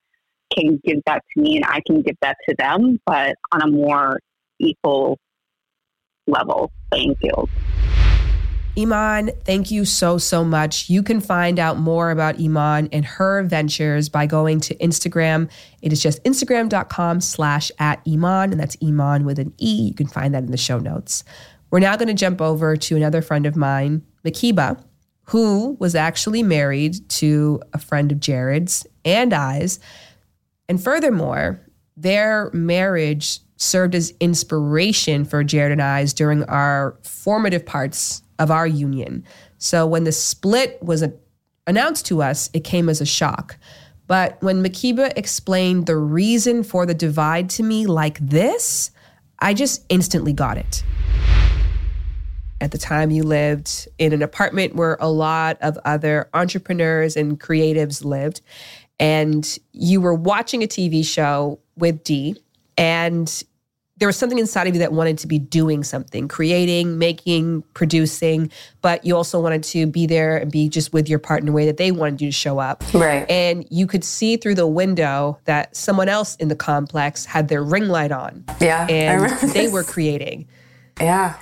can 0.55 0.79
give 0.83 0.99
that 1.05 1.21
to 1.33 1.41
me 1.41 1.55
and 1.55 1.65
I 1.65 1.79
can 1.85 2.01
give 2.01 2.17
that 2.21 2.37
to 2.49 2.55
them, 2.57 2.99
but 3.05 3.35
on 3.53 3.61
a 3.61 3.67
more 3.67 4.19
equal 4.59 5.17
level 6.27 6.71
playing 6.91 7.15
field. 7.15 7.49
Iman, 8.77 9.31
thank 9.45 9.71
you 9.71 9.85
so, 9.85 10.17
so 10.17 10.43
much. 10.43 10.89
You 10.89 11.01
can 11.01 11.21
find 11.21 11.59
out 11.59 11.77
more 11.77 12.11
about 12.11 12.39
Iman 12.39 12.89
and 12.91 13.05
her 13.05 13.43
ventures 13.43 14.09
by 14.09 14.25
going 14.25 14.59
to 14.61 14.75
Instagram. 14.75 15.49
It 15.81 15.93
is 15.93 16.01
just 16.01 16.21
instagram.com 16.23 17.21
slash 17.21 17.71
at 17.79 18.01
Iman, 18.05 18.51
and 18.51 18.59
that's 18.59 18.75
Iman 18.83 19.23
with 19.25 19.39
an 19.39 19.53
E. 19.57 19.87
You 19.87 19.93
can 19.93 20.07
find 20.07 20.33
that 20.33 20.43
in 20.43 20.51
the 20.51 20.57
show 20.57 20.79
notes. 20.79 21.23
We're 21.71 21.79
now 21.79 21.95
going 21.95 22.09
to 22.09 22.13
jump 22.13 22.41
over 22.41 22.75
to 22.75 22.95
another 22.95 23.21
friend 23.21 23.45
of 23.45 23.55
mine, 23.55 24.01
Makiba, 24.25 24.83
who 25.23 25.77
was 25.79 25.95
actually 25.95 26.43
married 26.43 27.09
to 27.09 27.61
a 27.73 27.79
friend 27.79 28.11
of 28.11 28.19
Jared's 28.19 28.85
and 29.05 29.33
I's. 29.33 29.79
And 30.67 30.83
furthermore, 30.83 31.61
their 31.95 32.51
marriage 32.53 33.39
served 33.57 33.95
as 33.95 34.13
inspiration 34.19 35.25
for 35.25 35.43
Jared 35.43 35.71
and 35.71 35.81
I's 35.81 36.13
during 36.13 36.43
our 36.45 36.97
formative 37.03 37.65
parts 37.65 38.21
of 38.39 38.51
our 38.51 38.67
union. 38.67 39.23
So 39.57 39.85
when 39.87 40.03
the 40.03 40.11
split 40.11 40.81
was 40.81 41.03
announced 41.67 42.05
to 42.07 42.21
us, 42.21 42.49
it 42.53 42.63
came 42.63 42.89
as 42.89 43.01
a 43.01 43.05
shock. 43.05 43.57
But 44.07 44.41
when 44.43 44.63
Makiba 44.63 45.17
explained 45.17 45.87
the 45.87 45.97
reason 45.97 46.63
for 46.63 46.85
the 46.85 46.93
divide 46.93 47.49
to 47.51 47.63
me 47.63 47.87
like 47.87 48.19
this, 48.19 48.91
I 49.39 49.53
just 49.53 49.83
instantly 49.89 50.33
got 50.33 50.57
it. 50.57 50.83
At 52.61 52.71
the 52.71 52.77
time, 52.77 53.11
you 53.11 53.23
lived 53.23 53.87
in 53.97 54.13
an 54.13 54.21
apartment 54.21 54.75
where 54.75 54.97
a 54.99 55.09
lot 55.09 55.57
of 55.61 55.77
other 55.85 56.29
entrepreneurs 56.33 57.17
and 57.17 57.39
creatives 57.39 58.05
lived 58.05 58.41
and 58.99 59.57
you 59.73 59.99
were 59.99 60.13
watching 60.13 60.63
a 60.63 60.67
TV 60.67 61.05
show 61.05 61.59
with 61.75 62.03
D, 62.03 62.37
and 62.77 63.43
there 63.97 64.07
was 64.07 64.17
something 64.17 64.39
inside 64.39 64.67
of 64.67 64.73
you 64.73 64.79
that 64.79 64.91
wanted 64.91 65.17
to 65.19 65.27
be 65.27 65.39
doing 65.39 65.81
something, 65.83 66.27
creating, 66.27 66.97
making, 66.97 67.61
producing, 67.73 68.51
but 68.81 69.05
you 69.05 69.15
also 69.15 69.39
wanted 69.39 69.63
to 69.63 69.87
be 69.87 70.05
there 70.05 70.35
and 70.35 70.51
be 70.51 70.67
just 70.67 70.91
with 70.91 71.07
your 71.07 71.19
partner 71.19 71.47
in 71.47 71.53
a 71.53 71.55
way 71.55 71.65
that 71.65 71.77
they 71.77 71.93
wanted 71.93 72.19
you 72.19 72.27
to 72.27 72.33
show 72.33 72.59
up. 72.59 72.83
Right. 72.93 73.29
And 73.31 73.65
you 73.69 73.87
could 73.87 74.03
see 74.03 74.35
through 74.35 74.55
the 74.55 74.67
window 74.67 75.39
that 75.45 75.75
someone 75.77 76.09
else 76.09 76.35
in 76.35 76.49
the 76.49 76.57
complex 76.57 77.23
had 77.23 77.47
their 77.47 77.63
ring 77.63 77.87
light 77.87 78.11
on. 78.11 78.43
Yeah. 78.59 78.85
And 78.89 79.31
they 79.51 79.69
were 79.69 79.83
creating. 79.83 80.47
Yeah. 80.99 81.35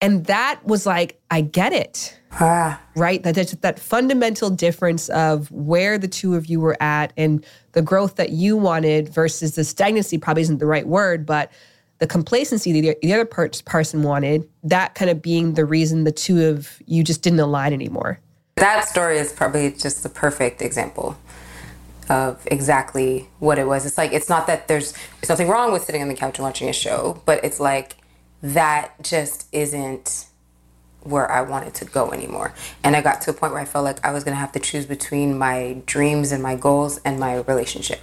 And 0.00 0.24
that 0.26 0.60
was 0.64 0.86
like, 0.86 1.20
I 1.30 1.42
get 1.42 1.72
it. 1.72 2.18
Ah. 2.32 2.80
Right? 2.96 3.22
That, 3.22 3.34
that 3.34 3.60
that 3.60 3.78
fundamental 3.78 4.50
difference 4.50 5.08
of 5.10 5.50
where 5.50 5.98
the 5.98 6.08
two 6.08 6.36
of 6.36 6.46
you 6.46 6.60
were 6.60 6.80
at 6.80 7.12
and 7.16 7.44
the 7.72 7.82
growth 7.82 8.16
that 8.16 8.30
you 8.30 8.56
wanted 8.56 9.08
versus 9.08 9.56
the 9.56 9.64
stagnancy 9.64 10.16
probably 10.16 10.42
isn't 10.42 10.58
the 10.58 10.66
right 10.66 10.86
word, 10.86 11.26
but 11.26 11.52
the 11.98 12.06
complacency 12.06 12.72
the, 12.72 12.96
the 13.02 13.12
other 13.12 13.24
per- 13.24 13.50
person 13.64 14.02
wanted, 14.02 14.48
that 14.64 14.94
kind 14.94 15.10
of 15.10 15.20
being 15.20 15.54
the 15.54 15.64
reason 15.64 16.04
the 16.04 16.12
two 16.12 16.46
of 16.46 16.80
you 16.86 17.04
just 17.04 17.22
didn't 17.22 17.40
align 17.40 17.72
anymore. 17.72 18.18
That 18.56 18.88
story 18.88 19.18
is 19.18 19.32
probably 19.32 19.72
just 19.72 20.02
the 20.02 20.08
perfect 20.08 20.62
example 20.62 21.16
of 22.08 22.42
exactly 22.46 23.28
what 23.38 23.58
it 23.58 23.66
was. 23.66 23.86
It's 23.86 23.96
like 23.96 24.12
it's 24.12 24.28
not 24.28 24.46
that 24.48 24.66
there's 24.66 24.92
there's 25.20 25.28
nothing 25.28 25.48
wrong 25.48 25.72
with 25.72 25.84
sitting 25.84 26.02
on 26.02 26.08
the 26.08 26.14
couch 26.14 26.38
and 26.38 26.44
watching 26.44 26.68
a 26.68 26.72
show, 26.72 27.22
but 27.24 27.42
it's 27.44 27.60
like 27.60 27.96
that 28.42 28.94
just 29.02 29.46
isn't 29.52 30.26
where 31.02 31.30
I 31.30 31.40
wanted 31.42 31.74
to 31.74 31.84
go 31.84 32.10
anymore. 32.10 32.52
And 32.84 32.94
I 32.94 33.00
got 33.00 33.20
to 33.22 33.30
a 33.30 33.32
point 33.32 33.52
where 33.52 33.62
I 33.62 33.64
felt 33.64 33.84
like 33.84 34.04
I 34.04 34.12
was 34.12 34.24
going 34.24 34.34
to 34.34 34.40
have 34.40 34.52
to 34.52 34.60
choose 34.60 34.86
between 34.86 35.38
my 35.38 35.80
dreams 35.86 36.32
and 36.32 36.42
my 36.42 36.56
goals 36.56 37.00
and 37.04 37.18
my 37.18 37.36
relationship. 37.40 38.00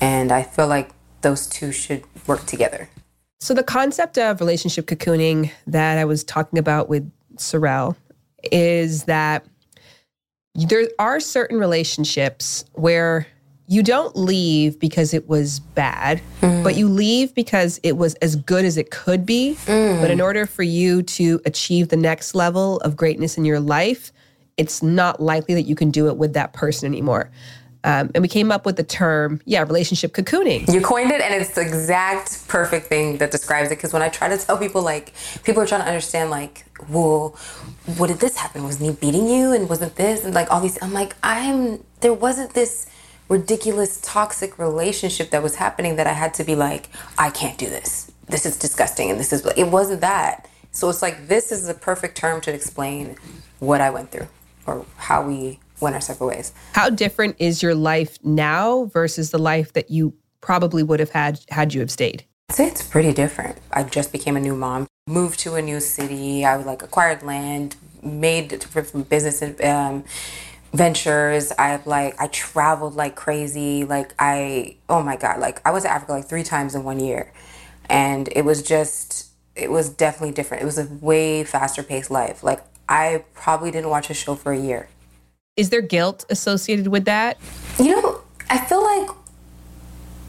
And 0.00 0.32
I 0.32 0.42
feel 0.42 0.66
like 0.66 0.90
those 1.22 1.46
two 1.46 1.72
should 1.72 2.04
work 2.26 2.46
together. 2.46 2.88
So, 3.40 3.54
the 3.54 3.62
concept 3.62 4.18
of 4.18 4.40
relationship 4.40 4.86
cocooning 4.86 5.50
that 5.66 5.98
I 5.98 6.04
was 6.04 6.24
talking 6.24 6.58
about 6.58 6.88
with 6.88 7.10
Sorelle 7.36 7.96
is 8.50 9.04
that 9.04 9.44
there 10.54 10.88
are 10.98 11.20
certain 11.20 11.58
relationships 11.58 12.64
where 12.72 13.26
you 13.68 13.82
don't 13.82 14.16
leave 14.16 14.78
because 14.78 15.12
it 15.12 15.28
was 15.28 15.60
bad, 15.60 16.20
mm. 16.40 16.62
but 16.62 16.76
you 16.76 16.88
leave 16.88 17.34
because 17.34 17.80
it 17.82 17.96
was 17.96 18.14
as 18.16 18.36
good 18.36 18.64
as 18.64 18.76
it 18.76 18.90
could 18.90 19.26
be. 19.26 19.56
Mm. 19.66 20.00
But 20.00 20.10
in 20.10 20.20
order 20.20 20.46
for 20.46 20.62
you 20.62 21.02
to 21.02 21.40
achieve 21.44 21.88
the 21.88 21.96
next 21.96 22.34
level 22.34 22.78
of 22.80 22.96
greatness 22.96 23.36
in 23.36 23.44
your 23.44 23.60
life, 23.60 24.12
it's 24.56 24.82
not 24.82 25.20
likely 25.20 25.54
that 25.54 25.62
you 25.62 25.74
can 25.74 25.90
do 25.90 26.08
it 26.08 26.16
with 26.16 26.34
that 26.34 26.52
person 26.52 26.86
anymore. 26.86 27.30
Um, 27.84 28.10
and 28.16 28.22
we 28.22 28.26
came 28.28 28.50
up 28.50 28.66
with 28.66 28.76
the 28.76 28.82
term, 28.82 29.40
yeah, 29.44 29.62
relationship 29.62 30.12
cocooning. 30.12 30.72
You 30.72 30.80
coined 30.80 31.12
it, 31.12 31.20
and 31.20 31.32
it's 31.32 31.54
the 31.54 31.60
exact 31.60 32.48
perfect 32.48 32.86
thing 32.86 33.18
that 33.18 33.30
describes 33.30 33.70
it. 33.70 33.76
Because 33.76 33.92
when 33.92 34.02
I 34.02 34.08
try 34.08 34.28
to 34.28 34.36
tell 34.36 34.58
people, 34.58 34.82
like, 34.82 35.12
people 35.44 35.62
are 35.62 35.66
trying 35.66 35.82
to 35.82 35.86
understand, 35.86 36.30
like, 36.30 36.64
well, 36.88 37.36
what 37.96 38.08
did 38.08 38.18
this 38.18 38.36
happen? 38.36 38.64
Wasn't 38.64 38.84
he 38.84 38.96
beating 38.96 39.28
you? 39.28 39.52
And 39.52 39.68
wasn't 39.68 39.94
this? 39.94 40.24
And 40.24 40.34
like 40.34 40.50
all 40.50 40.60
these, 40.60 40.78
I'm 40.82 40.92
like, 40.92 41.14
I'm, 41.22 41.84
there 42.00 42.12
wasn't 42.12 42.54
this 42.54 42.88
ridiculous 43.28 44.00
toxic 44.02 44.58
relationship 44.58 45.30
that 45.30 45.42
was 45.42 45.56
happening 45.56 45.96
that 45.96 46.06
I 46.06 46.12
had 46.12 46.34
to 46.34 46.44
be 46.44 46.54
like, 46.54 46.88
I 47.18 47.30
can't 47.30 47.58
do 47.58 47.66
this. 47.66 48.10
This 48.28 48.46
is 48.46 48.56
disgusting 48.56 49.10
and 49.10 49.18
this 49.18 49.32
is 49.32 49.44
it 49.56 49.68
wasn't 49.68 50.00
that. 50.00 50.48
So 50.72 50.88
it's 50.88 51.02
like 51.02 51.28
this 51.28 51.52
is 51.52 51.66
the 51.66 51.74
perfect 51.74 52.16
term 52.16 52.40
to 52.42 52.52
explain 52.52 53.16
what 53.60 53.80
I 53.80 53.90
went 53.90 54.10
through 54.10 54.28
or 54.66 54.84
how 54.96 55.26
we 55.26 55.58
went 55.80 55.94
our 55.94 56.00
separate 56.00 56.26
ways. 56.26 56.52
How 56.72 56.90
different 56.90 57.36
is 57.38 57.62
your 57.62 57.74
life 57.74 58.18
now 58.24 58.86
versus 58.86 59.30
the 59.30 59.38
life 59.38 59.72
that 59.74 59.90
you 59.90 60.14
probably 60.40 60.82
would 60.82 61.00
have 61.00 61.10
had 61.10 61.40
had 61.50 61.74
you 61.74 61.80
have 61.80 61.90
stayed? 61.90 62.24
I'd 62.50 62.56
say 62.56 62.66
it's 62.66 62.82
pretty 62.82 63.12
different. 63.12 63.58
I 63.72 63.82
just 63.82 64.12
became 64.12 64.36
a 64.36 64.40
new 64.40 64.54
mom, 64.54 64.86
moved 65.08 65.40
to 65.40 65.54
a 65.54 65.62
new 65.62 65.80
city. 65.80 66.44
I 66.44 66.56
like 66.56 66.82
acquired 66.82 67.22
land, 67.22 67.76
made 68.02 68.48
different 68.48 69.08
business 69.08 69.42
um, 69.64 70.04
ventures. 70.76 71.52
I've 71.58 71.86
like 71.86 72.20
I 72.20 72.28
traveled 72.28 72.94
like 72.94 73.16
crazy. 73.16 73.84
Like 73.84 74.14
I 74.18 74.76
oh 74.88 75.02
my 75.02 75.16
god, 75.16 75.40
like 75.40 75.60
I 75.66 75.70
was 75.70 75.84
to 75.84 75.90
Africa 75.90 76.12
like 76.12 76.28
three 76.28 76.42
times 76.42 76.74
in 76.74 76.84
one 76.84 77.00
year. 77.00 77.32
And 77.88 78.28
it 78.32 78.44
was 78.44 78.62
just 78.62 79.28
it 79.54 79.70
was 79.70 79.88
definitely 79.88 80.32
different. 80.32 80.62
It 80.62 80.66
was 80.66 80.78
a 80.78 80.86
way 81.00 81.44
faster 81.44 81.82
paced 81.82 82.10
life. 82.10 82.42
Like 82.42 82.62
I 82.88 83.24
probably 83.34 83.70
didn't 83.70 83.90
watch 83.90 84.10
a 84.10 84.14
show 84.14 84.34
for 84.34 84.52
a 84.52 84.58
year. 84.58 84.88
Is 85.56 85.70
there 85.70 85.80
guilt 85.80 86.24
associated 86.28 86.88
with 86.88 87.06
that? 87.06 87.38
You 87.78 88.00
know, 88.00 88.20
I 88.50 88.58
feel 88.58 88.84
like 88.84 89.08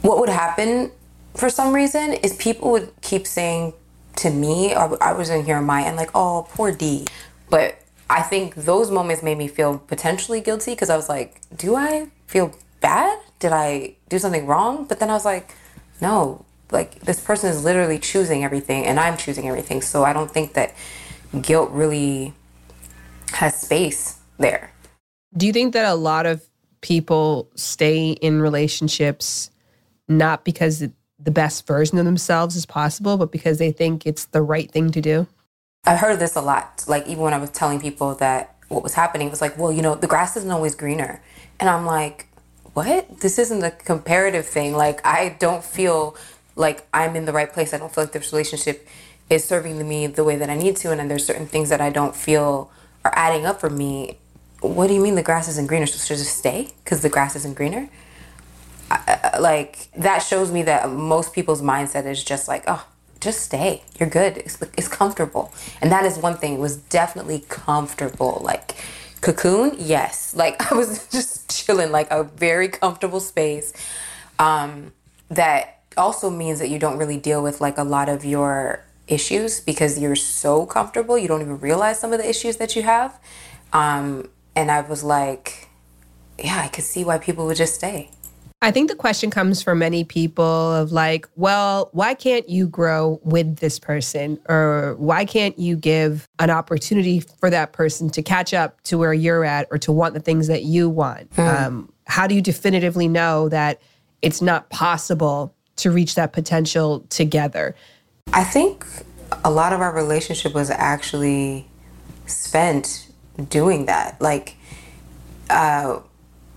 what 0.00 0.18
would 0.18 0.30
happen 0.30 0.90
for 1.34 1.50
some 1.50 1.74
reason 1.74 2.14
is 2.14 2.34
people 2.36 2.70
would 2.72 2.90
keep 3.02 3.26
saying 3.26 3.74
to 4.16 4.30
me, 4.30 4.74
I 4.74 5.12
was 5.12 5.30
in 5.30 5.44
here 5.44 5.56
on 5.56 5.64
my 5.64 5.84
end, 5.84 5.96
like, 5.96 6.10
oh, 6.14 6.46
poor 6.50 6.72
D. 6.72 7.06
But 7.50 7.78
I 8.10 8.22
think 8.22 8.54
those 8.54 8.90
moments 8.90 9.22
made 9.22 9.36
me 9.36 9.48
feel 9.48 9.78
potentially 9.78 10.40
guilty 10.40 10.72
because 10.72 10.90
I 10.90 10.96
was 10.96 11.08
like, 11.08 11.40
do 11.54 11.76
I 11.76 12.08
feel 12.26 12.54
bad? 12.80 13.18
Did 13.38 13.52
I 13.52 13.96
do 14.08 14.18
something 14.18 14.46
wrong? 14.46 14.84
But 14.84 14.98
then 14.98 15.10
I 15.10 15.14
was 15.14 15.24
like, 15.24 15.54
no, 16.00 16.44
like 16.70 17.00
this 17.00 17.20
person 17.20 17.50
is 17.50 17.64
literally 17.64 17.98
choosing 17.98 18.44
everything 18.44 18.84
and 18.86 18.98
I'm 18.98 19.16
choosing 19.16 19.48
everything. 19.48 19.82
So 19.82 20.04
I 20.04 20.12
don't 20.12 20.30
think 20.30 20.54
that 20.54 20.74
guilt 21.42 21.70
really 21.70 22.32
has 23.32 23.60
space 23.60 24.18
there. 24.38 24.72
Do 25.36 25.46
you 25.46 25.52
think 25.52 25.74
that 25.74 25.84
a 25.84 25.94
lot 25.94 26.24
of 26.24 26.48
people 26.80 27.50
stay 27.54 28.12
in 28.12 28.40
relationships 28.40 29.50
not 30.08 30.44
because 30.44 30.78
the 30.78 31.30
best 31.30 31.66
version 31.66 31.98
of 31.98 32.06
themselves 32.06 32.56
is 32.56 32.64
possible, 32.64 33.18
but 33.18 33.30
because 33.30 33.58
they 33.58 33.72
think 33.72 34.06
it's 34.06 34.26
the 34.26 34.40
right 34.40 34.70
thing 34.70 34.90
to 34.92 35.00
do? 35.02 35.26
I 35.88 35.96
heard 35.96 36.18
this 36.18 36.36
a 36.36 36.42
lot. 36.42 36.84
Like 36.86 37.06
even 37.06 37.22
when 37.22 37.32
I 37.32 37.38
was 37.38 37.48
telling 37.48 37.80
people 37.80 38.14
that 38.16 38.54
what 38.68 38.82
was 38.82 38.92
happening, 38.92 39.30
was 39.30 39.40
like, 39.40 39.56
well, 39.56 39.72
you 39.72 39.80
know, 39.80 39.94
the 39.94 40.06
grass 40.06 40.36
isn't 40.36 40.50
always 40.50 40.74
greener. 40.74 41.22
And 41.58 41.70
I'm 41.70 41.86
like, 41.86 42.26
what? 42.74 43.20
This 43.20 43.38
isn't 43.38 43.64
a 43.64 43.70
comparative 43.70 44.46
thing. 44.46 44.74
Like 44.74 45.00
I 45.06 45.36
don't 45.38 45.64
feel 45.64 46.14
like 46.56 46.86
I'm 46.92 47.16
in 47.16 47.24
the 47.24 47.32
right 47.32 47.50
place. 47.50 47.72
I 47.72 47.78
don't 47.78 47.90
feel 47.92 48.04
like 48.04 48.12
this 48.12 48.30
relationship 48.34 48.86
is 49.30 49.44
serving 49.44 49.88
me 49.88 50.06
the 50.06 50.24
way 50.24 50.36
that 50.36 50.50
I 50.50 50.56
need 50.56 50.76
to. 50.76 50.90
And 50.90 51.00
then 51.00 51.08
there's 51.08 51.24
certain 51.24 51.46
things 51.46 51.70
that 51.70 51.80
I 51.80 51.88
don't 51.88 52.14
feel 52.14 52.70
are 53.02 53.12
adding 53.16 53.46
up 53.46 53.58
for 53.58 53.70
me. 53.70 54.18
What 54.60 54.88
do 54.88 54.94
you 54.94 55.00
mean 55.00 55.14
the 55.14 55.22
grass 55.22 55.48
isn't 55.48 55.68
greener? 55.68 55.86
So 55.86 55.96
should 55.96 56.18
just 56.18 56.36
stay 56.36 56.68
because 56.84 57.00
the 57.00 57.08
grass 57.08 57.34
isn't 57.34 57.56
greener? 57.56 57.88
I, 58.90 59.20
I, 59.32 59.38
like 59.38 59.88
that 59.96 60.18
shows 60.18 60.52
me 60.52 60.64
that 60.64 60.90
most 60.90 61.32
people's 61.32 61.62
mindset 61.62 62.04
is 62.04 62.22
just 62.22 62.46
like, 62.46 62.64
oh, 62.66 62.86
just 63.20 63.40
stay. 63.40 63.82
You're 63.98 64.08
good. 64.08 64.38
It's, 64.38 64.60
it's 64.76 64.88
comfortable. 64.88 65.52
And 65.80 65.90
that 65.90 66.04
is 66.04 66.18
one 66.18 66.36
thing. 66.36 66.54
It 66.54 66.60
was 66.60 66.76
definitely 66.76 67.44
comfortable. 67.48 68.40
Like 68.42 68.76
cocoon, 69.20 69.74
yes. 69.78 70.34
Like 70.34 70.70
I 70.72 70.74
was 70.74 71.08
just 71.08 71.50
chilling, 71.50 71.90
like 71.90 72.10
a 72.10 72.24
very 72.24 72.68
comfortable 72.68 73.20
space. 73.20 73.72
Um, 74.38 74.92
that 75.30 75.82
also 75.96 76.30
means 76.30 76.60
that 76.60 76.68
you 76.68 76.78
don't 76.78 76.96
really 76.96 77.16
deal 77.18 77.42
with 77.42 77.60
like 77.60 77.76
a 77.76 77.84
lot 77.84 78.08
of 78.08 78.24
your 78.24 78.84
issues 79.08 79.60
because 79.60 79.98
you're 79.98 80.16
so 80.16 80.66
comfortable. 80.66 81.18
You 81.18 81.28
don't 81.28 81.40
even 81.40 81.58
realize 81.58 81.98
some 81.98 82.12
of 82.12 82.18
the 82.18 82.28
issues 82.28 82.56
that 82.58 82.76
you 82.76 82.82
have. 82.82 83.18
Um, 83.72 84.28
and 84.54 84.70
I 84.70 84.80
was 84.82 85.02
like, 85.02 85.68
yeah, 86.38 86.60
I 86.64 86.68
could 86.68 86.84
see 86.84 87.04
why 87.04 87.18
people 87.18 87.46
would 87.46 87.56
just 87.56 87.74
stay. 87.74 88.10
I 88.60 88.72
think 88.72 88.90
the 88.90 88.96
question 88.96 89.30
comes 89.30 89.62
from 89.62 89.78
many 89.78 90.02
people 90.02 90.44
of 90.44 90.90
like, 90.90 91.28
well, 91.36 91.90
why 91.92 92.14
can't 92.14 92.48
you 92.48 92.66
grow 92.66 93.20
with 93.22 93.58
this 93.58 93.78
person? 93.78 94.40
Or 94.48 94.96
why 94.98 95.24
can't 95.24 95.56
you 95.58 95.76
give 95.76 96.26
an 96.40 96.50
opportunity 96.50 97.20
for 97.20 97.50
that 97.50 97.72
person 97.72 98.10
to 98.10 98.22
catch 98.22 98.52
up 98.52 98.80
to 98.82 98.98
where 98.98 99.14
you're 99.14 99.44
at 99.44 99.68
or 99.70 99.78
to 99.78 99.92
want 99.92 100.14
the 100.14 100.20
things 100.20 100.48
that 100.48 100.64
you 100.64 100.90
want? 100.90 101.30
Mm. 101.36 101.66
Um, 101.66 101.92
how 102.08 102.26
do 102.26 102.34
you 102.34 102.42
definitively 102.42 103.06
know 103.06 103.48
that 103.48 103.80
it's 104.22 104.42
not 104.42 104.68
possible 104.70 105.54
to 105.76 105.92
reach 105.92 106.16
that 106.16 106.32
potential 106.32 107.06
together? 107.10 107.76
I 108.32 108.42
think 108.42 108.84
a 109.44 109.52
lot 109.52 109.72
of 109.72 109.80
our 109.80 109.94
relationship 109.94 110.52
was 110.52 110.68
actually 110.70 111.68
spent 112.26 113.06
doing 113.48 113.86
that. 113.86 114.20
Like, 114.20 114.56
uh, 115.48 116.00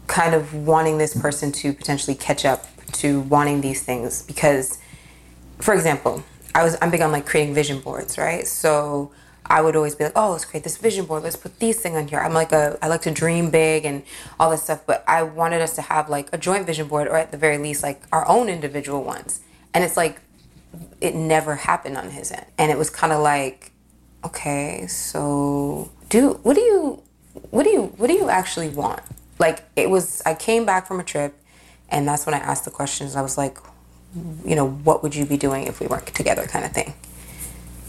kind 0.07 0.33
of 0.33 0.53
wanting 0.53 0.97
this 0.97 1.19
person 1.19 1.51
to 1.51 1.73
potentially 1.73 2.15
catch 2.15 2.45
up 2.45 2.65
to 2.93 3.21
wanting 3.21 3.61
these 3.61 3.81
things 3.81 4.23
because 4.23 4.77
for 5.59 5.73
example 5.73 6.23
i 6.53 6.63
was 6.63 6.77
i'm 6.81 6.91
big 6.91 7.01
on 7.01 7.11
like 7.11 7.25
creating 7.25 7.53
vision 7.53 7.79
boards 7.79 8.17
right? 8.17 8.45
So 8.47 9.11
i 9.45 9.61
would 9.61 9.75
always 9.75 9.95
be 9.95 10.03
like 10.05 10.13
oh 10.15 10.31
let's 10.31 10.45
create 10.45 10.63
this 10.63 10.77
vision 10.77 11.05
board. 11.05 11.23
Let's 11.23 11.35
put 11.35 11.59
these 11.59 11.79
things 11.79 11.95
on 11.95 12.07
here. 12.07 12.19
I'm 12.19 12.33
like 12.33 12.51
a 12.51 12.77
i 12.81 12.87
like 12.87 13.01
to 13.03 13.11
dream 13.11 13.49
big 13.49 13.85
and 13.85 14.03
all 14.39 14.49
this 14.51 14.63
stuff 14.63 14.81
but 14.85 15.03
i 15.07 15.23
wanted 15.23 15.61
us 15.61 15.75
to 15.75 15.81
have 15.81 16.09
like 16.09 16.29
a 16.33 16.37
joint 16.37 16.65
vision 16.65 16.87
board 16.87 17.07
or 17.07 17.15
at 17.17 17.31
the 17.31 17.37
very 17.37 17.57
least 17.57 17.83
like 17.83 18.01
our 18.11 18.27
own 18.27 18.49
individual 18.49 19.03
ones. 19.03 19.41
And 19.73 19.83
it's 19.83 19.95
like 19.95 20.19
it 20.99 21.15
never 21.15 21.55
happened 21.55 21.97
on 21.97 22.11
his 22.11 22.31
end. 22.31 22.45
And 22.57 22.71
it 22.71 22.77
was 22.77 22.89
kind 22.89 23.13
of 23.13 23.21
like 23.21 23.71
okay 24.23 24.85
so 24.87 25.89
do 26.09 26.39
what 26.43 26.55
do 26.55 26.61
you 26.61 27.01
what 27.49 27.63
do 27.63 27.69
you 27.69 27.83
what 27.97 28.07
do 28.07 28.13
you 28.13 28.29
actually 28.29 28.69
want 28.69 29.01
like 29.41 29.63
it 29.75 29.89
was 29.89 30.21
i 30.25 30.33
came 30.33 30.65
back 30.65 30.87
from 30.87 30.99
a 30.99 31.03
trip 31.03 31.35
and 31.89 32.07
that's 32.07 32.25
when 32.25 32.33
i 32.33 32.37
asked 32.37 32.65
the 32.65 32.71
questions. 32.71 33.15
I 33.15 33.21
was 33.21 33.37
like 33.37 33.57
you 34.45 34.55
know 34.55 34.69
what 34.69 35.03
would 35.03 35.15
you 35.15 35.25
be 35.25 35.37
doing 35.37 35.67
if 35.67 35.79
we 35.79 35.87
weren't 35.87 36.07
together 36.07 36.45
kind 36.45 36.63
of 36.65 36.71
thing? 36.71 36.93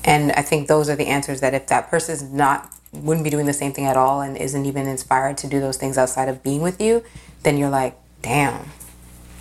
And 0.04 0.32
i 0.32 0.42
think 0.42 0.68
those 0.68 0.88
are 0.90 0.96
the 0.96 1.06
answers 1.06 1.40
that 1.40 1.54
if 1.54 1.68
that 1.68 1.88
person's 1.88 2.22
not 2.22 2.72
wouldn't 2.92 3.24
be 3.24 3.30
doing 3.30 3.46
the 3.46 3.58
same 3.62 3.72
thing 3.72 3.86
at 3.86 3.96
all 3.96 4.20
and 4.20 4.36
isn't 4.36 4.66
even 4.66 4.86
inspired 4.86 5.38
to 5.38 5.46
do 5.46 5.60
those 5.60 5.78
things 5.78 5.96
outside 5.96 6.28
of 6.28 6.42
being 6.42 6.62
with 6.62 6.80
you 6.80 7.04
then 7.44 7.56
you're 7.56 7.70
like 7.70 7.96
damn 8.22 8.66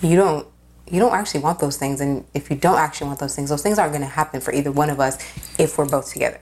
you 0.02 0.16
don't 0.16 0.46
you 0.92 0.98
don't 1.00 1.14
actually 1.14 1.40
want 1.40 1.58
those 1.58 1.78
things. 1.78 2.00
And 2.00 2.24
if 2.34 2.50
you 2.50 2.56
don't 2.56 2.78
actually 2.78 3.06
want 3.06 3.18
those 3.18 3.34
things 3.34 3.48
those 3.48 3.62
things 3.62 3.78
aren't 3.78 3.92
going 3.92 4.02
to 4.02 4.08
happen 4.08 4.40
for 4.40 4.52
either 4.52 4.70
one 4.70 4.90
of 4.90 5.00
us 5.00 5.16
if 5.58 5.78
we're 5.78 5.88
both 5.88 6.12
together. 6.12 6.40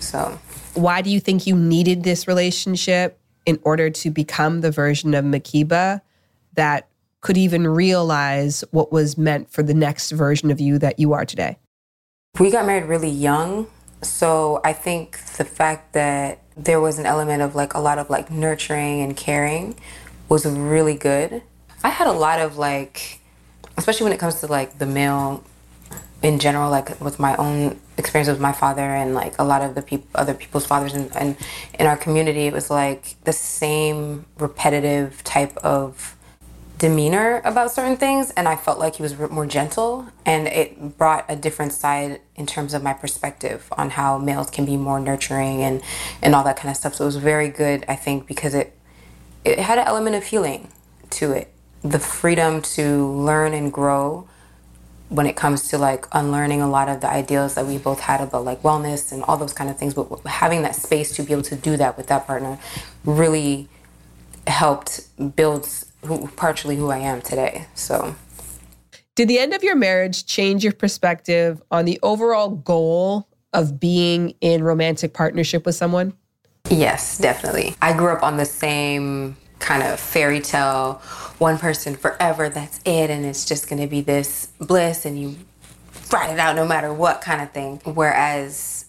So. 0.00 0.38
Why 0.72 1.02
do 1.02 1.10
you 1.10 1.20
think 1.20 1.46
you 1.46 1.54
needed 1.54 2.02
this 2.02 2.26
relationship 2.26 3.20
in 3.46 3.58
order 3.62 3.90
to 3.90 4.10
become 4.10 4.60
the 4.60 4.70
version 4.70 5.14
of 5.14 5.24
Makeba 5.24 6.00
that 6.54 6.88
could 7.20 7.36
even 7.36 7.66
realize 7.66 8.64
what 8.70 8.92
was 8.92 9.16
meant 9.16 9.50
for 9.50 9.62
the 9.62 9.74
next 9.74 10.10
version 10.10 10.50
of 10.50 10.60
you 10.60 10.78
that 10.78 10.98
you 10.98 11.12
are 11.12 11.24
today? 11.24 11.58
We 12.38 12.50
got 12.50 12.66
married 12.66 12.84
really 12.84 13.10
young. 13.10 13.66
So 14.02 14.60
I 14.64 14.72
think 14.72 15.18
the 15.36 15.44
fact 15.44 15.94
that 15.94 16.40
there 16.56 16.80
was 16.80 16.98
an 16.98 17.06
element 17.06 17.42
of 17.42 17.54
like 17.54 17.74
a 17.74 17.78
lot 17.78 17.98
of 17.98 18.10
like 18.10 18.30
nurturing 18.30 19.00
and 19.00 19.16
caring 19.16 19.76
was 20.28 20.44
really 20.46 20.96
good. 20.96 21.42
I 21.82 21.88
had 21.88 22.06
a 22.06 22.12
lot 22.12 22.40
of 22.40 22.58
like, 22.58 23.20
especially 23.76 24.04
when 24.04 24.12
it 24.12 24.20
comes 24.20 24.40
to 24.40 24.46
like 24.46 24.78
the 24.78 24.86
male 24.86 25.42
in 26.22 26.38
general, 26.38 26.70
like 26.70 27.00
with 27.00 27.18
my 27.18 27.36
own 27.36 27.80
experience 27.96 28.28
with 28.28 28.40
my 28.40 28.52
father 28.52 28.82
and 28.82 29.14
like 29.14 29.34
a 29.38 29.44
lot 29.44 29.62
of 29.62 29.74
the 29.74 29.82
people, 29.82 30.08
other 30.14 30.34
people's 30.34 30.66
fathers, 30.66 30.94
and, 30.94 31.14
and 31.16 31.36
in 31.78 31.86
our 31.86 31.96
community, 31.96 32.46
it 32.46 32.52
was 32.52 32.70
like 32.70 33.16
the 33.24 33.32
same 33.32 34.26
repetitive 34.38 35.22
type 35.24 35.56
of 35.58 36.16
demeanor 36.78 37.40
about 37.44 37.70
certain 37.70 37.96
things, 37.96 38.30
and 38.32 38.48
I 38.48 38.56
felt 38.56 38.78
like 38.78 38.96
he 38.96 39.02
was 39.02 39.16
more 39.18 39.46
gentle, 39.46 40.06
and 40.26 40.48
it 40.48 40.98
brought 40.98 41.24
a 41.28 41.36
different 41.36 41.72
side 41.72 42.20
in 42.36 42.46
terms 42.46 42.74
of 42.74 42.82
my 42.82 42.92
perspective 42.92 43.72
on 43.78 43.90
how 43.90 44.18
males 44.18 44.50
can 44.50 44.64
be 44.64 44.76
more 44.76 45.00
nurturing 45.00 45.62
and 45.62 45.82
and 46.20 46.34
all 46.34 46.44
that 46.44 46.56
kind 46.56 46.70
of 46.70 46.76
stuff. 46.76 46.94
So 46.96 47.04
it 47.04 47.06
was 47.06 47.16
very 47.16 47.48
good, 47.48 47.84
I 47.88 47.96
think, 47.96 48.26
because 48.26 48.54
it 48.54 48.76
it 49.44 49.58
had 49.58 49.78
an 49.78 49.86
element 49.86 50.16
of 50.16 50.24
healing 50.24 50.68
to 51.10 51.32
it, 51.32 51.52
the 51.82 51.98
freedom 51.98 52.60
to 52.62 53.06
learn 53.06 53.54
and 53.54 53.72
grow 53.72 54.28
when 55.14 55.26
it 55.26 55.36
comes 55.36 55.68
to 55.68 55.78
like 55.78 56.06
unlearning 56.12 56.60
a 56.60 56.68
lot 56.68 56.88
of 56.88 57.00
the 57.00 57.08
ideals 57.08 57.54
that 57.54 57.64
we 57.64 57.78
both 57.78 58.00
had 58.00 58.20
about 58.20 58.44
like 58.44 58.60
wellness 58.62 59.12
and 59.12 59.22
all 59.24 59.36
those 59.36 59.52
kind 59.52 59.70
of 59.70 59.78
things 59.78 59.94
but 59.94 60.08
having 60.26 60.62
that 60.62 60.74
space 60.74 61.14
to 61.14 61.22
be 61.22 61.32
able 61.32 61.42
to 61.42 61.54
do 61.54 61.76
that 61.76 61.96
with 61.96 62.08
that 62.08 62.26
partner 62.26 62.58
really 63.04 63.68
helped 64.48 65.08
build 65.36 65.68
who, 66.04 66.26
partially 66.36 66.76
who 66.76 66.90
I 66.90 66.98
am 66.98 67.22
today 67.22 67.66
so. 67.74 68.16
Did 69.14 69.28
the 69.28 69.38
end 69.38 69.54
of 69.54 69.62
your 69.62 69.76
marriage 69.76 70.26
change 70.26 70.64
your 70.64 70.72
perspective 70.72 71.62
on 71.70 71.84
the 71.84 72.00
overall 72.02 72.50
goal 72.50 73.28
of 73.52 73.78
being 73.78 74.34
in 74.40 74.64
romantic 74.64 75.14
partnership 75.14 75.64
with 75.64 75.76
someone? 75.76 76.12
Yes 76.68 77.18
definitely. 77.18 77.76
I 77.80 77.96
grew 77.96 78.08
up 78.08 78.24
on 78.24 78.36
the 78.36 78.44
same 78.44 79.36
kind 79.64 79.82
of 79.82 79.98
fairy 79.98 80.40
tale 80.40 80.94
one 81.38 81.58
person 81.58 81.96
forever 81.96 82.50
that's 82.50 82.80
it 82.84 83.08
and 83.08 83.24
it's 83.24 83.46
just 83.46 83.68
going 83.68 83.80
to 83.80 83.88
be 83.88 84.02
this 84.02 84.48
bliss 84.60 85.06
and 85.06 85.18
you 85.18 85.34
ride 86.12 86.32
it 86.32 86.38
out 86.38 86.54
no 86.54 86.66
matter 86.66 86.92
what 86.92 87.20
kind 87.20 87.40
of 87.40 87.50
thing. 87.52 87.80
Whereas 87.84 88.84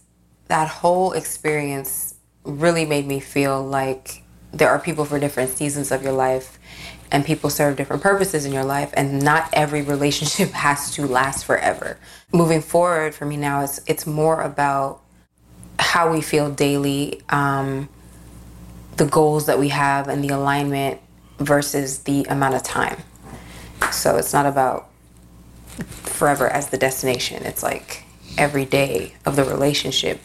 that 0.48 0.68
whole 0.68 1.14
experience 1.14 2.16
really 2.44 2.86
made 2.86 3.08
me 3.08 3.20
feel 3.20 3.64
like 3.64 4.24
there 4.52 4.70
are 4.70 4.80
people 4.80 5.06
for 5.06 5.20
different 5.20 5.50
seasons 5.50 5.92
of 5.92 6.04
your 6.04 6.12
life 6.12 6.60
and 7.12 7.26
people 7.26 7.50
serve 7.50 7.78
different 7.78 8.04
purposes 8.04 8.46
in 8.46 8.52
your 8.52 8.66
life 8.66 8.94
and 8.96 9.24
not 9.24 9.50
every 9.54 9.82
relationship 9.82 10.50
has 10.66 10.92
to 10.96 11.08
last 11.08 11.46
forever. 11.46 11.98
Moving 12.34 12.62
forward 12.62 13.16
for 13.16 13.26
me 13.26 13.38
now 13.38 13.64
it's 13.64 13.80
it's 13.88 14.06
more 14.06 14.42
about 14.42 15.02
how 15.80 16.12
we 16.12 16.22
feel 16.22 16.52
daily 16.52 17.22
um, 17.30 17.90
the 18.98 19.06
goals 19.06 19.46
that 19.46 19.60
we 19.60 19.70
have 19.70 20.08
and 20.08 20.24
the 20.24 20.30
alignment 20.30 21.02
versus 21.40 22.00
the 22.00 22.24
amount 22.26 22.56
of 22.56 22.64
time. 22.64 23.02
So 23.92 24.18
it's 24.18 24.34
not 24.34 24.46
about 24.46 24.90
forever 25.78 26.48
as 26.48 26.70
the 26.70 26.78
destination. 26.78 27.44
It's 27.44 27.62
like 27.62 28.04
every 28.38 28.66
day 28.66 29.14
of 29.26 29.36
the 29.36 29.44
relationship 29.44 30.20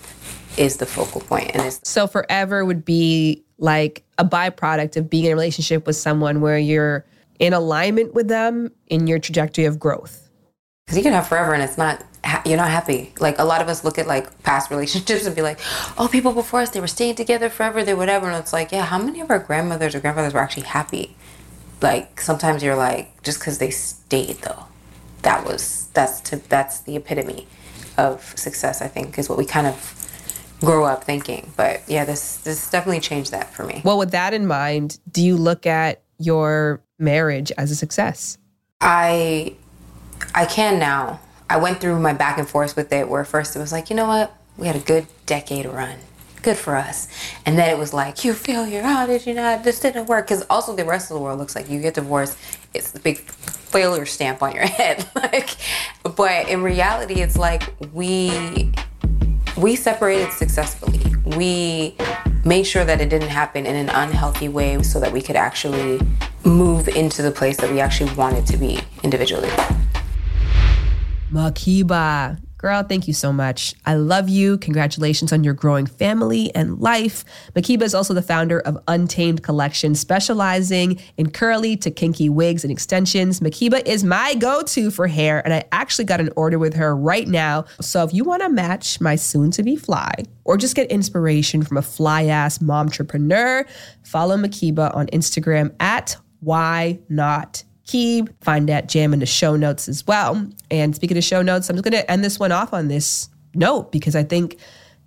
is 0.57 0.79
the 0.79 0.87
focal 0.87 1.21
point 1.21 1.51
and 1.55 1.63
it's 1.63 1.81
so 1.89 2.07
forever 2.07 2.65
would 2.65 2.85
be 2.85 3.45
like 3.59 4.05
a 4.19 4.25
byproduct 4.25 4.97
of 4.97 5.09
being 5.09 5.25
in 5.25 5.33
a 5.33 5.35
relationship 5.35 5.87
with 5.87 5.97
someone 5.97 6.41
where 6.41 6.59
you're 6.59 7.07
in 7.39 7.53
alignment 7.53 8.15
with 8.15 8.29
them 8.29 8.71
in 8.89 9.07
your 9.07 9.19
trajectory 9.19 9.65
of 9.65 9.79
growth 9.79 10.30
because 10.91 10.97
you 10.97 11.05
can 11.05 11.13
have 11.13 11.29
forever 11.29 11.55
and 11.55 11.63
it's 11.63 11.79
not 11.79 12.05
you're 12.45 12.57
not 12.57 12.69
happy. 12.69 13.13
Like 13.21 13.39
a 13.39 13.45
lot 13.45 13.63
of 13.63 13.69
us 13.69 13.85
look 13.85 13.97
at 13.97 14.09
like 14.09 14.43
past 14.43 14.73
relationships 14.73 15.25
and 15.25 15.37
be 15.37 15.41
like, 15.41 15.61
oh, 15.97 16.09
people 16.11 16.33
before 16.33 16.63
us 16.63 16.71
they 16.71 16.81
were 16.81 16.89
staying 16.89 17.15
together 17.15 17.49
forever, 17.49 17.85
they 17.85 17.95
whatever, 17.95 18.27
and 18.27 18.37
it's 18.37 18.53
like, 18.53 18.73
yeah, 18.73 18.85
how 18.85 18.99
many 18.99 19.21
of 19.21 19.31
our 19.31 19.39
grandmothers 19.39 19.95
or 19.95 20.01
grandfathers 20.01 20.35
were 20.35 20.41
actually 20.41 20.65
happy? 20.65 21.17
Like 21.81 22.21
sometimes 22.21 22.65
you're 22.65 22.75
like, 22.75 23.23
just 23.23 23.39
because 23.39 23.59
they 23.59 23.71
stayed 23.71 24.39
though, 24.39 24.65
that 25.23 25.47
was 25.47 25.91
that's 25.95 26.21
to 26.23 26.39
that's 26.49 26.81
the 26.81 26.97
epitome 26.97 27.47
of 27.97 28.25
success. 28.37 28.83
I 28.83 28.89
think 28.89 29.17
is 29.17 29.29
what 29.29 29.39
we 29.39 29.47
kind 29.47 29.69
of 29.69 30.59
grow 30.61 30.87
up 30.87 31.05
thinking. 31.05 31.53
But 31.57 31.83
yeah, 31.87 32.05
this 32.05 32.39
this 32.39 32.69
definitely 32.69 33.01
changed 33.01 33.31
that 33.31 33.55
for 33.55 33.63
me. 33.63 33.81
Well, 33.85 33.97
with 33.97 34.11
that 34.11 34.35
in 34.35 34.45
mind, 34.49 34.99
do 35.09 35.23
you 35.23 35.37
look 35.37 35.67
at 35.67 36.03
your 36.19 36.83
marriage 36.99 37.53
as 37.57 37.71
a 37.71 37.77
success? 37.77 38.39
I 38.81 39.55
I 40.35 40.47
can 40.47 40.79
now. 40.79 41.21
I 41.49 41.57
went 41.57 41.81
through 41.81 41.99
my 41.99 42.13
back 42.13 42.39
and 42.39 42.49
forth 42.49 42.77
with 42.77 42.93
it 42.93 43.09
where 43.09 43.25
first 43.25 43.57
it 43.57 43.59
was 43.59 43.73
like, 43.73 43.91
you 43.91 43.97
know 43.97 44.07
what? 44.07 44.35
We 44.57 44.67
had 44.67 44.77
a 44.77 44.81
good 44.81 45.07
decade 45.27 45.67
run. 45.67 45.99
Good 46.43 46.57
for 46.57 46.77
us. 46.77 47.09
And 47.45 47.59
then 47.59 47.69
it 47.69 47.79
was 47.79 47.93
like, 47.93 48.25
you 48.25 48.33
failure. 48.33 48.83
How 48.83 49.07
did 49.07 49.27
you 49.27 49.35
not? 49.35 49.65
This 49.65 49.81
didn't 49.81 50.07
work. 50.07 50.27
Because 50.27 50.45
also 50.49 50.75
the 50.75 50.85
rest 50.85 51.11
of 51.11 51.17
the 51.17 51.21
world 51.23 51.39
looks 51.39 51.55
like 51.55 51.69
you 51.69 51.81
get 51.83 51.95
divorced. 51.95 52.39
It's 52.73 52.93
the 52.93 53.01
big 53.01 53.19
failure 53.19 54.07
stamp 54.07 54.43
on 54.43 54.55
your 54.55 54.67
head. 54.67 55.07
like, 55.15 55.51
but 56.17 56.49
in 56.49 56.63
reality, 56.63 57.21
it's 57.21 57.37
like 57.37 57.63
we 57.93 58.73
we 59.57 59.77
separated 59.77 60.33
successfully. 60.33 61.01
We 61.37 61.97
made 62.45 62.63
sure 62.63 62.85
that 62.85 63.01
it 63.01 63.11
didn't 63.11 63.29
happen 63.29 63.67
in 63.67 63.77
an 63.77 63.91
unhealthy 63.91 64.49
way 64.49 64.83
so 64.83 65.01
that 65.01 65.13
we 65.13 65.21
could 65.21 65.37
actually 65.37 66.01
move 66.45 66.89
into 66.89 67.21
the 67.23 67.31
place 67.31 67.59
that 67.59 67.71
we 67.71 67.81
actually 67.81 68.15
wanted 68.15 68.47
to 68.47 68.57
be 68.57 68.81
individually. 69.03 69.51
Makiba. 71.33 72.41
Girl, 72.59 72.83
thank 72.83 73.09
you 73.09 73.15
so 73.15 73.33
much. 73.33 73.75
I 73.87 73.95
love 73.95 74.29
you. 74.29 74.59
Congratulations 74.59 75.33
on 75.33 75.45
your 75.45 75.55
growing 75.55 75.87
family 75.87 76.55
and 76.55 76.79
life. 76.79 77.25
Makiba 77.55 77.83
is 77.83 77.95
also 77.95 78.13
the 78.13 78.21
founder 78.21 78.61
of 78.61 78.77
Untamed 78.87 79.43
Collection, 79.43 79.95
specializing 79.95 81.01
in 81.17 81.31
curly 81.31 81.75
to 81.79 81.91
kinky 81.91 82.29
wigs 82.29 82.63
and 82.63 82.71
extensions. 82.71 83.41
Makiba 83.41 83.87
is 83.87 84.05
my 84.05 84.35
go 84.35 84.61
to 84.63 84.91
for 84.91 85.07
hair, 85.07 85.41
and 85.43 85.55
I 85.55 85.65
actually 85.73 86.05
got 86.05 86.21
an 86.21 86.29
order 86.37 86.59
with 86.59 86.75
her 86.75 86.95
right 86.95 87.27
now. 87.27 87.65
So 87.81 88.05
if 88.05 88.13
you 88.13 88.25
want 88.25 88.43
to 88.43 88.51
match 88.51 89.01
my 89.01 89.17
soon 89.17 89.51
to 89.53 89.63
be 89.63 89.77
fly 89.77 90.13
or 90.45 90.59
just 90.59 90.77
get 90.77 90.91
inspiration 90.91 91.63
from 91.63 91.79
a 91.79 91.83
fly 91.83 92.25
ass 92.25 92.59
momtrepreneur, 92.59 93.67
follow 94.03 94.37
Makiba 94.37 94.95
on 94.95 95.07
Instagram 95.07 95.75
at 95.81 96.17
why 96.41 96.99
not 97.09 97.65
Find 98.41 98.69
that 98.69 98.89
jam 98.89 99.13
in 99.13 99.21
the 99.21 99.27
show 99.27 99.57
notes 99.57 99.89
as 99.89 100.07
well. 100.07 100.47
And 100.71 100.95
speaking 100.95 101.17
of 101.17 101.25
show 101.25 101.43
notes, 101.43 101.69
I'm 101.69 101.77
just 101.77 101.85
going 101.85 102.01
to 102.01 102.11
end 102.11 102.25
this 102.25 102.39
one 102.39 102.53
off 102.53 102.73
on 102.73 102.89
this 102.89 103.29
note 103.55 103.93
because 103.93 104.15
I 104.15 104.23
think 104.23 104.59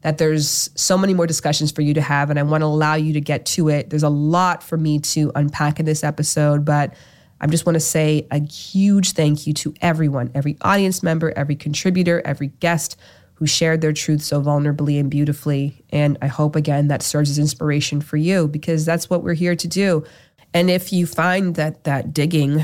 that 0.02 0.18
there's 0.18 0.70
so 0.76 0.98
many 0.98 1.14
more 1.14 1.26
discussions 1.26 1.72
for 1.72 1.82
you 1.82 1.94
to 1.94 2.02
have, 2.02 2.30
and 2.30 2.38
I 2.38 2.44
want 2.44 2.62
to 2.62 2.66
allow 2.66 2.96
you 2.96 3.14
to 3.14 3.22
get 3.22 3.46
to 3.48 3.70
it. 3.70 3.90
There's 3.90 4.04
a 4.04 4.10
lot 4.10 4.62
for 4.62 4.78
me 4.78 5.00
to 5.00 5.32
unpack 5.34 5.80
in 5.80 5.86
this 5.86 6.04
episode, 6.04 6.66
but 6.66 6.94
I 7.40 7.48
just 7.48 7.66
want 7.66 7.76
to 7.76 7.82
say 7.82 8.28
a 8.30 8.42
huge 8.42 9.14
thank 9.14 9.48
you 9.48 9.54
to 9.54 9.74
everyone, 9.82 10.32
every 10.36 10.58
audience 10.62 11.04
member, 11.04 11.32
every 11.38 11.56
contributor, 11.56 12.22
every 12.26 12.48
guest 12.48 12.98
who 13.36 13.48
shared 13.48 13.82
their 13.82 13.94
truth 13.94 14.22
so 14.22 14.42
vulnerably 14.42 15.00
and 15.00 15.10
beautifully. 15.10 15.84
And 15.90 16.18
I 16.22 16.28
hope, 16.28 16.56
again, 16.56 16.88
that 16.90 17.02
serves 17.02 17.30
as 17.30 17.40
inspiration 17.40 18.00
for 18.00 18.18
you 18.18 18.48
because 18.48 18.86
that's 18.86 19.10
what 19.10 19.24
we're 19.24 19.34
here 19.34 19.56
to 19.56 19.68
do. 19.68 20.04
And 20.54 20.70
if 20.70 20.94
you 20.94 21.06
find 21.06 21.56
that 21.56 21.84
that 21.84 22.14
digging 22.14 22.64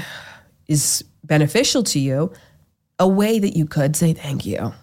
is 0.68 1.04
beneficial 1.24 1.84
to 1.84 2.00
you, 2.00 2.32
a 3.00 3.08
way 3.08 3.40
that 3.40 3.56
you 3.56 3.66
could 3.66 3.96
say 3.96 4.14
thank 4.14 4.46
you. 4.46 4.74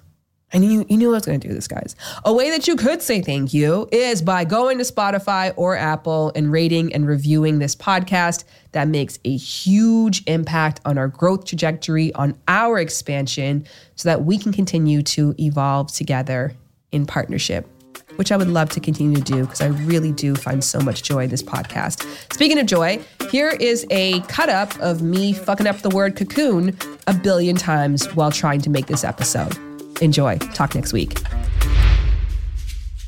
And 0.52 0.64
you, 0.64 0.86
you 0.88 0.96
knew 0.96 1.11
I 1.11 1.14
was 1.14 1.26
going 1.26 1.40
to 1.40 1.48
do 1.48 1.52
this, 1.52 1.66
guys. 1.66 1.96
A 2.24 2.32
way 2.32 2.50
that 2.50 2.68
you 2.68 2.76
could 2.76 3.02
say 3.02 3.20
thank 3.20 3.52
you 3.52 3.88
is 3.90 4.22
by 4.22 4.44
going 4.44 4.78
to 4.78 4.84
Spotify 4.84 5.52
or 5.57 5.76
Apple 5.76 6.32
and 6.34 6.50
rating 6.52 6.94
and 6.94 7.07
reviewing 7.07 7.59
this 7.59 7.74
podcast. 7.74 8.44
That 8.72 8.88
makes 8.88 9.18
a 9.24 9.36
huge 9.36 10.22
impact 10.26 10.80
on 10.84 10.98
our 10.98 11.09
growth 11.09 11.46
trajectory, 11.46 12.12
on 12.14 12.38
our 12.46 12.78
expansion, 12.78 13.66
so 13.96 14.09
that 14.09 14.24
we 14.24 14.38
can 14.38 14.52
continue 14.52 15.02
to 15.02 15.34
evolve 15.38 15.92
together 15.92 16.54
in 16.92 17.07
partnership 17.07 17.68
which 18.16 18.32
I 18.32 18.36
would 18.36 18.48
love 18.48 18.70
to 18.70 18.80
continue 18.80 19.16
to 19.16 19.22
do 19.22 19.42
because 19.42 19.60
I 19.60 19.66
really 19.66 20.12
do 20.12 20.34
find 20.34 20.62
so 20.62 20.80
much 20.80 21.02
joy 21.02 21.24
in 21.24 21.30
this 21.30 21.42
podcast. 21.42 22.04
Speaking 22.32 22.58
of 22.58 22.66
joy, 22.66 23.00
here 23.30 23.50
is 23.50 23.86
a 23.90 24.20
cut 24.22 24.48
up 24.48 24.78
of 24.80 25.02
me 25.02 25.32
fucking 25.32 25.66
up 25.66 25.78
the 25.78 25.90
word 25.90 26.16
cocoon 26.16 26.76
a 27.06 27.14
billion 27.14 27.56
times 27.56 28.06
while 28.14 28.30
trying 28.30 28.60
to 28.62 28.70
make 28.70 28.86
this 28.86 29.04
episode. 29.04 29.56
Enjoy. 30.02 30.36
Talk 30.38 30.74
next 30.74 30.92
week. 30.92 31.20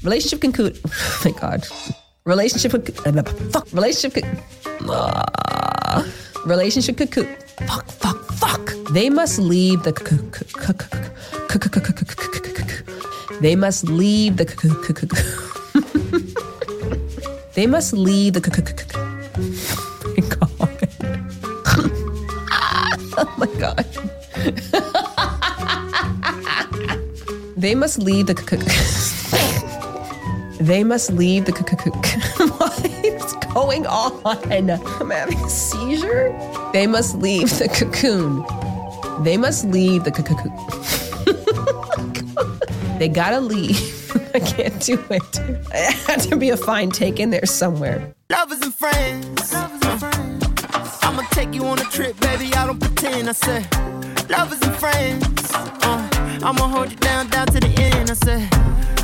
Relationship 0.02 0.40
cocoon. 0.40 0.74
Oh 0.86 1.20
my 1.24 1.30
God. 1.32 1.66
Relationship 2.24 2.72
cocoon. 2.72 3.24
Fuck. 3.50 3.66
Relationship 3.72 4.22
cocoon. 4.22 4.42
Uh, 4.88 6.10
relationship 6.46 6.96
cocoon. 6.96 7.36
Fuck, 7.66 7.86
fuck, 7.88 8.24
fuck. 8.32 8.72
They 8.92 9.10
must 9.10 9.38
leave 9.38 9.82
the 9.82 9.92
they 13.40 13.54
must 13.54 13.88
leave 13.88 14.36
the. 14.36 14.44
they 17.54 17.66
must 17.66 17.92
leave 17.92 18.34
the. 18.34 18.40
oh 23.16 23.34
my 23.38 23.46
god. 23.58 23.86
they 27.56 27.74
must 27.74 27.98
leave 27.98 28.26
the. 28.26 28.34
they 30.60 30.84
must 30.84 31.12
leave 31.12 31.44
the. 31.44 31.52
What's 33.18 33.34
going 33.54 33.86
on? 33.86 34.20
I'm 34.24 35.10
having 35.10 35.38
a 35.38 35.48
seizure. 35.48 36.32
They 36.72 36.86
must 36.86 37.16
leave 37.18 37.56
the 37.58 37.68
cocoon. 37.68 38.44
They 39.22 39.36
must 39.36 39.64
leave 39.64 40.04
the 40.04 40.10
cocoon. 40.10 40.52
They 42.98 43.08
gotta 43.08 43.38
leave. 43.38 44.10
I 44.34 44.40
can't 44.40 44.82
do 44.82 44.94
it. 45.08 45.40
It 45.72 45.94
had 46.06 46.20
to 46.22 46.36
be 46.36 46.50
a 46.50 46.56
fine 46.56 46.90
take 46.90 47.20
in 47.20 47.30
there 47.30 47.46
somewhere. 47.46 48.12
Lovers 48.28 48.60
and 48.60 48.74
friends. 48.74 49.52
Lovers 49.52 49.80
and 49.82 50.00
friends. 50.00 50.44
I'ma 51.02 51.22
take 51.30 51.54
you 51.54 51.64
on 51.66 51.78
a 51.78 51.84
trip, 51.84 52.18
baby. 52.18 52.52
I 52.54 52.66
don't 52.66 52.80
pretend. 52.80 53.28
I 53.28 53.32
said, 53.32 53.62
lovers 54.28 54.60
and 54.62 54.74
friends. 54.74 55.50
Uh, 55.54 56.08
I'ma 56.42 56.66
hold 56.66 56.90
you 56.90 56.96
down, 56.96 57.28
down 57.28 57.46
to 57.46 57.60
the 57.60 57.72
end. 57.80 58.10
I 58.10 58.14
said, 58.14 58.50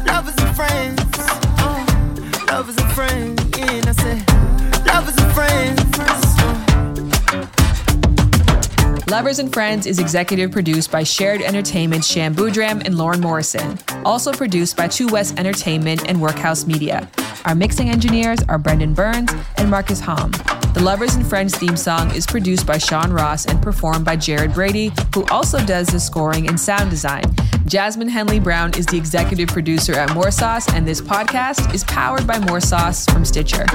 lovers 0.04 0.36
and 0.38 0.56
friends. 0.56 1.00
Uh, 1.62 2.44
lovers 2.50 2.76
and 2.76 2.92
friends. 2.92 3.42
Yeah, 3.56 3.80
I 3.86 3.92
said, 3.92 4.86
lovers 4.86 5.16
and 5.18 5.32
friends. 5.34 6.33
Lovers 9.08 9.38
and 9.38 9.52
Friends 9.52 9.86
is 9.86 9.98
executive 9.98 10.50
produced 10.50 10.90
by 10.90 11.02
Shared 11.02 11.42
Entertainment 11.42 12.02
Shan 12.04 12.34
Boodram 12.34 12.82
and 12.86 12.96
Lauren 12.96 13.20
Morrison. 13.20 13.78
Also 14.04 14.32
produced 14.32 14.78
by 14.78 14.88
Two 14.88 15.08
West 15.08 15.38
Entertainment 15.38 16.08
and 16.08 16.22
Workhouse 16.22 16.66
Media. 16.66 17.08
Our 17.44 17.54
mixing 17.54 17.90
engineers 17.90 18.38
are 18.48 18.58
Brendan 18.58 18.94
Burns 18.94 19.30
and 19.58 19.70
Marcus 19.70 20.00
Hom. 20.00 20.30
The 20.72 20.80
Lovers 20.82 21.16
and 21.16 21.26
Friends 21.26 21.54
theme 21.54 21.76
song 21.76 22.14
is 22.14 22.26
produced 22.26 22.66
by 22.66 22.78
Sean 22.78 23.12
Ross 23.12 23.44
and 23.44 23.62
performed 23.62 24.06
by 24.06 24.16
Jared 24.16 24.54
Brady, 24.54 24.90
who 25.14 25.24
also 25.26 25.64
does 25.64 25.88
the 25.88 26.00
scoring 26.00 26.48
and 26.48 26.58
sound 26.58 26.88
design. 26.88 27.24
Jasmine 27.66 28.08
Henley 28.08 28.40
Brown 28.40 28.76
is 28.78 28.86
the 28.86 28.96
executive 28.96 29.50
producer 29.50 29.92
at 29.92 30.14
More 30.14 30.30
Sauce, 30.30 30.72
and 30.72 30.88
this 30.88 31.02
podcast 31.02 31.74
is 31.74 31.84
powered 31.84 32.26
by 32.26 32.38
More 32.38 32.60
Sauce 32.60 33.04
from 33.06 33.26
Stitcher. 33.26 33.66